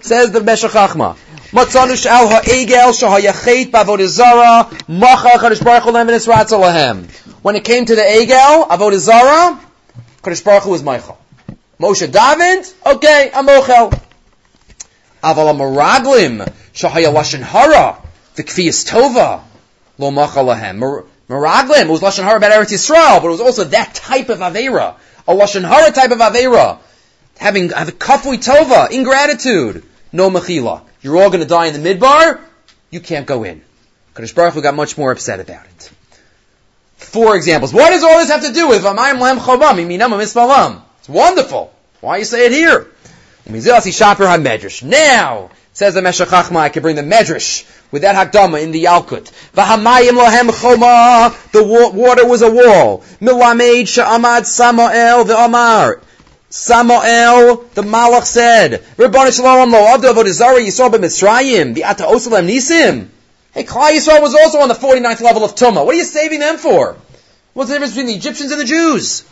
Says 0.00 0.32
the 0.32 0.42
Meshech. 0.42 0.72
Matzanu 1.52 1.96
sh'al 1.96 2.28
ha'egel 2.28 2.92
sh'ha'yachet 2.92 3.72
b'avodizara 3.72 4.70
macha 4.88 5.36
Kadosh 5.36 5.64
Baruch 5.64 5.82
Hu 5.82 5.90
lemenis 5.90 6.28
ratzalahem. 6.32 7.10
When 7.42 7.56
it 7.56 7.64
came 7.64 7.84
to 7.86 7.96
the 7.96 8.02
egel, 8.02 8.68
avodizara, 8.68 9.58
Kadosh 10.22 10.44
Baruch 10.44 10.62
Hu 10.62 10.70
was 10.70 10.82
Mochel. 10.84 11.16
Moshe 11.80 12.08
David, 12.12 12.66
okay, 12.86 13.32
I'm 13.34 13.48
Mochel. 13.48 13.90
Aval 15.24 15.56
maraglim 15.56 16.48
sh'ha'yalashon 16.72 17.42
hara, 17.42 17.96
the 18.36 18.44
kfiyas 18.44 18.88
tova, 18.88 19.42
lo 19.98 20.12
machalahem. 20.12 21.04
Meraglim, 21.28 21.82
it 21.82 21.88
was 21.88 22.00
Lashon 22.00 22.24
Hara 22.24 22.38
about 22.38 22.50
Eretz 22.50 22.72
Yisrael, 22.72 23.20
but 23.22 23.28
it 23.28 23.30
was 23.30 23.40
also 23.40 23.64
that 23.64 23.94
type 23.94 24.30
of 24.30 24.40
Avera. 24.40 24.96
A 25.28 25.32
Lashon 25.32 25.66
Hara 25.66 25.92
type 25.92 26.10
of 26.10 26.18
Avera. 26.18 26.78
Having, 27.38 27.70
have 27.70 27.98
kafui 27.98 28.36
tova, 28.38 28.90
ingratitude. 28.90 29.84
No 30.12 30.28
mechila. 30.28 30.82
You're 31.02 31.16
all 31.16 31.30
going 31.30 31.40
to 31.40 31.46
die 31.46 31.66
in 31.66 31.82
the 31.82 31.94
midbar, 31.94 32.40
you 32.90 33.00
can't 33.00 33.26
go 33.26 33.44
in. 33.44 33.62
Kadosh 34.14 34.34
Baruch 34.34 34.54
Hu 34.54 34.62
got 34.62 34.74
much 34.74 34.98
more 34.98 35.12
upset 35.12 35.40
about 35.40 35.64
it. 35.64 35.90
Four 36.96 37.36
examples. 37.36 37.72
What 37.72 37.90
does 37.90 38.02
all 38.02 38.18
this 38.18 38.30
have 38.30 38.44
to 38.46 38.52
do 38.52 38.68
with? 38.68 38.84
It's 40.98 41.08
wonderful. 41.08 41.72
Why 42.00 42.18
you 42.18 42.24
say 42.24 42.46
it 42.46 42.52
here? 42.52 42.86
Now, 44.82 45.50
says 45.72 45.94
the 45.94 46.02
Meshech 46.02 46.28
Chachma, 46.28 46.56
I 46.56 46.68
can 46.68 46.82
bring 46.82 46.96
the 46.96 47.02
Medrash 47.02 47.64
with 47.90 48.02
that 48.02 48.14
Hakdama 48.14 48.62
in 48.62 48.70
the 48.70 48.84
Yalkut. 48.84 49.30
The 51.52 51.62
water 51.62 52.26
was 52.26 52.42
a 52.42 52.50
wall. 52.50 53.02
The 53.20 53.32
Amar. 55.38 56.00
Samael, 56.50 57.64
the 57.74 57.82
Malach 57.82 58.24
said, 58.24 58.84
Ribbon 58.96 59.30
Shalom 59.30 59.70
lo 59.70 59.78
avdu 59.78 60.12
avodizara 60.12 60.58
Yisrael 60.58 60.90
b'Mitzrayim, 60.90 61.74
the 61.74 61.84
Ata 61.84 62.02
Osalem 62.02 62.48
Nisim. 62.48 63.06
Hey, 63.52 63.62
Klai 63.62 63.92
Yisrael 63.92 64.20
was 64.20 64.34
also 64.34 64.58
on 64.58 64.68
the 64.68 64.74
49th 64.74 65.20
level 65.20 65.44
of 65.44 65.54
Tumah. 65.54 65.86
What 65.86 65.94
are 65.94 65.98
you 65.98 66.04
saving 66.04 66.40
them 66.40 66.58
for? 66.58 66.96
What's 67.52 67.70
the 67.70 67.76
difference 67.76 67.92
between 67.92 68.06
the 68.08 68.14
Egyptians 68.14 68.50
and 68.50 68.60
the 68.60 68.64
Jews? 68.64 69.24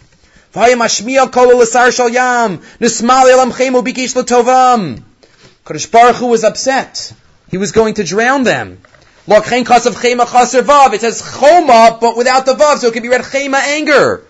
Kadosh 5.65 5.91
Baruch 5.91 6.17
Hu 6.17 6.27
was 6.27 6.45
upset. 6.45 7.13
He 7.51 7.59
was 7.59 7.73
going 7.73 7.95
to 7.95 8.05
drown 8.05 8.45
them. 8.45 8.79
It 9.27 11.01
says 11.01 11.21
choma, 11.39 11.99
but 12.01 12.17
without 12.17 12.47
the 12.47 12.55
vav, 12.55 12.79
so 12.79 12.87
it 12.87 12.93
can 12.95 13.03
be 13.03 13.09
read 13.09 13.23
chema 13.23 13.59
anger. 13.59 14.25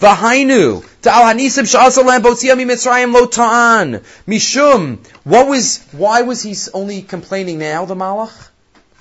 V'hainu 0.00 0.84
ta'al 1.02 1.34
hanisim 1.34 1.66
sha'asalam 1.66 2.20
botziyam 2.20 2.64
mitzrayim 2.64 3.12
lo 3.12 3.26
ta'an 3.26 4.00
mishum. 4.26 4.98
What 5.24 5.48
was? 5.48 5.84
Why 5.92 6.22
was 6.22 6.42
he 6.42 6.56
only 6.72 7.02
complaining 7.02 7.58
now? 7.58 7.84
The 7.84 7.94
malach. 7.94 8.48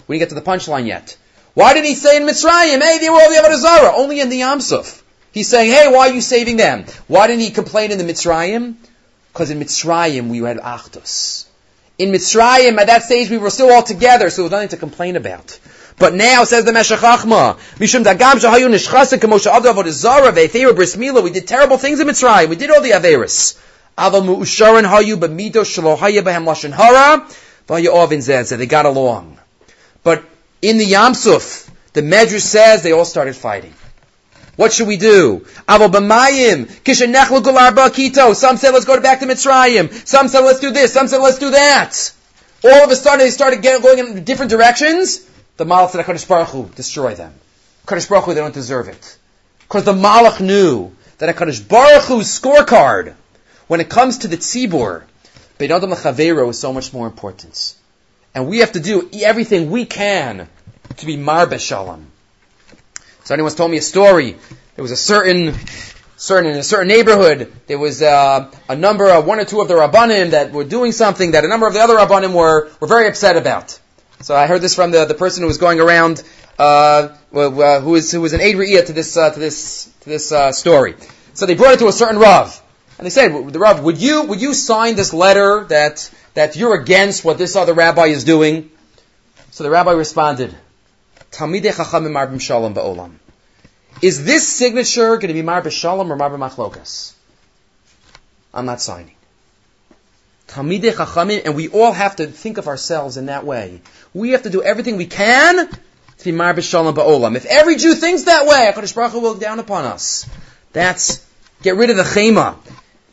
We 0.07 0.17
didn't 0.17 0.29
get 0.29 0.35
to 0.35 0.41
the 0.41 0.49
punchline 0.49 0.87
yet. 0.87 1.17
Why 1.57 1.73
did 1.73 1.85
he 1.85 1.95
say 1.95 2.17
in 2.17 2.23
Mitzrayim, 2.27 2.81
hey, 2.83 2.99
they 2.99 3.09
were 3.09 3.15
all 3.15 3.31
the 3.31 3.37
Avodah 3.37 3.93
Only 3.95 4.19
in 4.19 4.29
the 4.29 4.41
Yamsuf. 4.41 5.01
He's 5.31 5.47
saying, 5.47 5.71
hey, 5.71 5.87
why 5.87 6.09
are 6.09 6.13
you 6.13 6.21
saving 6.21 6.57
them? 6.57 6.85
Why 7.07 7.25
didn't 7.25 7.41
he 7.41 7.49
complain 7.49 7.91
in 7.91 7.97
the 7.97 8.03
Mitzrayim? 8.03 8.75
Because 9.33 9.49
in 9.49 9.59
Mitzrayim 9.59 10.29
we 10.29 10.37
had 10.37 10.57
Achdus. 10.57 11.47
In 11.97 12.11
Mitzrayim, 12.11 12.77
at 12.77 12.85
that 12.87 13.03
stage, 13.03 13.31
we 13.31 13.37
were 13.37 13.49
still 13.49 13.71
all 13.71 13.81
together, 13.81 14.29
so 14.29 14.43
there 14.43 14.43
was 14.43 14.51
nothing 14.51 14.69
to 14.69 14.77
complain 14.77 15.15
about. 15.15 15.59
But 15.99 16.13
now, 16.13 16.43
says 16.43 16.63
the 16.63 16.73
Meshech 16.73 16.99
Chachma, 16.99 17.57
Mishum 17.77 18.03
Dagam 18.03 18.35
Shahayu 18.35 18.69
Nishchasa 18.69 19.19
Kamo 19.19 19.37
Sha'avda 19.37 19.73
Avodah 19.73 19.89
Zara 19.89 20.31
Ve'Theira 20.31 20.75
Bris 20.75 20.95
Mila, 20.95 21.21
we 21.21 21.31
did 21.31 21.47
terrible 21.47 21.77
things 21.79 21.99
in 21.99 22.07
Mitzrayim, 22.07 22.49
we 22.49 22.55
did 22.55 22.69
all 22.69 22.81
the 22.81 22.91
Averis. 22.91 23.57
Aval 23.97 24.23
Mu'usharan 24.23 24.87
Hayu 24.87 25.15
B'mido 25.15 25.63
Shalo 25.63 25.97
Haya 25.97 26.21
Behem 26.21 26.45
Lashon 26.45 26.71
Hara, 26.71 27.25
V'Haya 27.67 27.87
Ovin 27.87 28.21
Zed, 28.21 28.45
so 28.45 28.57
they 28.57 28.67
got 28.67 28.85
along. 28.85 29.39
But 30.03 30.23
in 30.61 30.77
the 30.77 30.85
Yamsuf, 30.85 31.67
the 31.93 32.01
Medrash 32.01 32.41
says 32.41 32.83
they 32.83 32.91
all 32.91 33.05
started 33.05 33.35
fighting. 33.35 33.73
What 34.55 34.73
should 34.73 34.87
we 34.87 34.97
do? 34.97 35.45
Some 35.67 35.91
said 35.91 36.09
let's 38.71 38.85
go 38.85 38.99
back 39.01 39.19
to 39.19 39.25
Mitzrayim. 39.25 40.07
Some 40.07 40.27
said 40.27 40.41
let's 40.41 40.59
do 40.59 40.71
this. 40.71 40.93
Some 40.93 41.07
said 41.07 41.17
let's 41.17 41.39
do 41.39 41.49
that. 41.51 42.13
All 42.63 42.83
of 42.83 42.91
a 42.91 42.95
sudden 42.95 43.19
they 43.19 43.29
started 43.31 43.61
going 43.63 43.99
in 43.99 44.23
different 44.23 44.51
directions. 44.51 45.27
The 45.58 45.66
Malach 45.66 45.89
said, 45.89 46.05
HaKadosh 46.05 46.28
Baruch 46.28 46.49
Hu, 46.49 46.70
destroy 46.76 47.16
them. 47.16 47.34
HaKadosh 47.86 48.10
Baruch 48.10 48.26
Hu, 48.26 48.34
they 48.34 48.41
don't 48.41 48.53
deserve 48.53 48.88
it. 48.88 49.18
Because 49.62 49.84
the 49.84 49.93
Malach 49.93 50.39
knew 50.39 50.91
that 51.18 51.36
HaKadosh 51.36 51.68
Baruch 51.68 52.03
Hu's 52.03 52.28
scorecard, 52.28 53.16
when 53.68 53.82
it 53.82 53.89
comes 53.89 54.20
to 54.20 54.28
the 54.28 54.38
Tzibur, 54.38 55.03
Bein 55.58 55.72
Adam 55.72 55.91
is 55.91 56.60
so 56.60 56.72
much 56.72 56.93
more 56.93 57.08
important. 57.08 57.76
And 58.36 58.47
we 58.47 58.60
have 58.60 58.74
to 58.74 58.80
do 58.80 59.10
everything 59.14 59.72
we 59.72 59.86
can 59.86 60.47
to 60.97 61.05
be 61.05 61.18
Mar 61.18 61.58
Shalom. 61.58 62.05
So 63.24 63.34
anyone 63.34 63.51
told 63.53 63.72
me 63.72 63.78
a 63.78 63.82
story. 63.82 64.36
There 64.76 64.84
was 64.84 64.91
a 64.91 64.95
certain, 64.95 65.55
certain 66.18 66.51
in 66.51 66.58
a 66.58 66.64
certain 66.64 66.88
neighborhood, 66.88 67.51
there 67.66 67.80
was 67.80 68.03
uh, 68.03 68.51
a 68.70 68.76
number 68.76 69.10
of 69.10 69.26
one 69.26 69.39
or 69.39 69.45
two 69.45 69.60
of 69.60 69.68
the 69.68 69.74
rabbanim 69.74 70.32
that 70.32 70.51
were 70.51 70.64
doing 70.64 70.91
something 70.91 71.32
that 71.32 71.43
a 71.43 71.47
number 71.47 71.66
of 71.66 71.74
the 71.74 71.80
other 71.80 71.95
rabbanim 71.95 72.34
were 72.34 72.70
were 72.80 72.88
very 72.88 73.08
upset 73.08 73.36
about. 73.36 73.80
So 74.22 74.36
I 74.36 74.47
heard 74.47 74.61
this 74.61 74.76
from 74.76 74.91
the, 74.91 75.05
the 75.05 75.13
person 75.13 75.43
who 75.43 75.47
was 75.47 75.57
going 75.57 75.80
around, 75.80 76.24
uh, 76.57 77.09
who 77.32 77.91
was 77.91 78.11
who 78.11 78.22
was 78.22 78.34
an 78.34 78.41
aid 78.41 78.55
to 78.88 78.93
this 78.93 79.15
uh, 79.15 79.30
to 79.32 79.39
this 79.39 79.86
to 80.01 80.09
this 80.09 80.32
uh, 80.32 80.51
story. 80.51 80.95
So 81.34 81.45
they 81.45 81.55
brought 81.55 81.74
it 81.74 81.80
to 81.80 81.88
a 81.88 81.91
certain 81.91 82.20
rav, 82.20 82.61
and 82.97 83.05
they 83.05 83.11
said, 83.11 83.32
"The 83.53 83.59
rav, 83.59 83.84
would 83.84 83.99
you 83.99 84.24
would 84.24 84.41
you 84.41 84.53
sign 84.53 84.95
this 84.95 85.13
letter 85.13 85.65
that 85.65 86.09
that 86.34 86.55
you're 86.55 86.74
against 86.74 87.24
what 87.24 87.38
this 87.38 87.55
other 87.55 87.74
rabbi 87.74 88.07
is 88.07 88.24
doing?" 88.24 88.72
So 89.51 89.63
the 89.63 89.70
rabbi 89.70 89.91
responded, 89.91 90.55
Talmidei 91.32 91.72
Chachamim 91.72 92.11
Marbim 92.11 92.39
Shalom 92.39 92.74
Ba'olam. 92.74 93.15
Is 94.01 94.24
this 94.26 94.47
signature 94.47 95.18
going 95.18 95.30
to 95.30 95.34
be 95.34 95.41
Marbim 95.41 95.72
Shalom 95.72 96.11
or 96.11 96.18
Marbim 96.18 96.47
Machlokas? 96.47 97.13
I'm 98.53 98.65
not 98.65 98.82
signing. 98.82 99.15
Talmidei 100.47 100.93
Chachamim, 100.93 101.41
and 101.45 101.55
we 101.55 101.68
all 101.70 101.91
have 101.91 102.18
to 102.18 102.28
think 102.28 102.57
of 102.57 102.68
ourselves 102.68 103.18
in 103.18 103.28
that 103.28 103.45
way. 103.45 103.82
We 104.14 104.32
have 104.32 104.43
to 104.43 104.49
do 104.49 104.64
everything 104.64 104.97
we 104.97 105.05
can 105.05 105.70
to 105.70 106.24
be 106.24 106.32
Marbim 106.32 106.64
Shalom 106.64 106.95
Ba'olam. 106.95 107.36
If 107.36 107.45
every 107.45 107.76
Jew 107.76 107.93
thinks 107.93 108.24
that 108.24 108.45
way, 108.45 108.72
HaKadosh 108.74 108.95
Baruch 108.95 109.12
Hu 109.12 109.20
will 109.20 109.32
look 109.32 109.39
down 109.39 109.60
upon 109.60 109.86
us. 109.86 110.28
That's, 110.74 111.26
get 111.62 111.76
rid 111.76 111.89
of 111.89 111.97
the 111.97 112.03
Chema. 112.03 112.58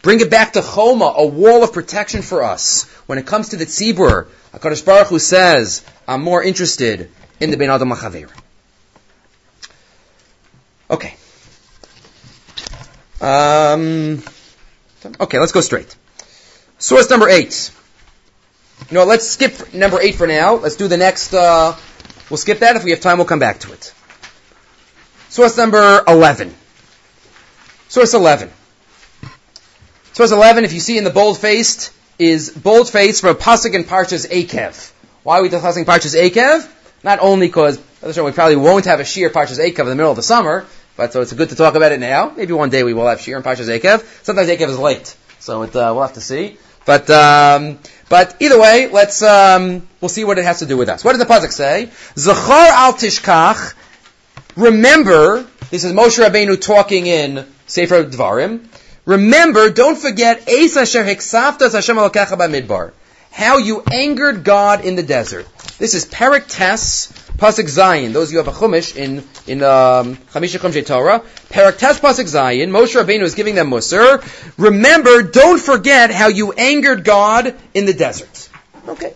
Bring 0.02 0.20
it 0.20 0.30
back 0.30 0.52
to 0.54 0.62
Choma, 0.62 1.14
a 1.16 1.26
wall 1.26 1.64
of 1.64 1.72
protection 1.72 2.22
for 2.22 2.42
us. 2.42 2.84
When 3.06 3.18
it 3.18 3.26
comes 3.26 3.50
to 3.50 3.56
the 3.56 3.66
Tzibur, 3.66 4.28
HaKadosh 4.52 4.84
Baruch 4.84 5.08
Hu 5.08 5.18
says, 5.18 5.84
I'm 6.06 6.22
more 6.22 6.42
interested 6.42 7.10
in 7.40 7.50
the 7.50 7.56
Ben 7.56 7.70
Adam 7.70 7.90
Machaver. 7.90 8.30
Okay. 10.90 11.16
Um, 13.20 14.22
okay, 15.20 15.38
let's 15.38 15.52
go 15.52 15.60
straight. 15.60 15.94
Source 16.78 17.08
number 17.08 17.28
eight. 17.28 17.70
You 18.90 18.94
know, 18.96 19.04
let's 19.04 19.26
skip 19.26 19.72
number 19.72 20.00
eight 20.00 20.16
for 20.16 20.26
now. 20.26 20.56
Let's 20.56 20.76
do 20.76 20.88
the 20.88 20.96
next. 20.98 21.32
Uh, 21.32 21.74
we'll 22.28 22.36
skip 22.36 22.58
that. 22.58 22.76
If 22.76 22.84
we 22.84 22.90
have 22.90 23.00
time, 23.00 23.18
we'll 23.18 23.26
come 23.26 23.38
back 23.38 23.60
to 23.60 23.72
it. 23.72 23.94
Source 25.30 25.56
number 25.56 26.02
eleven. 26.06 26.54
Source 27.88 28.12
eleven. 28.12 28.50
Source 30.12 30.32
eleven. 30.32 30.64
If 30.64 30.72
you 30.74 30.80
see 30.80 30.98
in 30.98 31.04
the 31.04 31.10
bold 31.10 31.38
faced, 31.38 31.92
is 32.18 32.50
bold 32.50 32.90
faced 32.90 33.22
from 33.22 33.36
pasuk 33.36 33.74
in 33.74 33.84
Parshas 33.84 34.28
Akev. 34.28 34.92
Why 35.22 35.38
are 35.38 35.42
we 35.42 35.48
discussing 35.48 35.84
Parshas 35.84 36.14
Akev? 36.14 36.70
Not 37.02 37.18
only 37.20 37.46
because 37.46 37.80
we 38.02 38.32
probably 38.32 38.56
won't 38.56 38.84
have 38.84 39.00
a 39.00 39.04
Shir 39.04 39.30
Parshas 39.30 39.58
Akev 39.58 39.80
in 39.80 39.86
the 39.86 39.94
middle 39.94 40.10
of 40.10 40.16
the 40.16 40.22
summer, 40.22 40.66
but 40.96 41.12
so 41.12 41.22
it's 41.22 41.32
good 41.32 41.48
to 41.48 41.56
talk 41.56 41.74
about 41.74 41.92
it 41.92 42.00
now. 42.00 42.30
Maybe 42.36 42.52
one 42.52 42.70
day 42.70 42.84
we 42.84 42.92
will 42.92 43.06
have 43.06 43.20
Shir 43.20 43.36
and 43.36 43.44
Parshas 43.44 43.68
Akev. 43.68 44.04
Sometimes 44.24 44.48
Akev 44.48 44.68
is 44.68 44.78
late, 44.78 45.16
so 45.38 45.62
it, 45.62 45.74
uh, 45.74 45.90
we'll 45.94 46.02
have 46.02 46.14
to 46.14 46.20
see. 46.20 46.58
But 46.86 47.08
um, 47.08 47.78
but 48.08 48.36
either 48.40 48.60
way, 48.60 48.88
let's 48.88 49.22
um, 49.22 49.86
we'll 50.00 50.08
see 50.08 50.24
what 50.24 50.38
it 50.38 50.44
has 50.44 50.60
to 50.60 50.66
do 50.66 50.76
with 50.76 50.88
us. 50.88 51.04
What 51.04 51.12
does 51.12 51.20
the 51.20 51.32
pasuk 51.32 51.52
say? 51.52 51.90
Zachar 52.16 52.52
al 52.52 52.92
tishkach. 52.92 53.74
Remember, 54.56 55.46
this 55.70 55.84
is 55.84 55.92
Moshe 55.92 56.24
Rabbeinu 56.24 56.60
talking 56.60 57.06
in 57.06 57.46
Sefer 57.66 58.04
Dvarim. 58.04 58.66
Remember, 59.04 59.70
don't 59.70 59.98
forget, 59.98 60.48
Eis 60.48 60.76
asher 60.76 61.04
hiksaftas 61.04 61.72
Hashem 61.72 61.96
alokecha 61.96 62.38
b'midbar 62.38 62.92
how 63.34 63.56
you 63.56 63.82
angered 63.90 64.44
God 64.44 64.84
in 64.84 64.94
the 64.94 65.02
desert. 65.02 65.44
This 65.76 65.94
is 65.94 66.06
Perik 66.06 66.46
Tes, 66.46 67.08
Pasuk 67.36 67.64
Zayin. 67.64 68.12
Those 68.12 68.28
of 68.28 68.32
you 68.32 68.38
have 68.38 68.46
a 68.46 68.52
Chumash 68.52 68.94
in, 68.94 69.24
in, 69.48 69.60
um, 69.60 70.16
Chamisha 70.32 70.60
Chumshe 70.60 70.86
Torah. 70.86 71.18
Perik 71.50 71.78
Tes, 71.78 71.98
Pasuk 71.98 72.26
Zayin. 72.26 72.68
Moshe 72.68 72.94
Rabbeinu 72.94 73.22
is 73.22 73.34
giving 73.34 73.56
them 73.56 73.70
Musar. 73.70 74.22
Remember, 74.56 75.24
don't 75.24 75.60
forget 75.60 76.12
how 76.12 76.28
you 76.28 76.52
angered 76.52 77.02
God 77.02 77.56
in 77.74 77.86
the 77.86 77.92
desert. 77.92 78.48
Okay. 78.86 79.12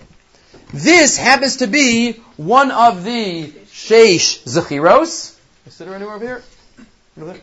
This 0.74 1.16
happens 1.16 1.58
to 1.58 1.68
be 1.68 2.14
one 2.36 2.72
of 2.72 3.04
the 3.04 3.46
Sheish 3.46 4.42
Zechiros. 4.42 5.38
Is 5.64 5.78
there 5.78 5.94
anywhere 5.94 6.16
over 6.16 6.42
here? 7.16 7.38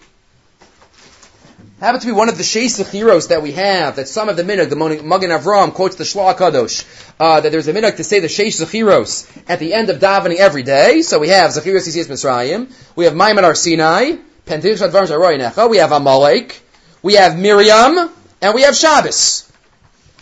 Happens 1.86 2.02
to 2.02 2.08
be 2.08 2.14
one 2.14 2.30
of 2.30 2.38
the 2.38 2.44
Sheish 2.44 2.84
Zechiros 2.84 3.28
that 3.28 3.44
we 3.44 3.52
have, 3.52 3.98
that 3.98 4.08
some 4.08 4.28
of 4.28 4.36
the 4.38 4.42
minhag, 4.42 4.72
the 4.72 4.76
Magen 4.76 5.30
Avram 5.30 5.72
quotes 5.72 5.96
the 5.98 6.04
Shla 6.04 6.36
Kadosh, 6.36 6.84
uh, 7.20 7.42
that 7.42 7.52
there's 7.52 7.68
a 7.68 7.74
minhag 7.74 7.98
to 7.98 8.04
say 8.04 8.20
the 8.20 8.26
Sheish 8.26 8.60
Zechiros 8.60 9.30
at 9.48 9.60
the 9.60 9.72
end 9.72 9.92
of 9.92 10.00
davening 10.00 10.38
every 10.38 10.64
day. 10.64 11.04
So 11.04 11.20
we 11.20 11.28
have 11.28 11.52
Zechiros 11.52 11.88
Yisiyas 11.88 12.08
Mitzrayim, 12.08 12.74
we 12.96 13.06
have 13.06 13.14
Maimon 13.14 13.44
Ar 13.44 13.54
Sinai, 13.54 14.14
Pentich 14.48 14.80
Shadvar 14.80 15.38
Necha, 15.38 15.70
we 15.70 15.78
have 15.78 15.92
Amalek, 15.92 16.60
we 17.04 17.14
have 17.14 17.38
Miriam, 17.38 18.10
and 18.42 18.56
we 18.56 18.64
have 18.64 18.76
Shabbos. 18.76 19.48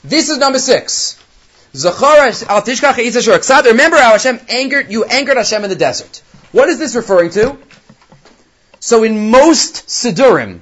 This 0.04 0.30
is 0.30 0.40
number 0.40 0.60
six. 0.60 1.18
Remember 1.74 1.96
how 3.96 4.12
Hashem 4.12 4.42
angered, 4.50 4.92
you 4.92 5.06
angered 5.06 5.38
Hashem 5.38 5.64
in 5.64 5.70
the 5.70 5.78
desert. 5.78 6.24
What 6.52 6.68
is 6.68 6.78
this 6.78 6.94
referring 6.94 7.30
to? 7.30 7.58
So 8.82 9.04
in 9.04 9.32
most 9.32 9.88
Siddurim, 9.88 10.60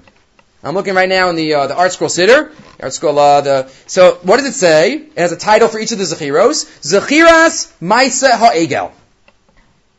I'm 0.64 0.76
looking 0.76 0.94
right 0.94 1.10
now 1.10 1.30
in 1.30 1.36
the 1.36 1.56
uh, 1.56 1.68
the 1.68 1.74
ArtScroll 1.74 2.10
Siddur. 2.10 2.54
ArtScroll, 2.80 3.18
uh, 3.18 3.42
the 3.42 3.72
so 3.88 4.20
what 4.22 4.38
does 4.38 4.46
it 4.46 4.54
say? 4.54 4.94
It 4.94 5.18
has 5.18 5.32
a 5.32 5.38
title 5.38 5.68
for 5.68 5.80
each 5.80 5.92
of 5.92 5.98
the 5.98 6.04
zechiros. 6.04 6.66
Zechiras 6.82 7.74
Maisa 7.82 8.32
Ha'egel. 8.32 8.92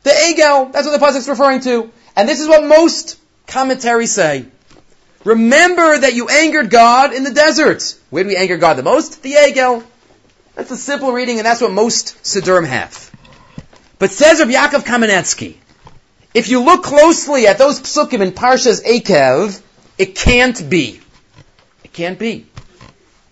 The 0.04 0.10
Egel. 0.10 0.72
That's 0.72 0.86
what 0.86 0.98
the 0.98 1.04
pasuk 1.04 1.18
is 1.18 1.28
referring 1.28 1.60
to, 1.62 1.90
and 2.16 2.28
this 2.28 2.40
is 2.40 2.48
what 2.48 2.64
most 2.64 3.18
commentaries 3.46 4.12
say. 4.12 4.46
Remember 5.24 5.98
that 5.98 6.14
you 6.14 6.28
angered 6.28 6.70
God 6.70 7.12
in 7.12 7.24
the 7.24 7.32
desert. 7.32 7.96
Where 8.10 8.24
do 8.24 8.28
we 8.28 8.36
anger 8.36 8.56
God 8.56 8.74
the 8.74 8.82
most? 8.82 9.22
The 9.22 9.34
Egel. 9.34 9.84
That's 10.54 10.70
a 10.70 10.76
simple 10.76 11.12
reading, 11.12 11.38
and 11.38 11.46
that's 11.46 11.60
what 11.60 11.72
most 11.72 12.22
Siddurim 12.22 12.66
have. 12.66 13.10
But 13.98 14.10
says 14.10 14.40
Rabbi 14.40 14.52
Yaakov 14.52 14.84
Kamenetsky, 14.84 15.56
if 16.34 16.48
you 16.48 16.62
look 16.62 16.82
closely 16.82 17.46
at 17.46 17.58
those 17.58 17.80
psukim 17.80 18.20
in 18.20 18.32
Parshas 18.32 18.84
Akev, 18.84 19.60
it 19.98 20.14
can't 20.14 20.68
be. 20.68 21.00
It 21.84 21.92
can't 21.92 22.18
be. 22.18 22.46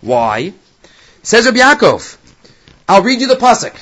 Why? 0.00 0.52
Says 1.22 1.46
Rabbi 1.46 1.58
Yaakov. 1.58 2.16
I'll 2.88 3.02
read 3.02 3.20
you 3.20 3.28
the 3.28 3.36
pasuk. 3.36 3.74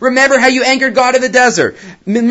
Remember 0.00 0.38
how 0.38 0.48
you 0.48 0.64
angered 0.64 0.94
God 0.96 1.14
in 1.14 1.22
the 1.22 1.28
desert. 1.28 1.76
From 1.76 2.26
the 2.26 2.28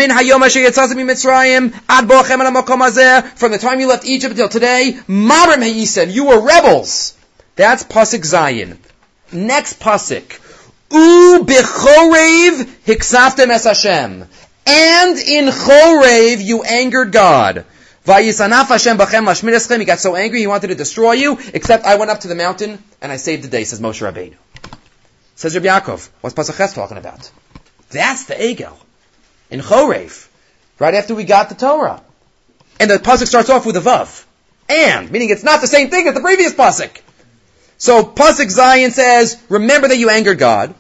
time 3.62 3.80
you 3.80 3.88
left 3.88 4.06
Egypt 4.06 4.32
until 4.32 4.50
today, 4.50 4.98
you 5.08 6.26
were 6.26 6.42
rebels. 6.42 7.14
That's 7.56 7.84
pasuk 7.86 8.26
Zion. 8.26 8.78
Next 9.32 9.80
pasuk. 9.80 10.40
And 14.66 15.18
in 15.18 15.46
Chorev 15.48 16.44
you 16.44 16.64
angered 16.64 17.12
God. 17.12 17.66
He 18.06 18.32
got 18.32 20.00
so 20.00 20.16
angry 20.16 20.40
he 20.40 20.48
wanted 20.48 20.68
to 20.68 20.76
destroy 20.76 21.14
you. 21.14 21.40
Except 21.54 21.86
I 21.86 21.96
went 21.96 22.12
up 22.12 22.22
to 22.22 22.28
the 22.28 22.36
mountain 22.36 22.84
and 23.02 23.12
I 23.12 23.18
saved 23.18 23.44
the 23.44 23.48
day. 23.48 23.64
Says 23.64 23.80
Moshe 23.80 24.02
Rabbeinu. 24.02 24.36
Says 25.36 25.56
Rabbi 25.56 25.68
Yaakov. 25.68 26.10
What's 26.22 26.36
Pasach 26.36 26.74
talking 26.74 26.98
about? 26.98 27.32
That's 27.90 28.26
the 28.26 28.36
Egel 28.36 28.76
in 29.50 29.62
Chorev. 29.62 30.28
Right 30.80 30.96
after 30.96 31.16
we 31.16 31.24
got 31.24 31.50
the 31.50 31.56
Torah, 31.56 32.02
and 32.80 32.90
the 32.90 32.96
pasuk 32.96 33.28
starts 33.28 33.50
off 33.50 33.66
with 33.66 33.78
a 33.78 33.80
vav. 33.80 34.26
And 34.68 35.12
meaning 35.12 35.30
it's 35.30 35.44
not 35.44 35.62
the 35.62 35.68
same 35.68 35.90
thing 35.90 36.08
as 36.08 36.14
the 36.14 36.22
previous 36.22 36.54
pasuk. 36.54 37.00
So 37.78 38.04
pasuk 38.04 38.50
Zion 38.50 38.92
says, 38.92 39.38
"Remember 39.50 39.88
that 39.88 39.98
you 39.98 40.10
angered 40.10 40.40
God." 40.40 40.74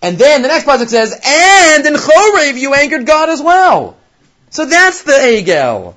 And 0.00 0.16
then 0.16 0.42
the 0.42 0.48
next 0.48 0.64
pasuk 0.64 0.88
says, 0.88 1.12
and 1.12 1.86
in 1.86 1.94
Chorev 1.94 2.58
you 2.58 2.74
angered 2.74 3.06
God 3.06 3.28
as 3.28 3.42
well. 3.42 3.96
So 4.50 4.66
that's 4.66 5.02
the 5.02 5.12
Egel. 5.12 5.94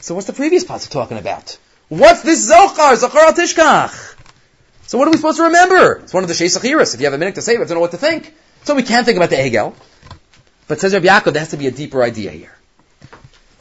So 0.00 0.14
what's 0.14 0.26
the 0.26 0.32
previous 0.32 0.64
pasuk 0.64 0.90
talking 0.90 1.18
about? 1.18 1.58
What's 1.88 2.22
this 2.22 2.50
Zochar, 2.50 2.94
Zochar 2.96 3.26
al 3.26 3.32
Tishkach? 3.32 4.14
So 4.86 4.98
what 4.98 5.08
are 5.08 5.10
we 5.10 5.16
supposed 5.16 5.38
to 5.38 5.44
remember? 5.44 6.00
It's 6.02 6.12
one 6.12 6.24
of 6.24 6.28
the 6.28 6.34
Sheish 6.34 6.58
Zechiros. 6.58 6.94
If 6.94 7.00
you 7.00 7.06
have 7.06 7.14
a 7.14 7.18
minute 7.18 7.36
to 7.36 7.42
say 7.42 7.54
it, 7.54 7.58
have 7.58 7.68
to 7.68 7.74
know 7.74 7.80
what 7.80 7.92
to 7.92 7.96
think. 7.96 8.34
So 8.64 8.74
we 8.74 8.82
can't 8.82 9.04
think 9.06 9.16
about 9.16 9.30
the 9.30 9.36
Egel. 9.36 9.74
But 10.68 10.80
says 10.80 10.92
Rabbi 10.92 11.06
Yaakov, 11.06 11.32
there 11.32 11.40
has 11.40 11.50
to 11.50 11.56
be 11.56 11.68
a 11.68 11.70
deeper 11.70 12.02
idea 12.02 12.30
here. 12.30 12.55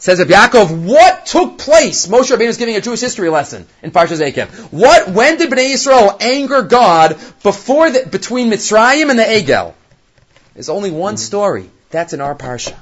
Says 0.06 0.20
Rabbi 0.20 0.34
Yaakov, 0.34 0.86
what 0.86 1.26
took 1.26 1.58
place? 1.58 2.06
Moshe 2.06 2.30
Rabbeinu 2.30 2.50
is 2.50 2.58
giving 2.58 2.76
a 2.76 2.82
Jewish 2.82 3.02
history 3.02 3.28
lesson 3.28 3.66
in 3.82 3.90
Parshas 3.90 4.22
Eikev. 4.22 4.50
What, 4.72 5.10
when 5.10 5.40
did 5.40 5.50
Bnei 5.50 5.74
Yisrael 5.74 6.22
anger 6.22 6.62
God 6.62 7.18
before 7.42 7.90
the, 7.90 8.06
between 8.06 8.52
Mitzrayim 8.52 9.10
and 9.10 9.18
the 9.18 9.24
Egel? 9.24 9.74
There's 10.54 10.70
only 10.70 10.92
one 10.92 11.16
mm-hmm. 11.16 11.22
story. 11.22 11.72
That's 11.90 12.14
in 12.14 12.22
our 12.22 12.36
Parsha. 12.36 12.76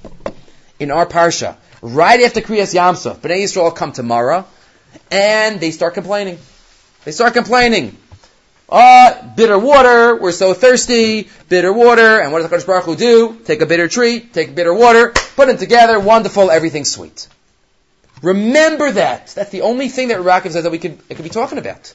In 0.82 0.92
our 0.92 1.06
Parsha. 1.06 1.56
Right 1.82 2.20
after 2.20 2.42
Kriyas 2.42 2.76
Yamsuf, 2.76 3.20
Bnei 3.20 3.44
Yisrael 3.44 3.74
come 3.74 3.94
to 3.94 4.04
Mara, 4.04 4.44
and 5.10 5.62
they 5.62 5.72
start 5.72 5.94
complaining. 5.94 6.40
They 7.06 7.14
start 7.14 7.34
complaining. 7.36 7.96
Ah, 8.76 9.32
bitter 9.38 9.60
water, 9.60 10.16
we're 10.16 10.32
so 10.32 10.56
thirsty, 10.56 11.30
bitter 11.48 11.72
water, 11.72 12.20
and 12.20 12.34
what 12.34 12.42
does 12.42 12.50
HaKadosh 12.50 12.66
Baruch 12.66 12.86
Hu 12.86 12.96
do? 12.96 13.40
Take 13.46 13.62
a 13.62 13.68
bitter 13.68 13.88
tree, 13.88 14.20
take 14.20 14.56
bitter 14.56 14.74
water, 14.74 15.10
put 15.10 15.46
them 15.46 15.58
together, 15.58 16.00
wonderful, 16.00 16.50
everything's 16.50 16.90
sweet. 16.90 17.28
Remember 18.24 18.90
that. 18.92 19.28
That's 19.28 19.52
the 19.52 19.62
only 19.62 19.90
thing 19.90 20.08
that 20.08 20.18
Yaakov 20.18 20.54
says 20.54 20.64
that 20.64 20.72
we 20.72 20.80
could, 20.80 20.98
it 21.08 21.14
could 21.14 21.24
be 21.24 21.30
talking 21.30 21.60
about. 21.60 21.94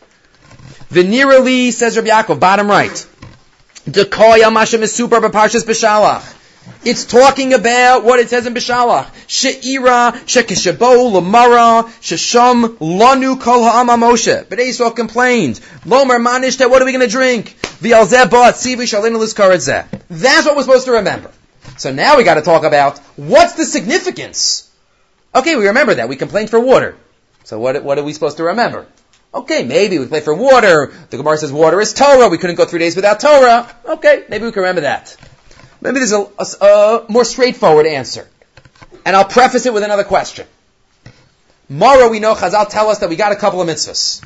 Venerally, 0.90 1.72
says 1.72 1.96
Rabbi 1.96 2.10
Yaakov, 2.10 2.38
bottom 2.38 2.68
right. 2.68 3.06
Dekoya 3.84 4.52
Masha 4.52 4.78
Mesupar 4.78 5.20
B'Parshas 5.20 5.64
B'Shalach. 5.64 6.37
It's 6.84 7.04
talking 7.04 7.54
about 7.54 8.04
what 8.04 8.20
it 8.20 8.30
says 8.30 8.46
in 8.46 8.54
Bishalach. 8.54 9.10
She'ira, 9.26 10.18
she'kishabo, 10.26 11.12
lamara, 11.12 11.90
she'sham, 12.00 12.76
lanu 12.78 13.40
kol 13.40 13.64
ha'ama 13.64 13.94
Moshe. 13.94 14.48
But 14.48 14.60
Esau 14.60 14.90
complained. 14.90 15.60
Lomer 15.84 16.18
manishte, 16.18 16.68
what 16.70 16.80
are 16.80 16.84
we 16.84 16.92
going 16.92 17.06
to 17.06 17.12
drink? 17.12 17.56
V'alzeh 17.80 18.24
ba'at 18.24 18.54
sivi 18.54 18.84
shalinu 18.84 19.18
lizkaretzeh. 19.18 19.86
That's 20.08 20.46
what 20.46 20.56
we're 20.56 20.62
supposed 20.62 20.86
to 20.86 20.92
remember. 20.92 21.30
So 21.76 21.92
now 21.92 22.16
we 22.16 22.24
got 22.24 22.34
to 22.34 22.42
talk 22.42 22.64
about 22.64 22.98
what's 23.16 23.54
the 23.54 23.64
significance. 23.64 24.70
Okay, 25.34 25.56
we 25.56 25.66
remember 25.68 25.94
that. 25.94 26.08
We 26.08 26.16
complained 26.16 26.50
for 26.50 26.58
water. 26.58 26.96
So 27.44 27.58
what, 27.58 27.82
what 27.84 27.98
are 27.98 28.02
we 28.02 28.12
supposed 28.12 28.38
to 28.38 28.44
remember? 28.44 28.86
Okay, 29.32 29.62
maybe 29.62 29.98
we 29.98 30.06
play 30.06 30.20
for 30.20 30.34
water. 30.34 30.92
The 31.10 31.18
Gemara 31.18 31.36
says 31.36 31.52
water 31.52 31.80
is 31.80 31.92
Torah. 31.92 32.28
We 32.28 32.38
couldn't 32.38 32.56
go 32.56 32.64
three 32.64 32.78
days 32.78 32.96
without 32.96 33.20
Torah. 33.20 33.74
Okay, 33.84 34.24
maybe 34.28 34.46
we 34.46 34.52
can 34.52 34.62
remember 34.62 34.80
that. 34.82 35.16
Maybe 35.80 35.98
there's 35.98 36.12
a, 36.12 36.26
a, 36.38 36.66
a, 36.66 37.04
more 37.08 37.24
straightforward 37.24 37.86
answer. 37.86 38.28
And 39.04 39.14
I'll 39.14 39.24
preface 39.24 39.66
it 39.66 39.72
with 39.72 39.82
another 39.82 40.04
question. 40.04 40.46
Mara, 41.68 42.08
we 42.08 42.18
know 42.18 42.34
Chazal 42.34 42.68
tell 42.68 42.88
us 42.88 42.98
that 42.98 43.08
we 43.08 43.16
got 43.16 43.32
a 43.32 43.36
couple 43.36 43.60
of 43.60 43.68
mitzvahs. 43.68 44.22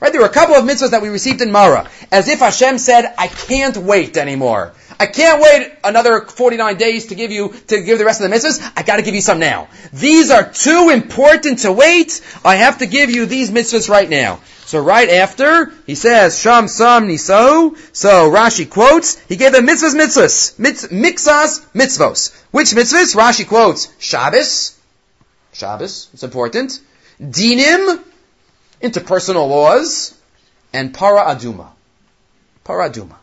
Right? 0.00 0.12
There 0.12 0.20
were 0.20 0.26
a 0.26 0.32
couple 0.32 0.54
of 0.54 0.64
mitzvahs 0.64 0.90
that 0.90 1.02
we 1.02 1.08
received 1.08 1.40
in 1.40 1.52
Mara. 1.52 1.88
As 2.12 2.28
if 2.28 2.40
Hashem 2.40 2.78
said, 2.78 3.14
I 3.16 3.28
can't 3.28 3.76
wait 3.76 4.16
anymore. 4.16 4.72
I 4.98 5.06
can't 5.06 5.42
wait 5.42 5.72
another 5.84 6.22
49 6.22 6.76
days 6.76 7.06
to 7.06 7.14
give 7.14 7.30
you, 7.30 7.54
to 7.68 7.82
give 7.82 7.98
the 7.98 8.04
rest 8.04 8.20
of 8.20 8.30
the 8.30 8.36
mitzvahs. 8.36 8.72
I 8.76 8.82
gotta 8.82 9.02
give 9.02 9.14
you 9.14 9.20
some 9.20 9.38
now. 9.38 9.68
These 9.92 10.30
are 10.30 10.50
too 10.50 10.90
important 10.90 11.60
to 11.60 11.72
wait. 11.72 12.20
I 12.44 12.56
have 12.56 12.78
to 12.78 12.86
give 12.86 13.10
you 13.10 13.26
these 13.26 13.50
mitzvahs 13.50 13.88
right 13.88 14.08
now. 14.08 14.40
So 14.66 14.80
right 14.80 15.08
after, 15.08 15.72
he 15.86 15.94
says, 15.94 16.40
Sham 16.40 16.66
Sam 16.66 17.06
Niso. 17.06 17.76
So 17.94 18.28
Rashi 18.28 18.68
quotes, 18.68 19.16
he 19.28 19.36
gave 19.36 19.52
them 19.52 19.64
mitzvahs, 19.64 19.94
mitzvahs. 19.94 20.58
Mitz, 20.58 20.88
mixas, 20.88 21.64
mitzvos. 21.72 22.34
Which 22.50 22.70
mitzvahs? 22.72 23.14
Rashi 23.14 23.46
quotes, 23.46 23.88
Shabbos. 24.00 24.76
Shabbos, 25.52 26.08
it's 26.12 26.24
important. 26.24 26.80
Dinim, 27.22 28.02
interpersonal 28.82 29.48
laws. 29.48 30.12
And 30.72 30.92
Para 30.92 31.32
Aduma. 31.32 31.68
Para 32.64 32.90
Aduma. 32.90 33.14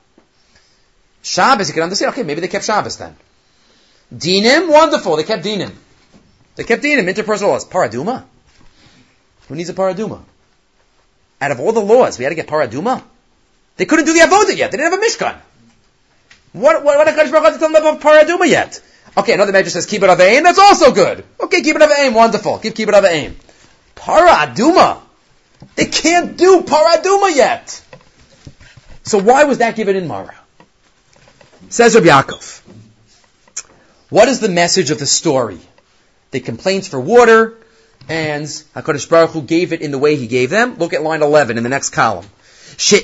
Shabbos, 1.23 1.67
you 1.67 1.73
can 1.73 1.83
understand, 1.83 2.13
okay, 2.13 2.23
maybe 2.23 2.39
they 2.39 2.47
kept 2.47 2.63
Shabbos 2.63 2.95
then. 2.95 3.17
Dinim, 4.15 4.71
wonderful, 4.71 5.17
they 5.17 5.23
kept 5.23 5.43
Dinim. 5.43 5.73
They 6.55 6.63
kept 6.63 6.83
Dinim, 6.83 7.13
interpersonal 7.13 7.49
laws. 7.49 7.65
Paraduma? 7.65 8.23
Who 9.49 9.55
needs 9.55 9.69
a 9.69 9.73
Paraduma? 9.73 10.23
Out 11.43 11.51
of 11.51 11.59
all 11.59 11.73
the 11.73 11.81
laws, 11.81 12.17
we 12.17 12.23
had 12.23 12.29
to 12.29 12.35
get 12.35 12.47
paraduma? 12.47 13.03
They 13.77 13.85
couldn't 13.85 14.05
do 14.05 14.13
the 14.13 14.21
avodah 14.21 14.55
yet. 14.55 14.71
They 14.71 14.77
didn't 14.77 14.91
have 14.91 15.01
a 15.01 15.05
mishkan. 15.05 15.37
What, 16.53 16.83
what, 16.83 16.97
what 16.97 17.05
did 17.05 17.31
Baruch 17.31 17.53
Hu 17.53 17.59
tell 17.59 17.71
them 17.71 17.75
about 17.75 18.01
paraduma 18.01 18.47
yet? 18.47 18.81
Okay, 19.17 19.33
another 19.33 19.51
major 19.51 19.69
says 19.69 19.85
keep 19.85 20.03
it 20.03 20.09
of 20.09 20.19
aim. 20.19 20.43
That's 20.43 20.59
also 20.59 20.91
good. 20.91 21.23
Okay, 21.39 21.61
keep 21.61 21.75
it 21.75 21.81
of 21.81 21.91
aim. 21.97 22.13
Wonderful. 22.13 22.59
Give 22.59 22.73
keep 22.73 22.89
it 22.89 22.95
of 22.95 23.05
aim. 23.05 23.35
Paraduma. 23.95 25.01
They 25.75 25.85
can't 25.85 26.37
do 26.37 26.61
paraduma 26.61 27.35
yet. 27.35 27.81
So 29.03 29.19
why 29.19 29.43
was 29.43 29.57
that 29.59 29.75
given 29.75 29.95
in 29.95 30.07
Mara? 30.07 30.35
Says 31.69 31.95
Rabbi 31.95 32.07
Yaakov. 32.07 32.61
What 34.09 34.27
is 34.27 34.39
the 34.39 34.49
message 34.49 34.91
of 34.91 34.99
the 34.99 35.05
story? 35.05 35.59
They 36.31 36.39
complained 36.39 36.85
for 36.85 36.99
water 36.99 37.57
and 38.09 38.45
HaKadosh 38.45 39.09
Baruch 39.09 39.31
Hu 39.31 39.41
gave 39.41 39.73
it 39.73 39.81
in 39.81 39.91
the 39.91 39.97
way 39.97 40.15
He 40.15 40.27
gave 40.27 40.49
them. 40.49 40.75
Look 40.77 40.93
at 40.93 41.01
line 41.03 41.21
11 41.21 41.57
in 41.57 41.63
the 41.63 41.69
next 41.69 41.89
column. 41.89 42.25
You 42.77 42.99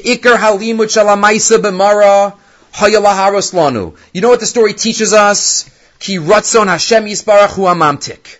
know 4.22 4.30
what 4.30 4.40
the 4.40 4.46
story 4.46 4.74
teaches 4.74 5.14
us? 5.14 5.70
Ki 6.00 6.16
Hashem 6.16 7.06
amamtik. 7.06 8.38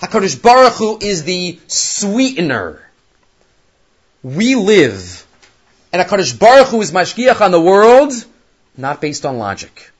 HaKadosh 0.00 0.42
Baruch 0.42 0.74
Hu 0.74 0.98
is 1.00 1.24
the 1.24 1.58
sweetener. 1.66 2.80
We 4.22 4.54
live, 4.54 5.26
and 5.92 6.02
HaKadosh 6.02 6.38
Baruch 6.38 6.68
Hu 6.68 6.80
is 6.80 6.92
mashgiach 6.92 7.40
on 7.40 7.50
the 7.50 7.60
world, 7.60 8.12
not 8.76 9.00
based 9.00 9.24
on 9.24 9.38
logic. 9.38 9.90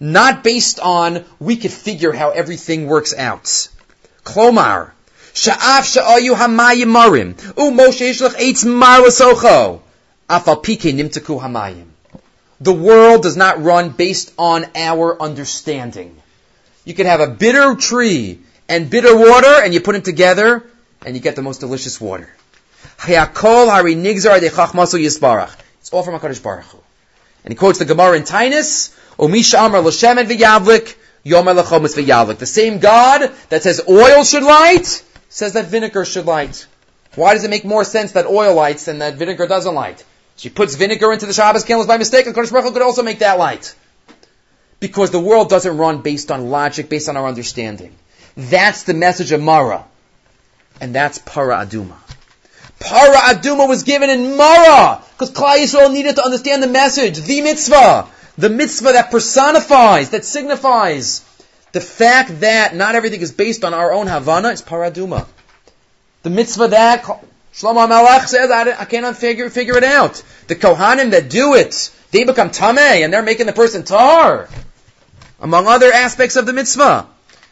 Not 0.00 0.44
based 0.44 0.78
on, 0.78 1.24
we 1.40 1.56
could 1.56 1.72
figure 1.72 2.12
how 2.12 2.30
everything 2.30 2.86
works 2.86 3.12
out. 3.14 3.68
Klomar, 4.28 4.92
Sha'af 5.34 5.84
sha'ayu 5.94 6.34
hamayim 6.34 6.90
marim, 6.90 7.28
u 7.56 7.70
Moshe 7.70 8.66
mar 8.66 9.00
l'socho, 9.02 9.80
nimtaku 10.28 11.40
hamayim. 11.40 11.86
The 12.60 12.72
world 12.72 13.22
does 13.22 13.36
not 13.36 13.62
run 13.62 13.90
based 13.90 14.32
on 14.36 14.66
our 14.74 15.20
understanding. 15.22 16.16
You 16.84 16.94
can 16.94 17.06
have 17.06 17.20
a 17.20 17.28
bitter 17.28 17.76
tree 17.76 18.40
and 18.68 18.90
bitter 18.90 19.16
water, 19.16 19.62
and 19.62 19.72
you 19.72 19.80
put 19.80 19.92
them 19.92 20.02
together, 20.02 20.64
and 21.06 21.14
you 21.14 21.22
get 21.22 21.36
the 21.36 21.42
most 21.42 21.60
delicious 21.60 22.00
water. 22.00 22.28
It's 23.06 23.08
all 25.92 26.02
from 26.02 26.18
HaKadosh 26.18 26.42
Baruch 26.42 26.64
Hu. 26.64 26.78
And 27.44 27.52
he 27.52 27.56
quotes 27.56 27.78
the 27.78 27.84
Gemara 27.84 28.16
in 28.16 28.24
Taanis, 28.24 28.92
Omisha 29.18 29.64
Amar 29.64 29.82
L'Shem 29.82 30.16
V'yavlik, 30.16 30.96
the 31.24 32.46
same 32.46 32.78
God 32.78 33.32
that 33.48 33.62
says 33.62 33.80
oil 33.88 34.24
should 34.24 34.42
light, 34.42 35.04
says 35.28 35.52
that 35.54 35.66
vinegar 35.66 36.04
should 36.04 36.26
light. 36.26 36.66
Why 37.14 37.34
does 37.34 37.44
it 37.44 37.50
make 37.50 37.64
more 37.64 37.84
sense 37.84 38.12
that 38.12 38.26
oil 38.26 38.54
lights 38.54 38.84
than 38.84 38.98
that 39.00 39.14
vinegar 39.14 39.46
doesn't 39.46 39.74
light? 39.74 40.04
She 40.36 40.50
puts 40.50 40.76
vinegar 40.76 41.12
into 41.12 41.26
the 41.26 41.32
Shabbos 41.32 41.64
candles 41.64 41.88
by 41.88 41.98
mistake, 41.98 42.26
and 42.26 42.34
Kodesh 42.34 42.52
Baruch 42.52 42.72
could 42.72 42.82
also 42.82 43.02
make 43.02 43.18
that 43.18 43.38
light. 43.38 43.74
Because 44.78 45.10
the 45.10 45.18
world 45.18 45.48
doesn't 45.48 45.76
run 45.76 46.02
based 46.02 46.30
on 46.30 46.50
logic, 46.50 46.88
based 46.88 47.08
on 47.08 47.16
our 47.16 47.26
understanding. 47.26 47.96
That's 48.36 48.84
the 48.84 48.94
message 48.94 49.32
of 49.32 49.42
Mara. 49.42 49.84
And 50.80 50.94
that's 50.94 51.18
Para 51.18 51.66
Aduma. 51.66 51.96
Para 52.78 53.16
Aduma 53.16 53.68
was 53.68 53.82
given 53.82 54.10
in 54.10 54.36
Mara, 54.36 55.02
because 55.12 55.32
Klal 55.32 55.58
Yisrael 55.58 55.92
needed 55.92 56.14
to 56.16 56.24
understand 56.24 56.62
the 56.62 56.68
message, 56.68 57.18
the 57.18 57.40
mitzvah 57.40 58.08
the 58.38 58.48
mitzvah 58.48 58.92
that 58.92 59.10
personifies, 59.10 60.10
that 60.10 60.24
signifies 60.24 61.24
the 61.72 61.80
fact 61.80 62.40
that 62.40 62.74
not 62.74 62.94
everything 62.94 63.20
is 63.20 63.32
based 63.32 63.64
on 63.64 63.74
our 63.74 63.92
own 63.92 64.06
Havana 64.06 64.48
is 64.50 64.62
paraduma. 64.62 65.26
The 66.22 66.30
mitzvah 66.30 66.68
that 66.68 67.02
Shlomo 67.02 67.88
Malach 67.88 68.26
says, 68.28 68.50
I, 68.50 68.80
I 68.80 68.84
cannot 68.84 69.16
figure, 69.16 69.50
figure 69.50 69.76
it 69.76 69.84
out. 69.84 70.22
The 70.46 70.54
Kohanim 70.54 71.10
that 71.10 71.28
do 71.28 71.54
it, 71.54 71.90
they 72.12 72.22
become 72.22 72.50
tameh 72.50 73.04
and 73.04 73.12
they're 73.12 73.22
making 73.22 73.46
the 73.46 73.52
person 73.52 73.82
tar. 73.82 74.48
Among 75.40 75.66
other 75.66 75.92
aspects 75.92 76.36
of 76.36 76.46
the 76.46 76.52
mitzvah. 76.52 77.08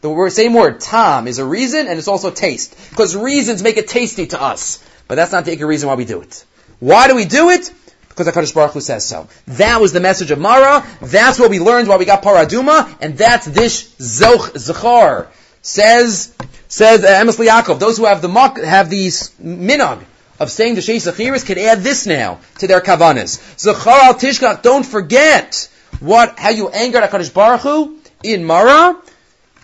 the 0.00 0.30
same 0.30 0.54
word, 0.54 0.80
tam, 0.80 1.26
is 1.28 1.38
a 1.38 1.44
reason 1.44 1.86
and 1.86 1.98
it's 1.98 2.08
also 2.08 2.30
taste. 2.30 2.76
Because 2.90 3.16
reasons 3.16 3.62
make 3.62 3.76
it 3.76 3.88
tasty 3.88 4.26
to 4.28 4.40
us. 4.40 4.84
But 5.06 5.14
that's 5.16 5.32
not 5.32 5.44
the 5.44 5.62
reason 5.64 5.88
why 5.88 5.94
we 5.94 6.04
do 6.04 6.20
it. 6.20 6.44
Why 6.80 7.08
do 7.08 7.14
we 7.14 7.24
do 7.24 7.50
it? 7.50 7.72
Because 8.08 8.26
HaKadosh 8.26 8.54
Baruch 8.54 8.72
Hu 8.72 8.80
says 8.80 9.04
so. 9.04 9.28
That 9.46 9.80
was 9.80 9.92
the 9.92 10.00
message 10.00 10.30
of 10.30 10.38
Mara. 10.38 10.84
That's 11.00 11.38
what 11.38 11.50
we 11.50 11.60
learned 11.60 11.88
while 11.88 11.98
we 11.98 12.04
got 12.04 12.22
Paraduma, 12.22 12.96
and 13.00 13.16
that's 13.16 13.46
this 13.46 13.94
Zoch 13.94 14.56
Zachar. 14.58 15.28
Says, 15.62 16.34
says 16.68 17.04
uh, 17.04 17.08
Emes 17.08 17.44
Yaakov, 17.44 17.78
those 17.78 17.96
who 17.96 18.06
have 18.06 18.22
the 18.22 18.28
have 18.64 18.90
these 18.90 19.30
minog 19.40 20.02
of 20.40 20.50
saying 20.50 20.74
the 20.74 20.80
Sheish 20.80 21.10
Zechiros 21.10 21.44
can 21.44 21.58
add 21.58 21.80
this 21.80 22.06
now 22.06 22.38
to 22.58 22.66
their 22.66 22.80
kavanas. 22.80 23.58
Zachar 23.58 23.90
al 23.90 24.14
Tishkach, 24.14 24.62
don't 24.62 24.86
forget 24.86 25.68
what, 26.00 26.38
how 26.38 26.50
you 26.50 26.68
angered 26.68 27.02
HaKadosh 27.02 27.32
Baruch 27.32 27.60
Hu 27.62 27.98
in 28.22 28.44
Mara. 28.44 28.96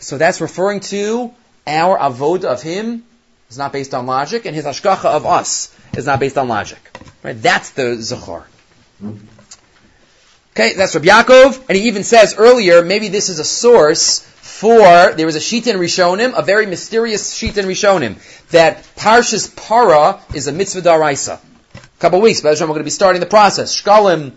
So 0.05 0.19
that's 0.19 0.41
referring 0.43 0.81
to 0.81 1.33
our 1.67 1.99
avoda 1.99 2.45
of 2.45 2.63
him 2.63 3.05
is 3.49 3.57
not 3.57 3.73
based 3.73 3.95
on 3.95 4.07
logic, 4.07 4.45
and 4.45 4.55
his 4.55 4.67
ashkacha 4.67 5.07
of 5.07 5.25
us 5.25 5.75
is 5.97 6.05
not 6.05 6.21
based 6.21 6.37
on 6.37 6.47
logic. 6.47 6.79
Right? 7.23 7.41
That's 7.41 7.71
the 7.71 7.97
zachar. 7.97 8.45
Okay, 10.53 10.75
that's 10.75 10.95
Rabbi 10.95 11.07
Yaakov, 11.07 11.65
and 11.69 11.77
he 11.77 11.89
even 11.89 12.05
says 12.05 12.35
earlier, 12.37 12.85
maybe 12.85 13.09
this 13.09 13.29
is 13.29 13.39
a 13.39 13.45
source 13.45 14.21
for, 14.21 15.15
there 15.15 15.27
was 15.27 15.37
a 15.37 15.41
sheet 15.41 15.67
in 15.67 15.77
Rishonim, 15.77 16.39
a 16.39 16.43
very 16.43 16.67
mysterious 16.67 17.35
sheet 17.35 17.57
in 17.57 17.65
Rishonim, 17.65 18.17
that 18.51 18.85
Parshas 18.97 19.57
Para 19.57 20.21
is 20.35 20.47
a 20.49 20.53
mitzvah 20.53 20.83
daraisa. 20.83 21.41
A 21.75 21.99
couple 21.99 22.19
of 22.19 22.23
weeks, 22.23 22.43
but 22.43 22.61
we're 22.61 22.67
going 22.67 22.79
to 22.79 22.85
be 22.85 22.91
starting 22.91 23.21
the 23.21 23.27
process. 23.27 23.75
Shkalim, 23.75 24.33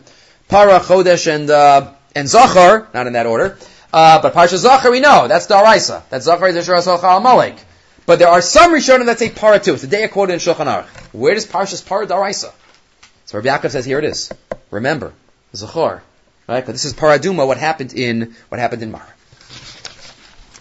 Para, 0.48 0.80
Chodesh, 0.80 1.28
and, 1.28 1.50
uh, 1.50 1.92
and 2.16 2.28
Zachar, 2.28 2.88
not 2.94 3.06
in 3.06 3.14
that 3.14 3.26
order. 3.26 3.58
Uh, 3.98 4.22
but 4.22 4.32
Parsha 4.32 4.58
Zachar 4.58 4.92
we 4.92 5.00
know, 5.00 5.28
that's 5.28 5.48
Daraisa. 5.48 6.08
That 6.10 6.22
Zachar 6.22 6.50
is 6.50 6.70
Asher 6.70 6.92
Amalek. 7.08 7.58
But 8.06 8.20
there 8.20 8.28
are 8.28 8.44
some 8.44 8.72
Rishonim 8.72 9.08
that 9.08 9.18
say 9.18 9.32
Para 9.32 9.58
too. 9.60 9.74
It's 9.74 9.82
the 9.82 9.88
day 9.88 10.04
I 10.04 10.08
quoted 10.08 10.34
in 10.34 10.40
Shulchan 10.40 10.68
Aruch. 10.68 10.86
Where 11.14 11.34
does 11.34 11.48
Parshas 11.48 11.84
Para 11.84 12.06
Daraisa? 12.06 12.54
So 13.26 13.40
Rabbi 13.40 13.50
Yaakov 13.50 13.72
says, 13.72 13.86
here 13.86 13.98
it 13.98 14.06
is. 14.06 14.32
Remember, 14.70 15.14
Zachar. 15.56 16.04
Right? 16.48 16.64
But 16.64 16.74
this 16.74 16.86
is 16.86 16.94
Paraduma, 16.94 17.48
what 17.48 17.58
happened 17.58 17.92
in, 17.92 18.36
what 18.50 18.60
happened 18.60 18.84
in 18.84 18.92
Mara. 18.92 19.12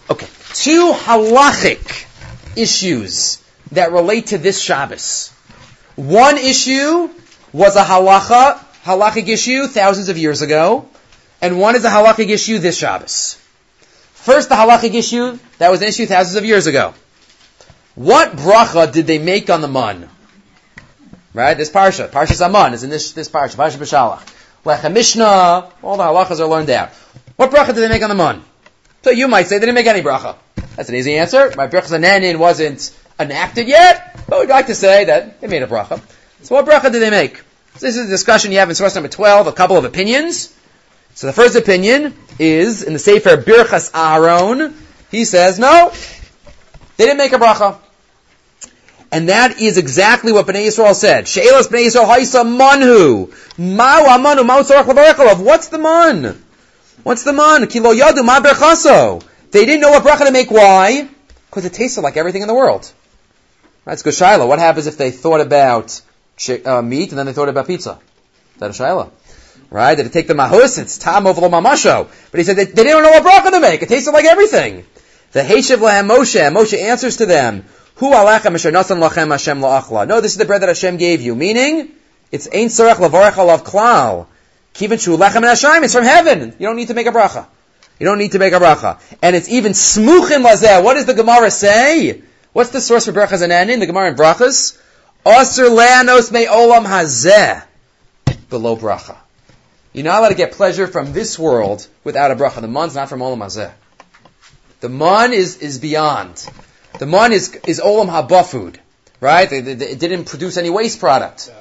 Okay. 0.09 0.27
Two 0.55 0.93
halachic 0.93 2.07
issues 2.57 3.37
that 3.71 3.91
relate 3.91 4.27
to 4.27 4.39
this 4.39 4.59
Shabbos. 4.59 5.29
One 5.95 6.39
issue 6.39 7.07
was 7.53 7.75
a 7.75 7.83
halacha, 7.83 8.57
halachic 8.83 9.27
issue 9.27 9.67
thousands 9.67 10.09
of 10.09 10.17
years 10.17 10.41
ago, 10.41 10.89
and 11.41 11.59
one 11.59 11.75
is 11.75 11.85
a 11.85 11.89
halachic 11.89 12.29
issue 12.29 12.59
this 12.59 12.77
Shabbos. 12.77 13.35
First, 14.13 14.49
the 14.49 14.55
halachic 14.55 14.93
issue, 14.93 15.39
that 15.57 15.71
was 15.71 15.81
an 15.81 15.87
issue 15.87 16.05
thousands 16.05 16.35
of 16.35 16.45
years 16.45 16.67
ago. 16.67 16.93
What 17.95 18.33
bracha 18.33 18.91
did 18.91 19.07
they 19.07 19.19
make 19.19 19.49
on 19.49 19.61
the 19.61 19.67
mun? 19.67 20.09
Right? 21.33 21.55
This 21.55 21.69
parsha, 21.69 22.09
parsha 22.09 22.39
Aman 22.45 22.73
is 22.73 22.83
in 22.83 22.89
this, 22.89 23.11
this 23.13 23.29
parsha, 23.29 23.55
parsha 23.55 23.77
B'Shalach. 23.77 24.33
Lechem 24.65 24.93
Mishnah, 24.93 25.71
all 25.81 25.97
the 25.97 26.03
halachas 26.03 26.39
are 26.39 26.47
learned 26.47 26.69
out. 26.69 26.89
What 27.37 27.51
bracha 27.51 27.67
did 27.67 27.75
they 27.75 27.89
make 27.89 28.03
on 28.03 28.09
the 28.09 28.15
mun? 28.15 28.43
So 29.03 29.11
you 29.11 29.27
might 29.27 29.47
say 29.47 29.57
they 29.57 29.65
didn't 29.65 29.75
make 29.75 29.85
any 29.85 30.01
bracha. 30.01 30.35
That's 30.75 30.89
an 30.89 30.95
easy 30.95 31.17
answer. 31.17 31.53
My 31.55 31.67
bracha 31.67 31.97
Zananin 31.97 32.37
wasn't 32.37 32.93
enacted 33.19 33.67
yet, 33.67 34.19
but 34.27 34.39
we'd 34.39 34.49
like 34.49 34.67
to 34.67 34.75
say 34.75 35.05
that 35.05 35.39
they 35.39 35.47
made 35.47 35.63
a 35.63 35.67
bracha. 35.67 36.01
So 36.41 36.55
what 36.55 36.65
bracha 36.65 36.91
did 36.91 37.01
they 37.01 37.09
make? 37.09 37.37
So 37.77 37.85
this 37.85 37.95
is 37.95 38.07
a 38.07 38.09
discussion 38.09 38.51
you 38.51 38.57
have 38.57 38.69
in 38.69 38.75
source 38.75 38.95
number 38.95 39.07
12, 39.07 39.47
a 39.47 39.53
couple 39.53 39.77
of 39.77 39.85
opinions. 39.85 40.53
So 41.17 41.25
the 41.25 41.33
first 41.33 41.55
opinion 41.55 42.13
is 42.37 42.83
in 42.83 42.93
the 42.93 42.99
Sefer 42.99 43.37
Birchas 43.37 43.89
Aaron. 43.91 44.75
He 45.09 45.25
says, 45.25 45.57
no, 45.57 45.91
they 46.95 47.05
didn't 47.05 47.17
make 47.17 47.33
a 47.33 47.37
bracha. 47.37 47.79
And 49.11 49.29
that 49.29 49.59
is 49.59 49.79
exactly 49.79 50.31
what 50.31 50.45
Bnei 50.45 50.67
Yisrael 50.67 50.93
said. 50.93 51.27
She'elas 51.27 51.69
Bnei 51.69 51.87
Yisrael 51.87 52.05
haisa 52.05 52.45
manhu. 52.45 53.33
Ma'u 53.57 54.05
amanu 54.05 54.45
ma'u 54.45 54.61
tzorach 54.61 55.39
What's 55.43 55.69
the 55.69 55.79
man? 55.79 56.39
What's 57.01 57.23
the 57.23 57.33
man? 57.33 57.65
Kilo 57.65 57.95
yadu 57.95 58.23
ma 58.23 58.39
berchaso. 58.39 59.23
They 59.49 59.65
didn't 59.65 59.81
know 59.81 59.89
what 59.89 60.03
bracha 60.03 60.27
to 60.27 60.31
make. 60.31 60.51
Why? 60.51 61.09
Because 61.49 61.65
it 61.65 61.73
tasted 61.73 62.01
like 62.01 62.15
everything 62.15 62.43
in 62.43 62.47
the 62.47 62.53
world. 62.53 62.91
That's 63.85 64.03
good 64.03 64.13
Shaila. 64.13 64.47
What 64.47 64.59
happens 64.59 64.85
if 64.85 64.97
they 64.97 65.09
thought 65.09 65.41
about 65.41 65.99
uh, 66.63 66.83
meat 66.83 67.09
and 67.09 67.17
then 67.17 67.25
they 67.25 67.33
thought 67.33 67.49
about 67.49 67.65
pizza? 67.65 67.97
Is 68.53 68.59
that 68.59 68.69
a 68.69 68.73
Shaila? 68.73 69.09
Right? 69.69 69.95
Did 69.95 70.05
it 70.05 70.13
take 70.13 70.27
the 70.27 70.33
mahus? 70.33 70.79
It's 70.79 70.97
tam 70.97 71.25
ovlo 71.25 71.49
mamasho. 71.49 72.07
But 72.31 72.37
he 72.37 72.43
said 72.43 72.55
they, 72.55 72.65
they 72.65 72.83
didn't 72.83 73.03
know 73.03 73.09
what 73.09 73.23
bracha 73.23 73.51
to 73.51 73.59
make. 73.59 73.81
It 73.81 73.89
tasted 73.89 74.11
like 74.11 74.25
everything. 74.25 74.85
The 75.33 75.41
Heshiv 75.41 75.77
lahem 75.77 76.09
Moshe. 76.09 76.53
Moshe 76.53 76.77
answers 76.77 77.17
to 77.17 77.25
them. 77.25 77.65
Hu 77.95 78.11
alechem 78.11 78.53
asher 78.53 78.71
nasan 78.71 78.99
lachem 79.05 79.29
Hashem 79.29 79.59
la'achla. 79.59 80.07
No, 80.07 80.21
this 80.21 80.31
is 80.31 80.37
the 80.37 80.45
bread 80.45 80.61
that 80.61 80.69
Hashem 80.69 80.97
gave 80.97 81.21
you. 81.21 81.35
Meaning, 81.35 81.91
it's 82.31 82.47
ein 82.47 82.67
tzarech 82.67 82.95
lavarech 82.95 83.33
alav 83.33 83.63
klal. 83.65 84.27
Kivin 84.73 85.03
shu 85.03 85.17
lechem 85.17 85.37
and 85.37 85.45
Hashem. 85.45 85.83
It's 85.83 85.93
from 85.93 86.05
heaven. 86.05 86.55
You 86.59 86.67
don't 86.67 86.77
need 86.77 86.87
to 86.87 86.93
make 86.93 87.07
a 87.07 87.11
bracha. 87.11 87.47
You 87.99 88.05
don't 88.05 88.19
need 88.19 88.31
to 88.33 88.39
make 88.39 88.53
a 88.53 88.59
bracha. 88.59 89.01
And 89.21 89.35
it's 89.35 89.49
even 89.49 89.73
smuchin 89.73 90.45
lazeh. 90.45 90.81
What 90.81 90.93
does 90.93 91.07
the 91.07 91.13
Gemara 91.13 91.51
say? 91.51 92.21
What's 92.53 92.69
the 92.69 92.79
source 92.79 93.05
for 93.05 93.11
brachas 93.11 93.41
and 93.41 93.51
anin? 93.51 93.79
The 93.79 93.87
Gemara 93.87 94.11
in 94.11 94.15
brachas? 94.15 94.79
Aser 95.25 95.65
leanos 95.65 96.31
me 96.31 96.45
olam 96.45 96.85
hazeh. 96.85 97.63
Below 98.49 98.77
bracha. 98.77 99.17
You're 99.97 100.03
not 100.03 100.19
allowed 100.19 100.29
to 100.29 100.35
get 100.35 100.51
pleasure 100.51 100.85
from 100.85 101.11
this 101.11 101.39
world 101.39 101.87
without 102.03 102.29
a 102.29 102.35
bracha. 102.35 102.61
The 102.61 102.67
man's 102.67 102.93
not 102.93 103.09
from 103.09 103.21
olam 103.21 103.39
hazeh. 103.39 103.71
The 104.79 104.89
man 104.89 105.33
is, 105.33 105.57
is 105.57 105.79
beyond. 105.79 106.47
The 106.99 107.07
man 107.07 107.33
is, 107.33 107.55
is 107.65 107.79
olam 107.79 108.05
haba 108.05 108.45
food, 108.45 108.79
right? 109.19 109.51
It, 109.51 109.99
didn't 109.99 110.25
produce 110.25 110.57
any 110.57 110.69
waste 110.69 110.99
product. 110.99 111.51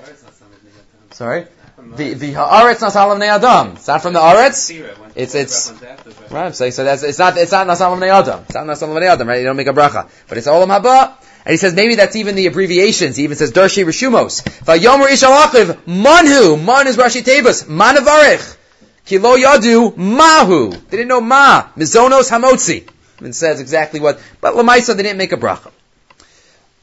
Sorry? 1.13 1.47
The, 1.79 2.13
the 2.13 2.35
haaretz 2.35 2.81
nasalam 2.81 3.27
adam. 3.27 3.77
It's 3.77 3.89
not 3.89 4.03
from 4.03 4.13
the 4.13 4.21
aretz. 4.21 4.71
It's, 5.15 5.35
it's, 5.35 5.73
right, 6.31 6.55
so, 6.55 6.69
so 6.69 6.85
that's, 6.85 7.05
it's 7.05 7.19
not, 7.19 7.39
it's 7.39 7.53
not 7.53 7.67
nasalam 7.67 8.07
adam. 8.07 8.41
It's 8.43 8.55
not 8.55 8.67
nasalam 8.67 9.03
adam, 9.03 9.29
right? 9.29 9.39
You 9.39 9.47
don't 9.47 9.57
make 9.57 9.67
a 9.67 9.73
bracha. 9.73 10.11
But 10.29 10.37
it's 10.37 10.47
olam 10.47 10.79
haba. 10.79 11.15
And 11.47 11.53
he 11.53 11.57
says 11.57 11.75
maybe 11.75 11.95
that's 11.95 12.17
even 12.17 12.35
the 12.35 12.47
abbreviations. 12.47 13.17
He 13.17 13.25
even 13.25 13.37
says 13.37 13.53
Darshi 13.53 13.85
Rishumos. 13.85 14.43
Vayomer 14.65 15.07
Ishalachiv, 15.07 15.77
Manhu, 15.87 16.63
Man 16.63 16.89
is 16.89 16.97
Rashi 16.97 17.23
Tebas, 17.23 17.65
Manavarich. 17.65 18.57
Kilo 19.07 19.37
Yadu, 19.37 19.97
Mahu. 19.97 20.71
They 20.71 20.97
didn't 20.97 21.09
know 21.09 21.21
Ma, 21.21 21.69
Mizonos 21.77 22.31
Hamotzi 22.31 22.89
and 23.21 23.35
says 23.35 23.61
exactly 23.61 24.01
what, 24.01 24.21
but 24.41 24.55
Lamaisa 24.55 24.97
they 24.97 25.03
didn't 25.03 25.19
make 25.19 25.33
a 25.33 25.37
bracha. 25.37 25.71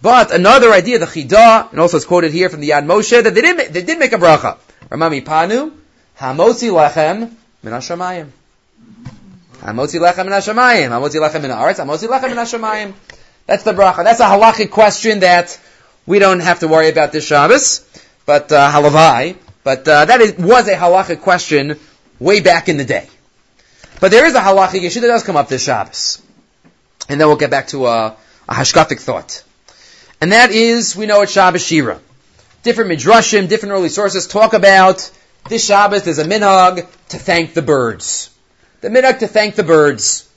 But 0.01 0.34
another 0.34 0.72
idea, 0.72 0.99
the 0.99 1.05
Chida, 1.05 1.72
and 1.72 1.80
also 1.80 1.97
it's 1.97 2.05
quoted 2.05 2.32
here 2.32 2.49
from 2.49 2.59
the 2.59 2.70
Yad 2.70 2.86
Moshe, 2.86 3.24
that 3.24 3.34
they 3.34 3.41
did, 3.41 3.74
they 3.74 3.84
did 3.84 3.99
make 3.99 4.11
a 4.11 4.18
bracha. 4.18 4.57
Ramami 4.89 5.24
Panu, 5.24 5.72
Hamotzi 6.20 6.70
Lechem 6.72 7.32
Min 7.64 7.74
HaShamayim. 7.74 8.30
Hamotzi 9.61 9.99
Lechem 9.99 10.26
Min 10.26 10.34
HaShamayim. 10.34 10.89
Hamotzi 10.89 11.22
Lechem 11.22 11.41
Min 11.41 11.51
HaAretz. 11.51 11.80
Hamotzi 11.80 12.07
Lechem 12.07 12.86
Min. 12.86 12.93
That's 13.45 13.63
the 13.63 13.73
bracha. 13.73 14.03
That's 14.03 14.19
a 14.19 14.25
halachic 14.25 14.71
question 14.71 15.19
that 15.19 15.59
we 16.05 16.19
don't 16.19 16.39
have 16.39 16.59
to 16.59 16.67
worry 16.67 16.89
about 16.89 17.11
this 17.11 17.25
Shabbos, 17.25 17.85
but 18.25 18.51
uh, 18.51 18.71
halavai. 18.71 19.37
But 19.63 19.87
uh, 19.87 20.05
that 20.05 20.21
is, 20.21 20.37
was 20.37 20.67
a 20.67 20.75
halachic 20.75 21.21
question 21.21 21.79
way 22.19 22.41
back 22.41 22.69
in 22.69 22.77
the 22.77 22.85
day. 22.85 23.07
But 23.99 24.11
there 24.11 24.25
is 24.25 24.35
a 24.35 24.41
halachic 24.41 24.83
issue 24.83 24.99
that 25.01 25.07
does 25.07 25.23
come 25.23 25.37
up 25.37 25.47
this 25.47 25.63
Shabbos. 25.63 26.21
And 27.09 27.19
then 27.19 27.27
we'll 27.27 27.37
get 27.37 27.51
back 27.51 27.67
to 27.67 27.87
a, 27.87 28.15
a 28.47 28.53
hashkafic 28.53 28.99
thought. 28.99 29.43
And 30.19 30.31
that 30.31 30.51
is, 30.51 30.95
we 30.95 31.05
know 31.05 31.21
it's 31.21 31.31
Shabbos 31.31 31.65
Shira. 31.65 31.99
Different 32.63 32.91
midrashim, 32.91 33.49
different 33.49 33.73
early 33.73 33.89
sources 33.89 34.25
talk 34.25 34.53
about 34.53 35.09
this 35.49 35.65
Shabbos, 35.65 36.03
there's 36.03 36.19
a 36.19 36.23
minhag 36.23 36.87
to 37.09 37.17
thank 37.17 37.53
the 37.53 37.61
birds. 37.61 38.29
The 38.79 38.87
minhag 38.87 39.19
to 39.19 39.27
thank 39.27 39.55
the 39.55 39.63
birds. 39.63 40.29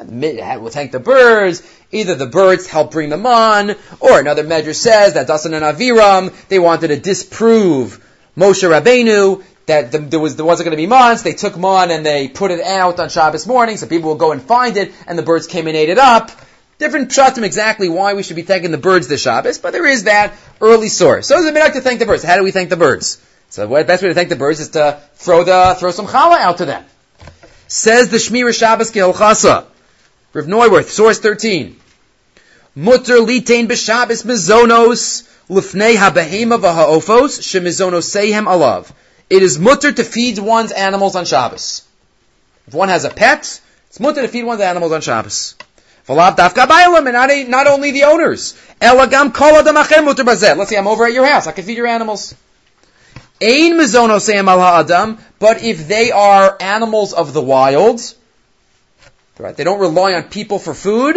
We'll 0.00 0.70
thank 0.70 0.92
the 0.92 1.00
birds. 1.00 1.62
Either 1.92 2.14
the 2.14 2.26
birds 2.26 2.66
help 2.66 2.90
bring 2.90 3.10
them 3.10 3.26
on, 3.26 3.76
or 4.00 4.18
another 4.18 4.42
measure 4.42 4.74
says 4.74 5.14
that 5.14 5.28
Dasan 5.28 5.54
and 5.54 5.64
Aviram, 5.64 6.34
they 6.48 6.58
wanted 6.58 6.88
to 6.88 6.98
disprove 6.98 8.04
Moshe 8.36 8.68
Rabbeinu, 8.68 9.44
that 9.66 9.92
the, 9.92 9.98
there 9.98 10.20
was 10.20 10.36
there 10.36 10.44
wasn't 10.44 10.66
going 10.66 10.76
to 10.76 10.82
be 10.82 10.86
months. 10.86 11.22
They 11.22 11.32
took 11.32 11.56
mon 11.56 11.90
and 11.90 12.04
they 12.04 12.28
put 12.28 12.50
it 12.50 12.60
out 12.60 12.98
on 12.98 13.08
Shabbos 13.08 13.46
morning, 13.46 13.76
so 13.76 13.86
people 13.86 14.10
will 14.10 14.16
go 14.16 14.32
and 14.32 14.42
find 14.42 14.76
it, 14.76 14.92
and 15.06 15.16
the 15.18 15.22
birds 15.22 15.46
came 15.46 15.68
and 15.68 15.76
ate 15.76 15.88
it 15.88 15.98
up. 15.98 16.30
Different 16.78 17.10
pshatim 17.10 17.44
exactly 17.44 17.88
why 17.88 18.14
we 18.14 18.24
should 18.24 18.36
be 18.36 18.42
thanking 18.42 18.72
the 18.72 18.78
birds 18.78 19.06
this 19.06 19.22
Shabbos, 19.22 19.58
but 19.58 19.72
there 19.72 19.86
is 19.86 20.04
that 20.04 20.34
early 20.60 20.88
source. 20.88 21.28
So 21.28 21.38
it's 21.38 21.48
a 21.48 21.52
minhag 21.52 21.74
to 21.74 21.80
thank 21.80 22.00
the 22.00 22.06
birds. 22.06 22.24
How 22.24 22.36
do 22.36 22.42
we 22.42 22.50
thank 22.50 22.68
the 22.68 22.76
birds? 22.76 23.24
So 23.50 23.66
the 23.68 23.84
best 23.84 24.02
way 24.02 24.08
to 24.08 24.14
thank 24.14 24.28
the 24.28 24.36
birds 24.36 24.58
is 24.58 24.70
to 24.70 25.00
throw 25.14 25.44
the 25.44 25.76
throw 25.78 25.92
some 25.92 26.06
challah 26.06 26.38
out 26.38 26.58
to 26.58 26.64
them. 26.64 26.84
Says 27.68 28.10
the 28.10 28.16
Shmira 28.16 28.52
Shabbos 28.52 28.90
Chasa, 28.90 29.66
Rav 30.34 30.46
Neuwirth, 30.46 30.88
source 30.88 31.20
thirteen. 31.20 31.78
Mutter 32.74 33.18
litain 33.18 33.68
b'Shabbos 33.68 34.24
mizonos 34.24 35.28
lifnei 35.48 35.94
habehema 35.94 36.58
v'ha'ofos 36.58 37.38
shemizonosehem 37.38 38.46
alav. 38.46 38.90
It 39.30 39.44
is 39.44 39.60
mutter 39.60 39.92
to 39.92 40.02
feed 40.02 40.40
one's 40.40 40.72
animals 40.72 41.14
on 41.14 41.24
Shabbos. 41.24 41.82
If 42.66 42.74
one 42.74 42.88
has 42.88 43.04
a 43.04 43.10
pet, 43.10 43.60
it's 43.88 44.00
mutter 44.00 44.22
to 44.22 44.28
feed 44.28 44.42
one's 44.42 44.60
animals 44.60 44.90
on 44.90 45.02
Shabbos. 45.02 45.54
Not, 46.08 46.36
not 46.36 47.66
only 47.68 47.92
the 47.92 48.02
owners. 48.02 48.54
Elagam 48.80 49.32
kol 49.32 49.54
adam 49.54 49.76
mutter 49.76 50.24
bazeh. 50.24 50.56
Let's 50.56 50.68
say 50.68 50.76
I'm 50.76 50.88
over 50.88 51.04
at 51.04 51.12
your 51.12 51.26
house. 51.26 51.46
I 51.46 51.52
can 51.52 51.64
feed 51.64 51.76
your 51.76 51.86
animals. 51.86 52.34
Ein 53.40 53.74
mizonosem 53.74 54.48
al 54.48 54.58
ha'adam, 54.58 55.18
but 55.38 55.62
if 55.62 55.86
they 55.86 56.10
are 56.10 56.56
animals 56.60 57.12
of 57.12 57.32
the 57.32 57.40
wild, 57.40 58.00
right, 59.38 59.56
they 59.56 59.64
don't 59.64 59.80
rely 59.80 60.14
on 60.14 60.24
people 60.24 60.58
for 60.58 60.74
food, 60.74 61.16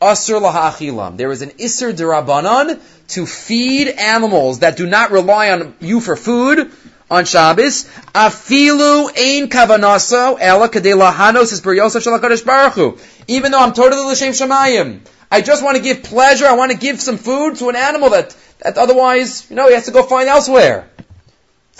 asr 0.00 0.40
lahachilam. 0.40 1.16
There 1.16 1.32
is 1.32 1.42
an 1.42 1.50
isser 1.50 1.92
derabanan 1.92 2.80
to 3.08 3.26
feed 3.26 3.88
animals 3.88 4.60
that 4.60 4.76
do 4.76 4.86
not 4.86 5.10
rely 5.10 5.50
on 5.50 5.74
you 5.80 6.00
for 6.00 6.16
food 6.16 6.70
on 7.10 7.24
Shabbos. 7.24 7.84
Afilu 8.14 9.08
ein 9.16 9.48
kavanaso 9.48 10.36
ela 10.40 10.68
kadei 10.68 10.94
lahanos 10.94 11.52
is 11.52 11.64
Yosef 11.64 12.04
shalakadosh 12.04 12.44
baruch 12.44 13.00
Even 13.26 13.52
though 13.52 13.60
I'm 13.60 13.72
totally 13.72 14.02
l'shem 14.02 14.32
shemayim. 14.32 15.00
I 15.30 15.40
just 15.40 15.62
want 15.62 15.76
to 15.76 15.82
give 15.82 16.02
pleasure. 16.04 16.46
I 16.46 16.52
want 16.52 16.72
to 16.72 16.78
give 16.78 17.00
some 17.00 17.18
food 17.18 17.56
to 17.56 17.68
an 17.68 17.76
animal 17.76 18.10
that, 18.10 18.34
that 18.60 18.78
otherwise, 18.78 19.50
you 19.50 19.56
know, 19.56 19.68
he 19.68 19.74
has 19.74 19.84
to 19.86 19.90
go 19.90 20.02
find 20.02 20.28
elsewhere. 20.28 20.88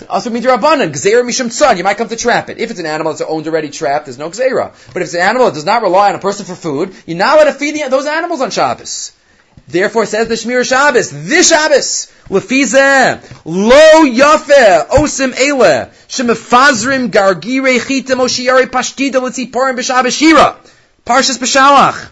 Also 0.07 0.29
means 0.29 0.45
rabbanan, 0.45 0.91
gzeira 0.91 1.23
mishum 1.23 1.47
tzan. 1.47 1.77
You 1.77 1.83
might 1.83 1.97
come 1.97 2.07
to 2.07 2.15
trap 2.15 2.49
it. 2.49 2.57
If 2.57 2.71
it's 2.71 2.79
an 2.79 2.85
animal 2.85 3.11
that's 3.13 3.21
owned 3.21 3.47
already 3.47 3.69
trapped, 3.69 4.05
there's 4.05 4.17
no 4.17 4.29
gzeira. 4.29 4.73
But 4.93 5.01
if 5.01 5.07
it's 5.07 5.13
an 5.13 5.21
animal 5.21 5.47
that 5.47 5.55
does 5.55 5.65
not 5.65 5.81
rely 5.81 6.09
on 6.09 6.15
a 6.15 6.19
person 6.19 6.45
for 6.45 6.55
food, 6.55 6.95
you're 7.05 7.17
not 7.17 7.35
allowed 7.35 7.51
to 7.51 7.53
feed 7.53 7.79
those 7.89 8.05
animals 8.05 8.41
on 8.41 8.51
Shabbos. 8.51 9.11
Therefore, 9.67 10.05
says 10.07 10.27
the 10.27 10.33
Shmir 10.33 10.67
Shabbos, 10.67 11.11
this 11.11 11.49
Shabbos, 11.49 12.11
lefizeh, 12.29 13.21
lo 13.45 14.05
yafe, 14.05 14.87
osim 14.87 15.37
ele, 15.37 15.91
shemefazrim 16.07 17.09
gargire 17.09 17.77
chitem 17.79 18.17
oshiari 18.17 18.65
pashtida 18.65 19.21
letziporim 19.21 19.77
b'Shabbos 19.77 20.17
shira. 20.17 20.57
Parshas 21.05 21.37
b'shalach. 21.37 22.09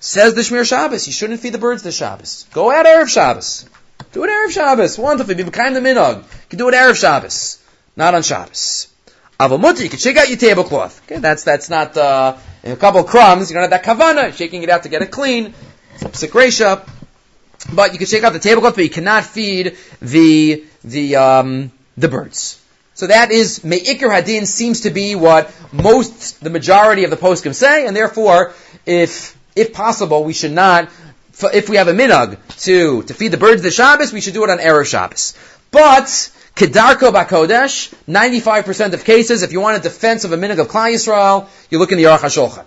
Says 0.00 0.34
the 0.34 0.40
Shmir 0.40 0.66
Shabbos, 0.66 1.06
you 1.06 1.12
shouldn't 1.12 1.40
feed 1.40 1.52
the 1.52 1.58
birds 1.58 1.82
this 1.82 1.96
Shabbos. 1.96 2.46
Go 2.52 2.72
out 2.72 2.86
Erev 2.86 3.08
Shabbos. 3.08 3.66
Do 4.12 4.24
it 4.24 4.30
Erev 4.30 4.50
Shabbos. 4.50 4.98
Wonderful. 4.98 5.34
Be 5.34 5.44
kind 5.44 5.76
of 5.76 5.82
minog. 5.82 6.18
You 6.18 6.48
can 6.48 6.58
do 6.58 6.68
it 6.68 6.74
Erev 6.74 6.96
Shabbos. 6.96 7.62
Not 7.96 8.14
on 8.14 8.22
Shabbos. 8.22 8.88
Avamuti, 9.38 9.84
you 9.84 9.88
can 9.88 9.98
shake 9.98 10.16
out 10.16 10.28
your 10.28 10.36
tablecloth. 10.36 11.02
Okay, 11.04 11.18
that's, 11.18 11.44
that's 11.44 11.70
not, 11.70 11.96
uh, 11.96 12.36
a 12.62 12.76
couple 12.76 13.00
of 13.00 13.06
crumbs, 13.06 13.50
you 13.50 13.54
don't 13.54 13.62
have 13.62 13.70
that 13.70 13.84
kavana, 13.84 14.36
shaking 14.36 14.62
it 14.62 14.68
out 14.68 14.82
to 14.82 14.90
get 14.90 15.00
it 15.00 15.10
clean. 15.10 15.54
It's 15.98 16.22
But 17.72 17.92
you 17.92 17.98
can 17.98 18.06
shake 18.06 18.22
out 18.22 18.34
the 18.34 18.38
tablecloth, 18.38 18.74
but 18.74 18.84
you 18.84 18.90
cannot 18.90 19.24
feed 19.24 19.78
the, 20.02 20.64
the, 20.84 21.16
um, 21.16 21.72
the 21.96 22.08
birds. 22.08 22.60
So 22.92 23.06
that 23.06 23.30
is, 23.30 23.64
Me'ikr 23.64 24.10
Hadin 24.10 24.46
seems 24.46 24.82
to 24.82 24.90
be 24.90 25.14
what 25.14 25.50
most, 25.72 26.44
the 26.44 26.50
majority 26.50 27.04
of 27.04 27.10
the 27.10 27.16
poskim 27.16 27.54
say, 27.54 27.86
and 27.86 27.96
therefore, 27.96 28.52
if 28.84 29.38
if 29.56 29.72
possible, 29.72 30.24
we 30.24 30.32
should 30.32 30.52
not, 30.52 30.88
if 31.48 31.68
we 31.68 31.76
have 31.76 31.88
a 31.88 31.92
minug 31.92 32.38
to, 32.64 33.02
to 33.02 33.14
feed 33.14 33.28
the 33.28 33.36
birds 33.36 33.56
of 33.56 33.62
the 33.62 33.70
Shabbos, 33.70 34.12
we 34.12 34.20
should 34.20 34.34
do 34.34 34.44
it 34.44 34.50
on 34.50 34.58
Erev 34.58 34.86
Shabbos. 34.86 35.34
But, 35.70 36.06
Kedarko 36.56 37.12
Bakodesh, 37.12 37.94
95% 38.08 38.92
of 38.92 39.04
cases, 39.04 39.42
if 39.42 39.52
you 39.52 39.60
want 39.60 39.78
a 39.78 39.80
defense 39.80 40.24
of 40.24 40.32
a 40.32 40.36
minug 40.36 40.58
of 40.58 40.68
Klal 40.68 40.92
Yisrael, 40.92 41.48
you 41.70 41.78
look 41.78 41.92
in 41.92 41.98
the 41.98 42.04
Aruch 42.04 42.18
HaShulchan. 42.18 42.64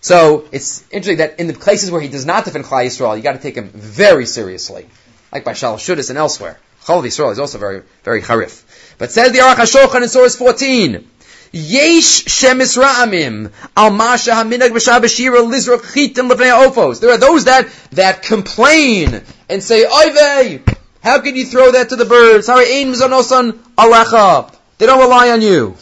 So, 0.00 0.44
it's 0.52 0.82
interesting 0.90 1.18
that 1.18 1.40
in 1.40 1.46
the 1.48 1.54
places 1.54 1.90
where 1.90 2.00
he 2.00 2.08
does 2.08 2.24
not 2.24 2.44
defend 2.44 2.64
Klal 2.64 2.86
Yisrael, 2.86 3.16
you 3.16 3.22
gotta 3.22 3.38
take 3.38 3.56
him 3.56 3.68
very 3.70 4.26
seriously. 4.26 4.86
Like 5.32 5.44
by 5.44 5.52
Shudis 5.52 6.10
and 6.10 6.18
elsewhere. 6.18 6.58
Chol 6.84 7.02
Yisrael 7.02 7.32
is 7.32 7.40
also 7.40 7.58
very, 7.58 7.82
very 8.04 8.22
harif. 8.22 8.62
But 8.96 9.10
says 9.10 9.32
the 9.32 9.38
Aruch 9.38 9.56
HaShulchan 9.56 10.02
in 10.02 10.08
source 10.08 10.36
14, 10.36 11.10
Yesh 11.56 12.26
shemis 12.26 12.76
ra'amim 12.76 13.50
al 13.74 13.90
masha 13.90 14.32
haminag 14.32 14.72
b'shabashira 14.72 15.40
lizrok 15.50 15.80
chitim 15.80 16.30
lefnei 16.30 16.52
ofos. 16.66 17.00
There 17.00 17.10
are 17.10 17.16
those 17.16 17.46
that 17.46 17.66
that 17.92 18.22
complain 18.22 19.22
and 19.48 19.62
say, 19.62 19.86
"Oivei, 19.86 20.60
how 21.02 21.22
can 21.22 21.34
you 21.34 21.46
throw 21.46 21.70
that 21.72 21.88
to 21.88 21.96
the 21.96 22.04
birds? 22.04 22.46
How 22.46 22.58
ein 22.58 22.92
mizonosan 22.92 23.58
alecha? 23.78 24.52
They 24.76 24.84
don't 24.84 25.00
rely 25.00 25.30
on 25.30 25.40
you." 25.40 25.78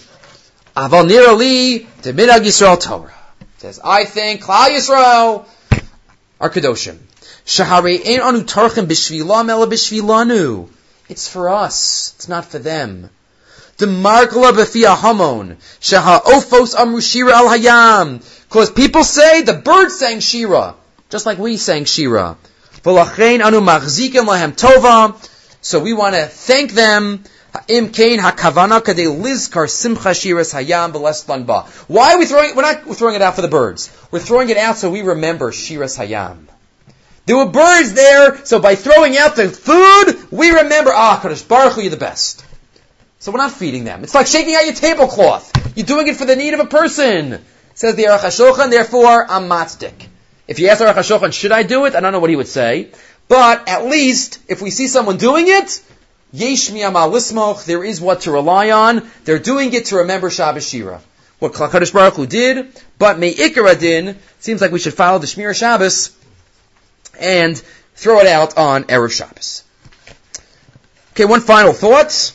Aval 0.77 1.09
nira 1.11 1.37
li 1.37 1.89
minag 2.05 2.45
Yisrael 2.45 2.81
Torah 2.81 3.13
says, 3.59 3.81
"I 3.83 4.05
think 4.05 4.45
Klal 4.45 4.71
Yisrael 4.71 5.45
are 6.41 6.51
kedoshim." 6.51 6.99
Shahari 7.45 8.01
ein 8.07 8.21
anu 8.21 8.45
tarchim 8.45 8.87
b'shvilam 8.87 9.51
ela 9.51 9.67
b'shvilanu. 9.67 10.69
It's 11.09 11.27
for 11.27 11.49
us. 11.49 12.15
It's 12.15 12.29
not 12.29 12.45
for 12.45 12.61
them. 12.61 13.11
The 13.77 13.87
markla 13.87 14.53
b'fia 14.53 14.97
hamon. 14.97 15.57
Sheha 15.81 16.23
ofos 16.23 16.75
amru 16.79 17.01
shira 17.01 17.37
al 17.37 17.49
hayam. 17.49 18.23
Because 18.49 18.71
people 18.71 19.03
say 19.03 19.43
the 19.43 19.55
birds 19.55 19.99
sang 19.99 20.21
shira, 20.21 20.77
just 21.11 21.27
like 21.27 21.39
we 21.39 21.57
sang 21.57 21.85
shira. 21.85 22.37
Anu 22.87 23.61
lahem 23.61 24.53
tova. 24.53 25.31
So 25.61 25.81
we 25.81 25.93
want 25.93 26.15
to 26.15 26.27
thank 26.27 26.73
them. 26.73 27.25
Im 27.69 27.91
kain 27.91 28.19
hakavana 28.21 28.81
kadei 28.81 29.07
lizkar 29.07 29.69
simcha 29.69 30.11
shiras 30.11 30.53
hayam 30.55 30.93
b'leslan 30.93 31.47
ba. 31.47 31.63
Why 31.89 32.15
are 32.15 32.19
we 32.19 32.27
throwing? 32.27 32.55
We're 32.55 32.63
not 32.63 32.97
throwing 32.97 33.17
it 33.17 33.23
out 33.23 33.35
for 33.35 33.43
the 33.43 33.49
birds. 33.49 33.91
We're 34.11 34.21
throwing 34.21 34.51
it 34.51 34.57
out 34.57 34.77
so 34.77 34.91
we 34.91 35.03
remember 35.03 35.51
shiras 35.51 35.99
hayam. 35.99 36.47
There 37.27 37.37
were 37.37 37.47
birds 37.47 37.95
there, 37.95 38.45
so 38.45 38.61
by 38.61 38.75
throwing 38.75 39.17
out 39.17 39.35
the 39.35 39.49
food, 39.49 40.31
we 40.31 40.51
remember, 40.51 40.91
ah, 40.93 41.19
Kadosh 41.23 41.49
Baruch 41.49 41.79
you're 41.79 41.89
the 41.89 41.97
best. 41.97 42.45
So 43.25 43.33
we're 43.33 43.39
not 43.39 43.53
feeding 43.53 43.85
them. 43.85 44.05
It's 44.05 44.15
like 44.15 44.27
shaking 44.27 44.55
out 44.55 44.67
your 44.67 44.75
tablecloth. 44.75 45.75
You're 45.79 45.87
doing 45.87 46.09
it 46.09 46.17
for 46.17 46.27
the 46.27 46.37
need 46.37 46.53
of 46.53 46.61
a 46.61 46.67
person. 46.67 47.43
Says 47.73 47.95
the 47.95 48.05
Aruch 48.05 48.19
HaShulchan, 48.19 48.69
therefore, 48.69 49.25
I'm 49.27 49.49
matzik. 49.49 49.95
If 50.47 50.59
you 50.59 50.69
ask 50.69 50.83
Aruch 50.83 50.93
HaShulchan, 50.93 51.33
should 51.33 51.51
I 51.51 51.63
do 51.63 51.87
it? 51.87 51.95
I 51.95 52.01
don't 52.01 52.13
know 52.13 52.19
what 52.19 52.29
he 52.29 52.37
would 52.37 52.49
say. 52.49 52.91
But 53.27 53.67
at 53.67 53.87
least, 53.87 54.41
if 54.47 54.61
we 54.61 54.69
see 54.69 54.89
someone 54.89 55.17
doing 55.17 55.47
it, 55.49 55.83
yesh 56.35 56.69
lismoch, 56.69 57.65
there 57.65 57.83
is 57.83 57.99
what 57.99 58.21
to 58.23 58.31
rely 58.31 58.73
on. 58.73 59.11
They're 59.25 59.39
doing 59.39 59.73
it 59.73 59.87
to 59.87 59.97
remember 59.97 60.29
Shabbos 60.29 60.69
Shira. 60.69 61.01
What 61.39 61.55
Kadosh 61.55 61.95
Baruch 61.95 62.17
Hu 62.17 62.27
did, 62.27 62.79
but 62.99 63.19
Me'ikar 63.19 63.75
din, 63.75 64.19
seems 64.41 64.61
like 64.61 64.71
we 64.71 64.79
should 64.79 64.93
follow 64.93 65.19
the 65.19 65.27
Shmir 65.27 65.55
Shabbos 65.55 66.15
and 67.19 67.57
throw 67.95 68.19
it 68.19 68.27
out 68.27 68.59
on 68.59 68.85
Erev 68.85 69.13
Shabbos. 69.13 69.65
Okay, 71.13 71.25
one 71.25 71.41
final 71.41 71.73
thought. 71.73 72.35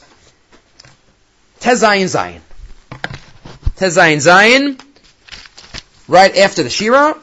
Tezayin 1.60 2.08
Zayin. 2.08 2.42
Tezayin 3.76 4.18
Zayin, 4.18 4.82
right 6.08 6.36
after 6.38 6.64
the 6.64 6.70
Shira. 6.70 7.16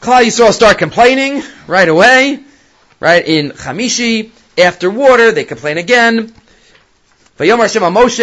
Klal 0.00 0.24
Yisrael 0.24 0.52
start 0.52 0.78
complaining 0.78 1.42
right 1.66 1.88
away, 1.88 2.40
right 2.98 3.26
in 3.26 3.50
Chamishi. 3.50 4.30
After 4.58 4.90
water, 4.90 5.32
they 5.32 5.44
complain 5.44 5.78
again. 5.78 6.34
Moshe, 7.38 8.16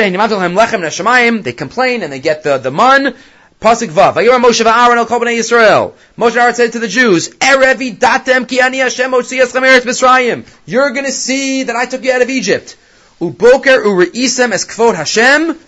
They 1.43 1.54
complain 1.54 2.04
and 2.04 2.14
they 2.14 2.20
get 2.20 2.43
the, 2.43 2.58
the 2.58 2.72
man. 2.72 3.16
Pasuk 3.62 3.89
Vav. 3.89 4.14
Moshe 4.14 4.64
va'Aaron 4.64 4.97
al 4.97 5.06
kol 5.06 5.20
bnei 5.20 5.38
Yisrael. 5.38 5.93
Moshe 6.18 6.38
Aaron 6.38 6.56
said 6.56 6.72
to 6.74 6.80
the 6.80 6.88
Jews, 6.88 7.30
Erevi 7.30 7.97
datem 7.97 8.47
ki 8.47 8.62
ani 8.62 8.78
Hashem 8.78 9.12
Mitzrayim. 9.12 10.45
You're 10.66 10.91
to 10.93 11.12
see 11.12 11.64
that 11.64 11.76
I 11.76 11.86
took 11.86 12.04
you 12.04 12.12
out 12.14 12.22
of 12.22 12.30
Egypt. 12.30 12.78
Uboker 13.20 13.84
ureisem 13.84 14.53
es 14.53 14.65
kvod 14.65 14.95
Hashem. 14.95 15.59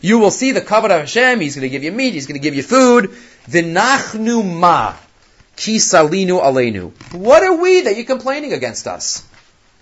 You 0.00 0.18
will 0.18 0.30
see 0.30 0.52
the 0.52 0.62
covenant 0.62 1.00
of 1.02 1.06
Hashem. 1.06 1.40
He's 1.40 1.54
going 1.54 1.62
to 1.62 1.68
give 1.68 1.84
you 1.84 1.92
meat. 1.92 2.14
He's 2.14 2.26
going 2.26 2.40
to 2.40 2.42
give 2.42 2.54
you 2.54 2.62
food. 2.62 3.10
V'nachnu 3.46 4.42
ma. 4.42 4.94
Ki 5.54 5.76
salinu 5.76 6.40
aleinu. 6.40 6.92
What 7.12 7.42
are 7.42 7.56
we 7.56 7.82
that 7.82 7.96
you're 7.96 8.06
complaining 8.06 8.54
against 8.54 8.86
us? 8.86 9.22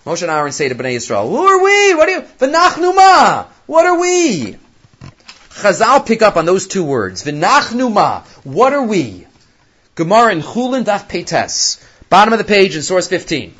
Moshe 0.05 0.21
and 0.21 0.31
Aaron 0.31 0.51
say 0.51 0.67
to 0.67 0.75
Bnei 0.75 0.97
Yisrael, 0.97 1.29
Who 1.29 1.37
are 1.37 1.63
we? 1.63 1.95
What 1.95 2.09
are 2.09 2.11
you? 2.11 2.21
V'nachnu 2.21 2.95
ma. 2.95 3.45
What 3.67 3.85
are 3.85 3.97
we? 3.97 4.57
Chazal 5.51 6.05
pick 6.05 6.21
up 6.21 6.35
on 6.35 6.45
those 6.45 6.67
two 6.67 6.83
words. 6.83 7.23
V'nachnu 7.23 7.91
ma. 7.91 8.23
What 8.43 8.73
are 8.73 8.83
we? 8.83 9.27
Gemara 9.95 10.33
in 10.33 10.41
Chulin 10.41 10.83
Daf 10.83 11.07
Peites. 11.07 11.81
Bottom 12.09 12.33
of 12.33 12.39
the 12.39 12.43
page 12.45 12.75
in 12.75 12.81
source 12.81 13.07
15. 13.07 13.55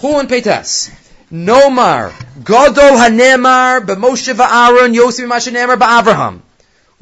Chulin 0.00 0.28
Peites. 0.28 0.90
Nomar, 1.30 2.12
Gadol 2.42 2.96
Hanemar, 2.96 3.84
B'Moshe 3.84 4.32
v'Aaron, 4.32 4.94
Yosef 4.94 5.28
Mashanemar, 5.28 5.76
B'Avraham. 5.76 6.40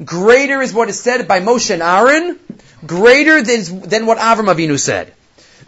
Greater 0.03 0.61
is 0.61 0.73
what 0.73 0.89
is 0.89 0.99
said 0.99 1.27
by 1.27 1.39
Moshe 1.39 1.71
and 1.71 1.81
Aaron, 1.81 2.39
greater 2.85 3.41
than, 3.41 3.81
than 3.81 4.05
what 4.05 4.17
Avram 4.17 4.53
Avinu 4.53 4.77
said. 4.79 5.13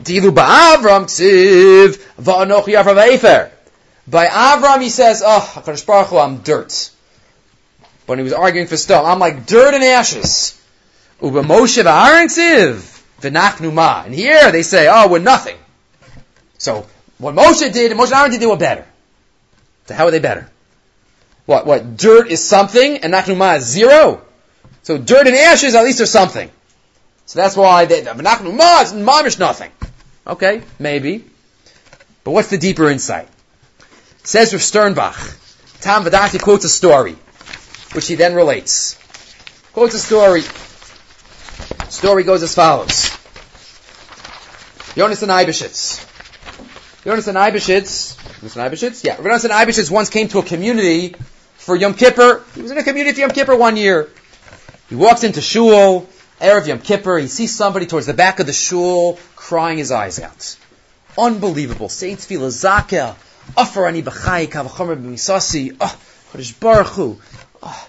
Dilu 0.03 0.31
ba'Avram 0.31 1.05
tsiv 1.05 1.97
va'anochi 2.21 2.81
Avram 2.81 3.49
By 4.07 4.27
Avram 4.27 4.81
he 4.81 4.89
says, 4.89 5.23
oh, 5.25 5.63
Baruch 5.65 6.07
Hu, 6.07 6.17
I'm 6.17 6.39
dirt. 6.39 6.91
When 8.05 8.19
he 8.19 8.23
was 8.23 8.33
arguing 8.33 8.67
for 8.67 8.77
stone, 8.77 9.05
I'm 9.05 9.19
like 9.19 9.45
dirt 9.45 9.73
and 9.73 9.83
ashes. 9.83 10.59
Uba 11.21 11.43
Moshe 11.43 11.81
v'Aaron 11.81 12.27
tsiv 12.27 13.01
v'nachnu 13.21 13.73
ma. 13.73 14.03
And 14.03 14.13
here 14.13 14.51
they 14.51 14.63
say, 14.63 14.87
oh, 14.91 15.07
we're 15.07 15.19
nothing. 15.19 15.57
So 16.57 16.85
what 17.19 17.35
Moshe 17.35 17.71
did 17.71 17.91
and 17.91 17.99
Moshe 17.99 18.07
and 18.07 18.15
Aaron 18.15 18.31
did, 18.31 18.41
they 18.41 18.47
were 18.47 18.57
better. 18.57 18.85
So 19.85 19.93
how 19.93 20.05
are 20.05 20.11
they 20.11 20.19
better? 20.19 20.49
What, 21.45 21.65
what, 21.65 21.97
dirt 21.97 22.27
is 22.27 22.47
something 22.47 22.97
and 22.97 23.13
Nachnuma 23.13 23.57
is 23.57 23.65
zero? 23.65 24.21
So 24.83 24.97
dirt 24.97 25.27
and 25.27 25.35
ashes, 25.35 25.75
at 25.75 25.83
least 25.83 25.99
are 25.99 26.05
something. 26.05 26.49
So 27.25 27.39
that's 27.39 27.55
why 27.55 27.85
they, 27.85 28.01
Nachnuma 28.01 28.83
is 28.83 28.93
mamish 28.93 29.37
nothing. 29.37 29.71
Okay, 30.25 30.61
maybe. 30.79 31.25
But 32.23 32.31
what's 32.31 32.49
the 32.49 32.57
deeper 32.57 32.89
insight? 32.89 33.27
Says 34.23 34.53
Rav 34.53 34.61
Sternbuch, 34.61 35.81
Tom 35.81 36.05
Vadati 36.05 36.41
quotes 36.41 36.65
a 36.65 36.69
story, 36.69 37.15
which 37.93 38.07
he 38.07 38.15
then 38.15 38.35
relates. 38.35 38.97
Quotes 39.73 39.95
a 39.95 39.99
story. 39.99 40.43
Story 41.89 42.23
goes 42.23 42.43
as 42.43 42.53
follows. 42.53 43.09
Yonasan 47.05 47.35
Eibeshitz. 47.35 48.15
Yonasan 48.15 48.15
Eibeshitz, 48.15 48.15
Yonasan 48.41 48.69
Eibeshitz? 48.69 49.03
Yeah, 49.03 49.15
Yonasan 49.15 49.49
Eibeshitz 49.51 49.89
once 49.89 50.09
came 50.09 50.27
to 50.29 50.39
a 50.39 50.43
community 50.43 51.15
for 51.55 51.75
Yom 51.75 51.93
Kippur. 51.93 52.43
He 52.55 52.61
was 52.61 52.71
in 52.71 52.77
a 52.77 52.83
community 52.83 53.15
for 53.15 53.21
Yom 53.21 53.31
Kippur 53.31 53.55
one 53.55 53.77
year. 53.77 54.09
He 54.89 54.95
walks 54.95 55.23
into 55.23 55.39
shul, 55.39 56.09
Erev 56.41 56.67
Yom 56.67 56.79
Kippur, 56.79 57.17
he 57.17 57.27
sees 57.27 57.55
somebody 57.55 57.85
towards 57.85 58.05
the 58.05 58.13
back 58.13 58.39
of 58.39 58.47
the 58.47 58.53
shul 58.53 59.17
crying 59.35 59.77
his 59.77 59.91
eyes 59.91 60.19
out. 60.19 60.57
Unbelievable. 61.17 61.89
Saints 61.89 62.25
feel 62.25 62.41
Zakel. 62.41 63.15
Afar 63.57 63.87
ani 63.87 64.01
b'chai 64.01 64.47
kavachomer 64.47 65.01
b'misasi. 65.01 65.77
Oh, 65.79 65.99
Kodesh 66.31 66.59
Baruch 66.59 66.87
Hu. 66.87 67.19
Oh, 67.63 67.87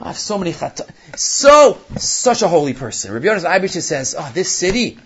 I 0.00 0.08
have 0.08 0.18
so 0.18 0.38
many 0.38 0.52
chata. 0.52 0.88
So, 1.16 1.78
such 1.96 2.42
a 2.42 2.48
holy 2.48 2.74
person. 2.74 3.12
Rabbi 3.12 3.26
Yonas 3.26 3.44
Eibeshitz 3.44 3.82
says, 3.82 4.14
oh, 4.18 4.30
this 4.34 4.50
city, 4.50 4.98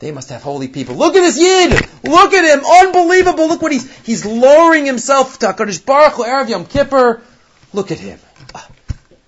they 0.00 0.10
must 0.12 0.30
have 0.30 0.42
holy 0.42 0.66
people. 0.66 0.96
Look 0.96 1.14
at 1.14 1.20
this 1.20 1.38
Yid! 1.38 1.72
Look 2.02 2.32
at 2.32 2.44
him! 2.44 2.64
Unbelievable! 2.64 3.48
Look 3.48 3.62
what 3.62 3.70
he's, 3.70 3.90
he's 4.00 4.24
lowering 4.24 4.86
himself 4.86 5.38
to 5.40 5.46
HaKadosh 5.46 5.84
Baruch 5.84 6.14
Hu, 6.14 6.24
Erev 6.24 6.48
Yom 6.48 6.66
Kippur. 6.66 7.22
Look 7.72 7.92
at 7.92 7.98
him. 7.98 8.18
Oh. 8.54 8.66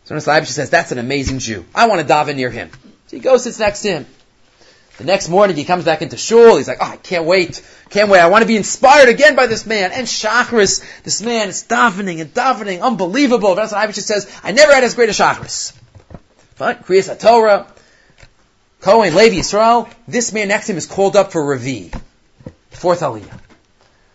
So 0.05 0.17
Eibeshitz 0.17 0.47
says, 0.47 0.71
that's 0.71 0.91
an 0.91 0.99
amazing 0.99 1.39
Jew. 1.39 1.65
I 1.75 1.87
want 1.89 2.07
to 2.07 2.13
daven 2.13 2.37
near 2.37 2.51
him. 2.51 2.71
So 3.07 3.17
he 3.17 3.21
goes, 3.21 3.45
sits 3.45 3.59
next 3.59 3.83
to 3.83 3.89
him. 3.89 4.07
The 4.97 5.05
next 5.05 5.29
morning 5.29 5.57
he 5.57 5.65
comes 5.65 5.85
back 5.85 6.01
into 6.03 6.17
shul. 6.17 6.57
He's 6.57 6.69
like, 6.69 6.79
oh, 6.81 6.91
I 6.91 6.97
can't 6.97 7.25
wait. 7.25 7.63
Can't 7.91 8.09
wait. 8.09 8.21
I 8.21 8.29
want 8.29 8.43
to 8.43 8.49
be 8.49 8.57
inspired 8.57 9.09
again 9.09 9.37
by 9.37 9.47
this 9.47 9.67
man. 9.67 9.91
And 9.93 10.07
Shachris, 10.07 10.85
this 11.03 11.23
man 11.23 11.49
is 11.49 11.65
davening 11.65 12.21
and 12.21 12.33
davening. 12.33 12.83
Unbelievable. 12.83 13.55
That's 13.55 13.73
what 13.73 13.95
says. 13.95 14.41
I 14.43 14.53
never 14.53 14.73
had 14.73 14.85
as 14.85 14.95
great 14.95 15.09
a 15.09 15.13
Shachris. 15.13 15.77
But 16.59 16.87
Kriyas 16.87 17.19
Torah, 17.19 17.67
Kohen, 18.83 19.15
Levi, 19.15 19.37
Yisrael, 19.37 19.89
this 20.09 20.33
man 20.33 20.49
next 20.49 20.67
to 20.67 20.73
him 20.73 20.79
is 20.79 20.87
called 20.87 21.15
up 21.15 21.31
for 21.31 21.45
Ravi. 21.45 21.93
Fourth 22.71 23.01
Aliyah. 23.01 23.41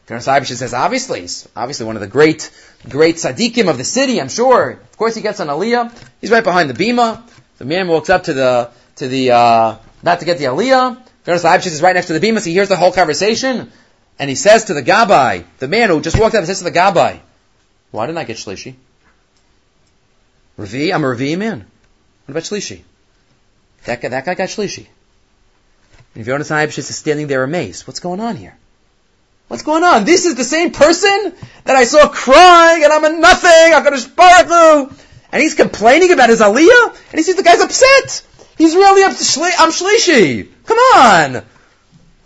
Yonasan 0.07 0.41
Eibeshitz 0.41 0.57
says, 0.57 0.73
obviously, 0.73 1.21
he's 1.21 1.47
obviously 1.55 1.85
one 1.85 1.95
of 1.95 2.01
the 2.01 2.07
great, 2.07 2.51
great 2.87 3.15
tzaddikim 3.15 3.69
of 3.69 3.77
the 3.77 3.85
city, 3.85 4.19
I'm 4.19 4.27
sure. 4.27 4.71
Of 4.71 4.97
course 4.97 5.15
he 5.15 5.21
gets 5.21 5.39
an 5.39 5.47
Aliyah. 5.47 5.97
He's 6.19 6.31
right 6.31 6.43
behind 6.43 6.69
the 6.69 6.73
bima. 6.73 7.23
The 7.59 7.65
man 7.65 7.87
walks 7.87 8.09
up 8.09 8.25
to 8.25 8.33
the, 8.33 8.69
to 8.97 9.07
the, 9.07 9.31
uh, 9.31 9.77
not 10.03 10.19
to 10.19 10.25
get 10.25 10.37
the 10.37 10.45
aliyah. 10.45 10.97
Yonasan 11.25 11.57
Eibeshitz 11.57 11.67
is 11.67 11.81
right 11.81 11.95
next 11.95 12.07
to 12.07 12.19
the 12.19 12.25
bima, 12.25 12.39
so 12.39 12.45
he 12.45 12.53
hears 12.53 12.67
the 12.67 12.75
whole 12.75 12.91
conversation, 12.91 13.71
and 14.19 14.29
he 14.29 14.35
says 14.35 14.65
to 14.65 14.73
the 14.73 14.83
Gabbai, 14.83 15.45
the 15.59 15.69
man 15.69 15.89
who 15.89 16.01
just 16.01 16.19
walked 16.19 16.35
up, 16.35 16.43
says 16.43 16.59
to 16.59 16.65
the 16.65 16.71
Gabbai, 16.71 17.19
why 17.91 18.05
didn't 18.05 18.17
I 18.17 18.25
get 18.25 18.35
Shlishi? 18.35 18.75
Ravi, 20.57 20.93
I'm 20.93 21.05
a 21.05 21.07
Ravi 21.07 21.37
man. 21.37 21.59
What 22.25 22.31
about 22.31 22.43
Shlishi? 22.43 22.81
That 23.87 24.01
guy, 24.01 24.09
that 24.09 24.25
guy 24.25 24.35
got 24.35 24.49
Shlishi. 24.49 24.85
And 26.13 26.25
Yonasan 26.25 26.57
Eibeshitz 26.57 26.89
is 26.89 26.97
standing 26.97 27.27
there 27.27 27.43
amazed. 27.43 27.87
What's 27.87 28.01
going 28.01 28.19
on 28.19 28.35
here? 28.35 28.57
What's 29.47 29.63
going 29.63 29.83
on? 29.85 30.03
This 30.03 30.25
is 30.25 30.35
the 30.35 30.43
same 30.43 30.71
person 30.71 31.33
that 31.63 31.77
I 31.77 31.85
saw 31.85 32.09
crying 32.09 32.83
and 32.83 32.91
I'm 32.91 33.05
a 33.05 33.17
nothing, 33.17 33.71
gonna 33.71 33.97
Baruch 34.13 34.91
and 35.31 35.41
he's 35.41 35.55
complaining 35.55 36.11
about 36.11 36.29
his 36.29 36.41
aliyah, 36.41 36.89
and 37.11 37.15
he 37.15 37.23
sees 37.23 37.35
the 37.35 37.43
guy's 37.43 37.61
upset. 37.61 38.25
He's 38.57 38.75
really 38.75 39.03
up 39.03 39.15
to 39.15 39.41
I'm 39.57 39.71
Shlishi. 39.71 40.49
Come 40.65 40.77
on. 40.77 41.45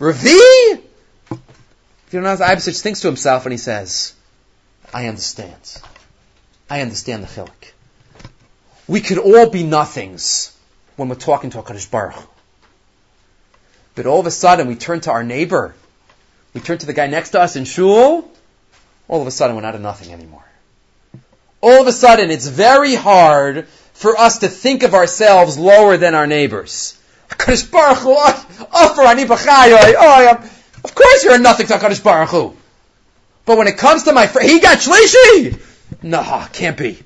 Ravi? 0.00 0.82
Yonasan 2.10 2.40
Eibeshitz 2.40 2.82
thinks 2.82 3.00
to 3.02 3.06
himself 3.06 3.46
and 3.46 3.52
he 3.52 3.58
says, 3.58 4.14
I 4.92 5.06
understand. 5.06 5.80
I 6.68 6.80
understand 6.80 7.22
the 7.22 7.28
chilik. 7.28 7.70
We 8.88 9.00
could 9.00 9.18
all 9.18 9.48
be 9.48 9.62
nothings 9.62 10.56
when 10.96 11.08
we're 11.08 11.14
talking 11.14 11.50
to 11.50 11.58
a 11.58 11.62
HaKadosh 11.62 11.90
Baruch. 11.90 12.22
But 13.94 14.06
all 14.06 14.20
of 14.20 14.26
a 14.26 14.30
sudden 14.30 14.68
we 14.68 14.76
turn 14.76 15.00
to 15.00 15.10
our 15.10 15.22
neighbor. 15.22 15.74
We 16.54 16.60
turn 16.60 16.78
to 16.78 16.86
the 16.86 16.92
guy 16.92 17.06
next 17.06 17.30
to 17.30 17.40
us 17.40 17.56
in 17.56 17.64
shul. 17.64 18.30
All 19.08 19.20
of 19.20 19.26
a 19.26 19.30
sudden 19.30 19.56
we're 19.56 19.62
not 19.62 19.74
a 19.74 19.78
nothing 19.78 20.12
anymore. 20.12 20.44
All 21.60 21.80
of 21.80 21.86
a 21.86 21.92
sudden 21.92 22.30
it's 22.30 22.46
very 22.46 22.94
hard 22.94 23.66
for 23.94 24.18
us 24.18 24.38
to 24.38 24.48
think 24.48 24.82
of 24.82 24.94
ourselves 24.94 25.58
lower 25.58 25.96
than 25.96 26.14
our 26.14 26.26
neighbors. 26.26 26.98
Of 27.30 27.38
course 27.38 27.64
you're 31.24 31.34
a 31.34 31.38
nothing 31.38 31.66
to 31.66 31.74
HaKadosh 31.74 32.02
Baruch 32.02 32.28
Hu. 32.30 32.56
But 33.44 33.58
when 33.58 33.66
it 33.66 33.78
comes 33.78 34.04
to 34.04 34.12
my 34.12 34.26
friend, 34.26 34.48
he 34.48 34.60
got 34.60 34.78
Shlishi! 34.78 35.60
Nah, 36.02 36.46
can't 36.46 36.76
be. 36.76 36.98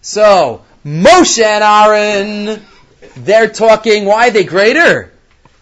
So, 0.00 0.64
Moshe 0.84 1.42
and 1.42 1.64
Aaron, 1.64 2.62
they're 3.14 3.48
talking, 3.48 4.04
why 4.04 4.28
are 4.28 4.30
they 4.30 4.44
greater? 4.44 5.12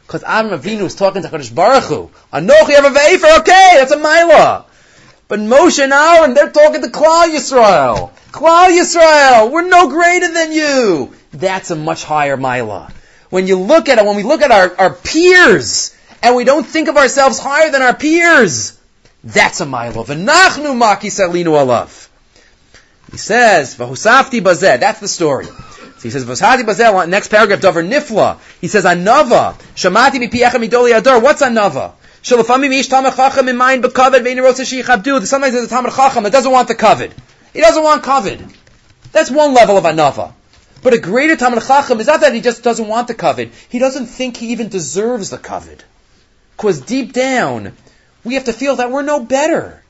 Because 0.06 0.22
Aaron 0.22 0.50
Avinu 0.50 0.82
is 0.82 0.94
talking 0.94 1.22
to 1.22 1.28
HaKadosh 1.28 1.54
Baruch 1.54 1.84
Hu. 1.84 2.10
Anochi 2.32 2.74
have 2.74 2.84
a 2.84 2.90
ve'efer, 2.90 3.40
okay, 3.40 3.70
that's 3.74 3.92
a 3.92 3.96
Maila. 3.96 4.64
But 5.28 5.40
Moshe 5.40 5.82
and 5.82 5.92
Aaron, 5.92 6.34
they're 6.34 6.50
talking 6.50 6.82
to 6.82 6.88
Klal 6.88 7.34
Yisrael. 7.34 8.10
Klal 8.30 8.78
Yisrael, 8.78 9.50
we're 9.50 9.66
no 9.66 9.88
greater 9.88 10.32
than 10.32 10.52
you. 10.52 11.14
That's 11.32 11.70
a 11.70 11.76
much 11.76 12.04
higher 12.04 12.36
Maila. 12.36 12.92
When 13.30 13.46
you 13.46 13.58
look 13.58 13.88
at 13.88 13.98
it, 13.98 14.04
when 14.04 14.16
we 14.16 14.22
look 14.22 14.42
at 14.42 14.50
our, 14.50 14.76
our 14.78 14.92
peers, 14.92 15.96
and 16.22 16.36
we 16.36 16.44
don't 16.44 16.66
think 16.66 16.88
of 16.88 16.96
ourselves 16.96 17.38
higher 17.38 17.70
than 17.70 17.82
our 17.82 17.94
peers, 17.94 18.78
that's 19.24 19.60
a 19.60 19.66
Maila. 19.66 20.04
V'nachnu 20.06 20.76
maki 20.76 21.10
salinu 21.10 21.56
alav. 21.56 22.08
He 23.10 23.16
says, 23.16 23.76
Vahusafti 23.76 24.40
bazeh, 24.40 24.80
that's 24.80 25.00
the 25.00 25.08
story. 25.08 25.46
So 26.04 26.08
he 26.08 26.10
says, 26.10 26.26
Vahusafti 26.26 26.64
bazeh, 26.64 27.08
next 27.08 27.28
paragraph, 27.28 27.62
Dover 27.62 27.82
Nifla. 27.82 28.38
He 28.60 28.68
says, 28.68 28.84
Anava, 28.84 29.54
Shamati 29.74 30.20
mi 30.20 30.28
piecha 30.28 30.62
midoli 30.62 30.94
ador. 30.94 31.18
What's 31.18 31.40
Anava? 31.40 31.92
Shalafami 32.22 32.78
ish 32.78 32.88
tamar 32.88 33.10
chacham 33.10 33.48
in 33.48 33.56
mind 33.56 33.82
bekaved 33.82 34.22
ve'in 34.22 34.36
rotsa 34.36 34.66
sheichabdu. 34.66 35.24
Sometimes 35.24 35.54
there's 35.54 35.64
a 35.64 35.68
tamar 35.70 35.90
chacham 35.90 36.24
that 36.24 36.32
doesn't 36.32 36.52
want 36.52 36.68
the 36.68 36.74
covet. 36.74 37.14
He 37.54 37.62
doesn't 37.62 37.82
want 37.82 38.02
covet. 38.02 38.38
That's 39.12 39.30
one 39.30 39.54
level 39.54 39.78
of 39.78 39.84
anava. 39.84 40.34
But 40.82 40.92
a 40.92 40.98
greater 40.98 41.36
Talmud 41.36 41.62
Chacham 41.62 41.98
is 42.00 42.06
not 42.06 42.20
that 42.20 42.34
he 42.34 42.42
just 42.42 42.62
doesn't 42.62 42.86
want 42.86 43.08
the 43.08 43.14
covet. 43.14 43.52
He 43.70 43.78
doesn't 43.78 44.04
think 44.04 44.36
he 44.36 44.48
even 44.48 44.68
deserves 44.68 45.30
the 45.30 45.38
covet. 45.38 45.86
Because 46.54 46.82
deep 46.82 47.14
down, 47.14 47.72
we 48.24 48.34
have 48.34 48.44
to 48.44 48.52
feel 48.52 48.76
that 48.76 48.90
we're 48.90 49.00
no 49.00 49.20
better. 49.20 49.82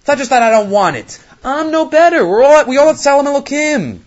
It's 0.00 0.08
not 0.08 0.18
just 0.18 0.28
that 0.28 0.42
I 0.42 0.50
don't 0.50 0.68
want 0.68 0.96
it. 0.96 1.18
I'm 1.42 1.70
no 1.70 1.86
better. 1.86 2.26
We're 2.26 2.42
all, 2.42 2.66
we 2.66 2.76
all 2.76 2.90
at 2.90 2.98
Salam 2.98 3.24
Elokim. 3.24 4.00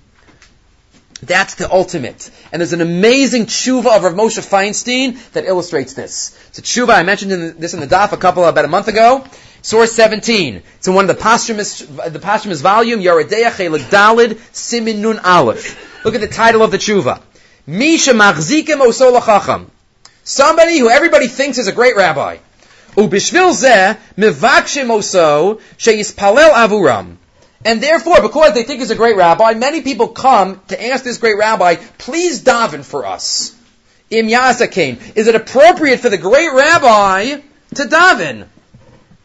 That's 1.24 1.56
the 1.56 1.72
ultimate. 1.72 2.30
And 2.52 2.60
there's 2.60 2.74
an 2.74 2.82
amazing 2.82 3.48
tshuva 3.48 3.96
of 3.98 4.04
Rav 4.04 4.14
Moshe 4.14 4.40
Feinstein 4.40 5.18
that 5.32 5.46
illustrates 5.46 5.94
this. 5.94 6.38
It's 6.50 6.60
a 6.60 6.62
tshuva, 6.62 6.94
I 6.94 7.04
mentioned 7.04 7.32
in 7.32 7.60
this 7.60 7.74
in 7.74 7.80
the 7.80 7.88
daf 7.88 8.12
a 8.12 8.18
couple, 8.18 8.46
about 8.46 8.66
a 8.66 8.68
month 8.68 8.88
ago. 8.88 9.26
Source 9.64 9.92
17. 9.94 10.62
It's 10.78 10.88
in 10.88 10.94
one 10.94 11.10
of 11.10 11.16
the 11.16 11.22
posthumous, 11.22 11.80
the 11.80 12.20
posthumous 12.20 12.62
volume, 12.62 13.02
Yoreh 13.02 13.28
Deah 13.28 13.52
Chelik 13.52 13.90
Dalid, 13.90 14.40
Simin 14.56 15.02
Nun 15.02 15.20
Aleph. 15.20 16.06
Look 16.06 16.14
at 16.14 16.22
the 16.22 16.28
title 16.28 16.62
of 16.62 16.72
the 16.72 16.78
tshuva. 16.78 17.22
Misha 17.66 18.12
Machzikim 18.12 18.80
Osol. 18.80 19.70
Somebody 20.24 20.78
who 20.78 20.90
everybody 20.90 21.28
thinks 21.28 21.58
is 21.58 21.68
a 21.68 21.72
great 21.72 21.96
rabbi. 21.96 22.38
Ubishvil 22.96 23.54
zeh 23.54 23.98
mivakshim 24.18 24.88
oso 24.88 25.62
sheyispalel 25.78 26.52
avuram. 26.52 27.18
And 27.68 27.84
therefore, 27.84 28.22
because 28.22 28.54
they 28.54 28.64
think 28.64 28.80
he's 28.80 28.92
a 28.92 28.96
great 28.96 29.18
rabbi, 29.18 29.54
many 29.54 29.82
people 29.82 30.08
come 30.08 30.62
to 30.70 30.82
ask 30.82 31.04
this 31.04 31.18
great 31.18 31.38
rabbi, 31.38 31.76
please 31.98 32.42
daven 32.42 32.82
for 32.82 33.06
us. 33.06 33.54
Im 34.10 34.28
Yasakin. 34.28 35.18
Is 35.18 35.28
it 35.28 35.36
appropriate 35.36 36.00
for 36.00 36.08
the 36.08 36.18
great 36.18 36.50
rabbi 36.54 37.42
to 37.76 37.84
daven? 37.84 38.48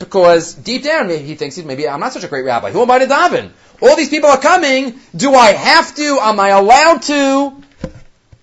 Because 0.00 0.54
deep 0.54 0.82
down, 0.82 1.08
he 1.08 1.36
thinks 1.36 1.56
maybe 1.58 1.88
I'm 1.88 2.00
not 2.00 2.14
such 2.14 2.24
a 2.24 2.26
great 2.26 2.44
rabbi. 2.44 2.72
Who 2.72 2.82
am 2.82 2.90
I 2.90 2.98
to 2.98 3.06
daven? 3.06 3.52
All 3.80 3.94
these 3.94 4.08
people 4.08 4.30
are 4.30 4.40
coming. 4.40 4.98
Do 5.14 5.34
I 5.34 5.52
have 5.52 5.94
to? 5.94 6.18
Am 6.20 6.40
I 6.40 6.48
allowed 6.48 7.02
to? 7.02 7.62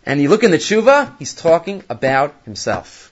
And 0.05 0.21
you 0.21 0.29
look 0.29 0.45
in 0.45 0.51
the 0.51 0.59
tshuva, 0.59 1.13
he's 1.19 1.33
talking 1.33 1.83
about 1.89 2.33
himself. 2.45 3.11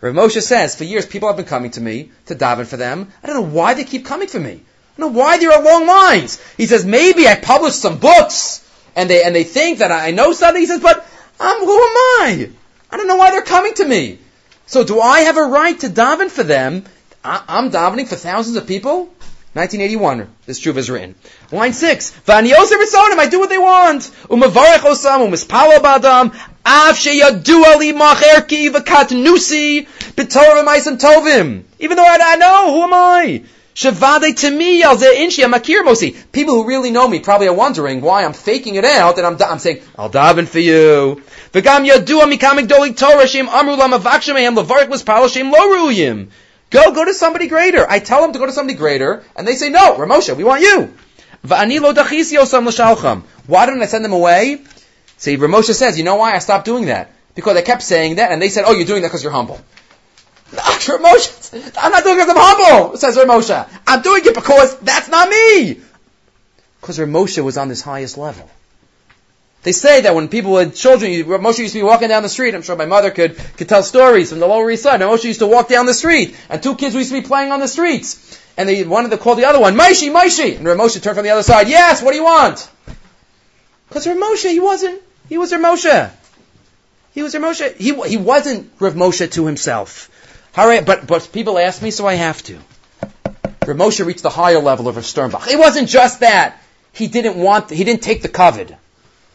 Rav 0.00 0.14
Moshe 0.14 0.40
says, 0.40 0.76
for 0.76 0.84
years 0.84 1.04
people 1.04 1.28
have 1.28 1.36
been 1.36 1.44
coming 1.44 1.72
to 1.72 1.82
me 1.82 2.10
to 2.24 2.34
daven 2.34 2.64
for 2.66 2.78
them. 2.78 3.12
I 3.22 3.26
don't 3.26 3.36
know 3.36 3.54
why 3.54 3.74
they 3.74 3.84
keep 3.84 4.06
coming 4.06 4.28
for 4.28 4.40
me. 4.40 4.62
Know 4.98 5.08
why 5.08 5.38
there 5.38 5.52
are 5.52 5.62
long 5.62 5.86
lines. 5.86 6.42
He 6.56 6.66
says, 6.66 6.84
maybe 6.84 7.26
I 7.28 7.34
published 7.34 7.80
some 7.80 7.98
books 7.98 8.66
and 8.94 9.10
they, 9.10 9.22
and 9.22 9.34
they 9.34 9.44
think 9.44 9.78
that 9.78 9.92
I 9.92 10.10
know 10.10 10.32
something. 10.32 10.60
He 10.60 10.66
says, 10.66 10.80
but 10.80 11.06
I'm, 11.38 11.60
who 11.60 11.74
am 11.74 11.96
I? 12.22 12.50
I 12.90 12.96
don't 12.96 13.08
know 13.08 13.16
why 13.16 13.30
they're 13.30 13.42
coming 13.42 13.74
to 13.74 13.84
me. 13.86 14.18
So 14.66 14.84
do 14.84 15.00
I 15.00 15.20
have 15.20 15.36
a 15.36 15.42
right 15.42 15.78
to 15.80 15.88
daven 15.88 16.30
for 16.30 16.42
them 16.42 16.84
I, 17.26 17.58
am 17.58 17.70
davening 17.70 18.06
for 18.06 18.14
thousands 18.14 18.56
of 18.56 18.66
people. 18.66 19.12
1981, 19.54 20.28
this 20.44 20.58
truth 20.58 20.76
is 20.76 20.90
written. 20.90 21.14
Line 21.50 21.72
6, 21.72 22.20
V'ani 22.26 22.50
Yosef 22.50 22.78
Risonim, 22.78 23.18
I 23.18 23.26
do 23.26 23.40
what 23.40 23.48
they 23.48 23.56
want. 23.58 24.10
Even 24.28 24.40
though 31.96 32.04
I, 32.04 32.18
I 32.20 32.36
know, 32.36 32.74
who 32.74 32.82
am 32.82 32.92
I? 32.92 33.42
Shavade 33.76 34.34
to 34.40 34.50
me, 34.50 34.82
inchi, 34.82 35.42
makir 35.42 35.84
mosi. 35.84 36.16
People 36.32 36.54
who 36.54 36.66
really 36.66 36.90
know 36.90 37.06
me 37.06 37.20
probably 37.20 37.46
are 37.46 37.52
wondering 37.52 38.00
why 38.00 38.24
I'm 38.24 38.32
faking 38.32 38.76
it 38.76 38.86
out 38.86 39.18
and 39.18 39.26
I'm, 39.26 39.36
I'm 39.42 39.58
saying, 39.58 39.82
I'll 39.98 40.08
daven 40.08 40.48
for 40.48 40.60
you. 40.60 41.22
V'gam 41.52 41.86
yadua 41.86 42.24
mikamik 42.32 42.68
dolik 42.68 42.96
Torah 42.96 43.28
shem 43.28 43.46
amru 43.50 43.76
lamavakshem 43.76 44.34
ehem 44.34 44.56
levarik 44.56 44.88
was 44.88 45.04
ruyim. 45.04 46.30
Go, 46.70 46.92
go 46.92 47.04
to 47.04 47.12
somebody 47.12 47.48
greater. 47.48 47.84
I 47.86 47.98
tell 47.98 48.22
them 48.22 48.32
to 48.32 48.38
go 48.38 48.46
to 48.46 48.52
somebody 48.52 48.78
greater, 48.78 49.22
and 49.36 49.46
they 49.46 49.56
say, 49.56 49.68
no, 49.68 49.96
Ramosha, 49.96 50.34
we 50.34 50.42
want 50.42 50.62
you. 50.62 50.94
V'ani 51.44 51.78
lo 51.78 51.92
dachisi 51.92 52.38
osam. 52.38 53.24
Why 53.46 53.66
didn't 53.66 53.82
I 53.82 53.86
send 53.86 54.06
them 54.06 54.14
away? 54.14 54.62
See, 55.18 55.36
Ramosha 55.36 55.74
says, 55.74 55.98
you 55.98 56.04
know 56.04 56.16
why 56.16 56.34
I 56.34 56.38
stopped 56.38 56.64
doing 56.64 56.86
that? 56.86 57.12
Because 57.34 57.58
I 57.58 57.60
kept 57.60 57.82
saying 57.82 58.16
that, 58.16 58.32
and 58.32 58.40
they 58.40 58.48
said, 58.48 58.64
oh, 58.66 58.72
you're 58.72 58.86
doing 58.86 59.02
that 59.02 59.08
because 59.08 59.22
you're 59.22 59.32
humble. 59.32 59.60
Moshe, 60.52 61.72
I'm 61.76 61.92
not 61.92 62.04
doing 62.04 62.18
it 62.18 62.26
because 62.26 62.36
I'm 62.36 62.36
humble, 62.38 62.96
says 62.96 63.16
Moshe. 63.16 63.68
I'm 63.86 64.02
doing 64.02 64.24
it 64.24 64.34
because 64.34 64.78
that's 64.78 65.08
not 65.08 65.28
me. 65.28 65.80
Because 66.80 66.98
Moshe 66.98 67.42
was 67.42 67.56
on 67.56 67.68
this 67.68 67.82
highest 67.82 68.16
level. 68.16 68.48
They 69.62 69.72
say 69.72 70.02
that 70.02 70.14
when 70.14 70.28
people 70.28 70.56
had 70.56 70.76
children, 70.76 71.10
Moshe 71.10 71.58
used 71.58 71.72
to 71.72 71.80
be 71.80 71.82
walking 71.82 72.08
down 72.08 72.22
the 72.22 72.28
street. 72.28 72.54
I'm 72.54 72.62
sure 72.62 72.76
my 72.76 72.86
mother 72.86 73.10
could, 73.10 73.36
could 73.56 73.68
tell 73.68 73.82
stories 73.82 74.30
from 74.30 74.38
the 74.38 74.46
Lower 74.46 74.70
East 74.70 74.84
Side. 74.84 75.00
Moshe 75.00 75.24
used 75.24 75.40
to 75.40 75.48
walk 75.48 75.68
down 75.68 75.86
the 75.86 75.94
street, 75.94 76.36
and 76.48 76.62
two 76.62 76.76
kids 76.76 76.94
used 76.94 77.10
to 77.10 77.20
be 77.20 77.26
playing 77.26 77.50
on 77.50 77.58
the 77.58 77.66
streets. 77.66 78.40
And 78.56 78.68
they 78.68 78.84
wanted 78.84 79.10
to 79.10 79.18
call 79.18 79.34
the 79.34 79.46
other 79.46 79.58
one, 79.58 79.74
Maishi, 79.74 80.12
Maishi. 80.12 80.56
And 80.58 80.66
Moshe 80.66 81.02
turned 81.02 81.16
from 81.16 81.24
the 81.24 81.30
other 81.30 81.42
side, 81.42 81.68
yes, 81.68 82.00
what 82.00 82.12
do 82.12 82.16
you 82.16 82.24
want? 82.24 82.70
Because 83.88 84.06
Moshe, 84.06 84.48
he 84.48 84.60
wasn't, 84.60 85.02
he 85.28 85.36
was 85.36 85.50
Moshe. 85.52 86.10
He 87.12 87.22
was 87.22 87.34
Moshe. 87.34 87.76
He, 87.76 87.92
he 88.08 88.16
wasn't 88.16 88.70
Rav 88.78 88.94
Moshe 88.94 89.32
to 89.32 89.46
himself. 89.46 90.10
But, 90.56 91.06
but 91.06 91.28
people 91.32 91.58
ask 91.58 91.82
me, 91.82 91.90
so 91.90 92.06
I 92.06 92.14
have 92.14 92.42
to. 92.44 92.58
Rav 93.66 93.76
Moshe 93.76 94.04
reached 94.04 94.22
the 94.22 94.30
higher 94.30 94.58
level 94.58 94.88
of 94.88 94.96
Rav 94.96 95.04
Sternbuch. 95.04 95.48
It 95.48 95.58
wasn't 95.58 95.88
just 95.88 96.20
that. 96.20 96.62
He 96.92 97.08
didn't 97.08 97.36
want, 97.36 97.68
he 97.68 97.84
didn't 97.84 98.02
take 98.02 98.22
the 98.22 98.30
kavod. 98.30 98.74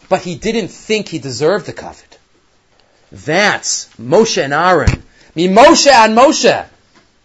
But 0.09 0.21
he 0.21 0.35
didn't 0.35 0.69
think 0.69 1.07
he 1.07 1.19
deserved 1.19 1.67
the 1.67 1.73
kavod. 1.73 2.17
That's 3.11 3.89
Moshe 4.01 4.41
and 4.41 4.51
Aaron. 4.51 5.03
Mi 5.35 5.47
Moshe 5.47 5.87
and 5.87 6.17
Moshe. 6.17 6.65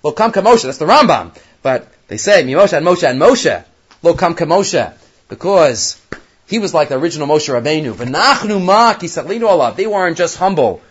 Lo 0.03 0.13
kam 0.13 0.33
Moshe. 0.33 0.65
That's 0.65 0.79
the 0.79 0.85
Rambam. 0.85 1.35
But 1.63 1.89
they 2.09 2.19
say, 2.19 2.45
Mi 2.45 2.53
Moshe 2.53 2.77
and 2.77 2.85
Moshe 2.85 3.09
and 3.09 3.21
Moshe. 3.21 3.65
Lo 4.03 4.15
kam 4.15 4.35
Moshe. 4.35 4.93
Because 5.29 6.01
he 6.47 6.59
was 6.59 6.75
like 6.75 6.91
the 6.91 6.99
original 6.99 7.29
Moshe 7.29 7.49
Rabbeinu. 7.49 7.95
V'nachnu 7.95 8.63
ma 8.63 8.93
ki 8.95 9.07
alav. 9.07 9.77
They 9.77 9.87
weren't 9.87 10.19
just 10.19 10.37
humble 10.37 10.83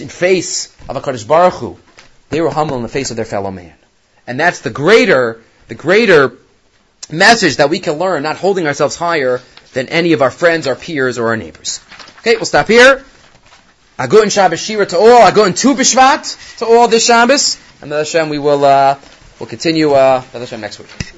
in 0.00 0.08
face 0.08 0.74
of 0.88 0.96
HaKadosh 0.96 1.26
Baruch 1.28 1.54
Hu. 1.54 1.78
They 2.30 2.40
were 2.40 2.50
humble 2.50 2.76
in 2.76 2.82
the 2.82 2.88
face 2.88 3.10
of 3.10 3.16
their 3.16 3.24
fellow 3.24 3.50
man. 3.50 3.74
And 4.26 4.38
that's 4.38 4.60
the 4.60 4.70
greater, 4.70 5.40
the 5.68 5.74
greater 5.74 6.32
message 7.10 7.56
that 7.56 7.70
we 7.70 7.78
can 7.78 7.94
learn, 7.94 8.22
not 8.22 8.36
holding 8.36 8.66
ourselves 8.66 8.96
higher 8.96 9.40
than 9.72 9.88
any 9.88 10.12
of 10.12 10.22
our 10.22 10.30
friends, 10.30 10.66
our 10.66 10.74
peers, 10.74 11.18
or 11.18 11.28
our 11.28 11.36
neighbors. 11.36 11.80
Okay, 12.20 12.36
we'll 12.36 12.44
stop 12.44 12.68
here. 12.68 13.04
Agut 13.98 14.30
Shabbos 14.30 14.60
Shira 14.60 14.86
to 14.86 14.98
all. 14.98 15.30
Agut 15.30 15.46
and 15.46 15.56
Tu 15.56 15.74
B'Shvat 15.74 16.58
to 16.58 16.66
all 16.66 16.88
this 16.88 17.04
Shabbos. 17.04 17.58
And 17.80 17.90
Hashem, 17.90 18.28
we 18.28 18.38
will 18.38 18.64
uh, 18.64 18.98
we'll 19.40 19.48
continue 19.48 19.92
uh, 19.92 20.20
Hashem 20.20 20.60
next 20.60 20.78
week. 20.78 21.14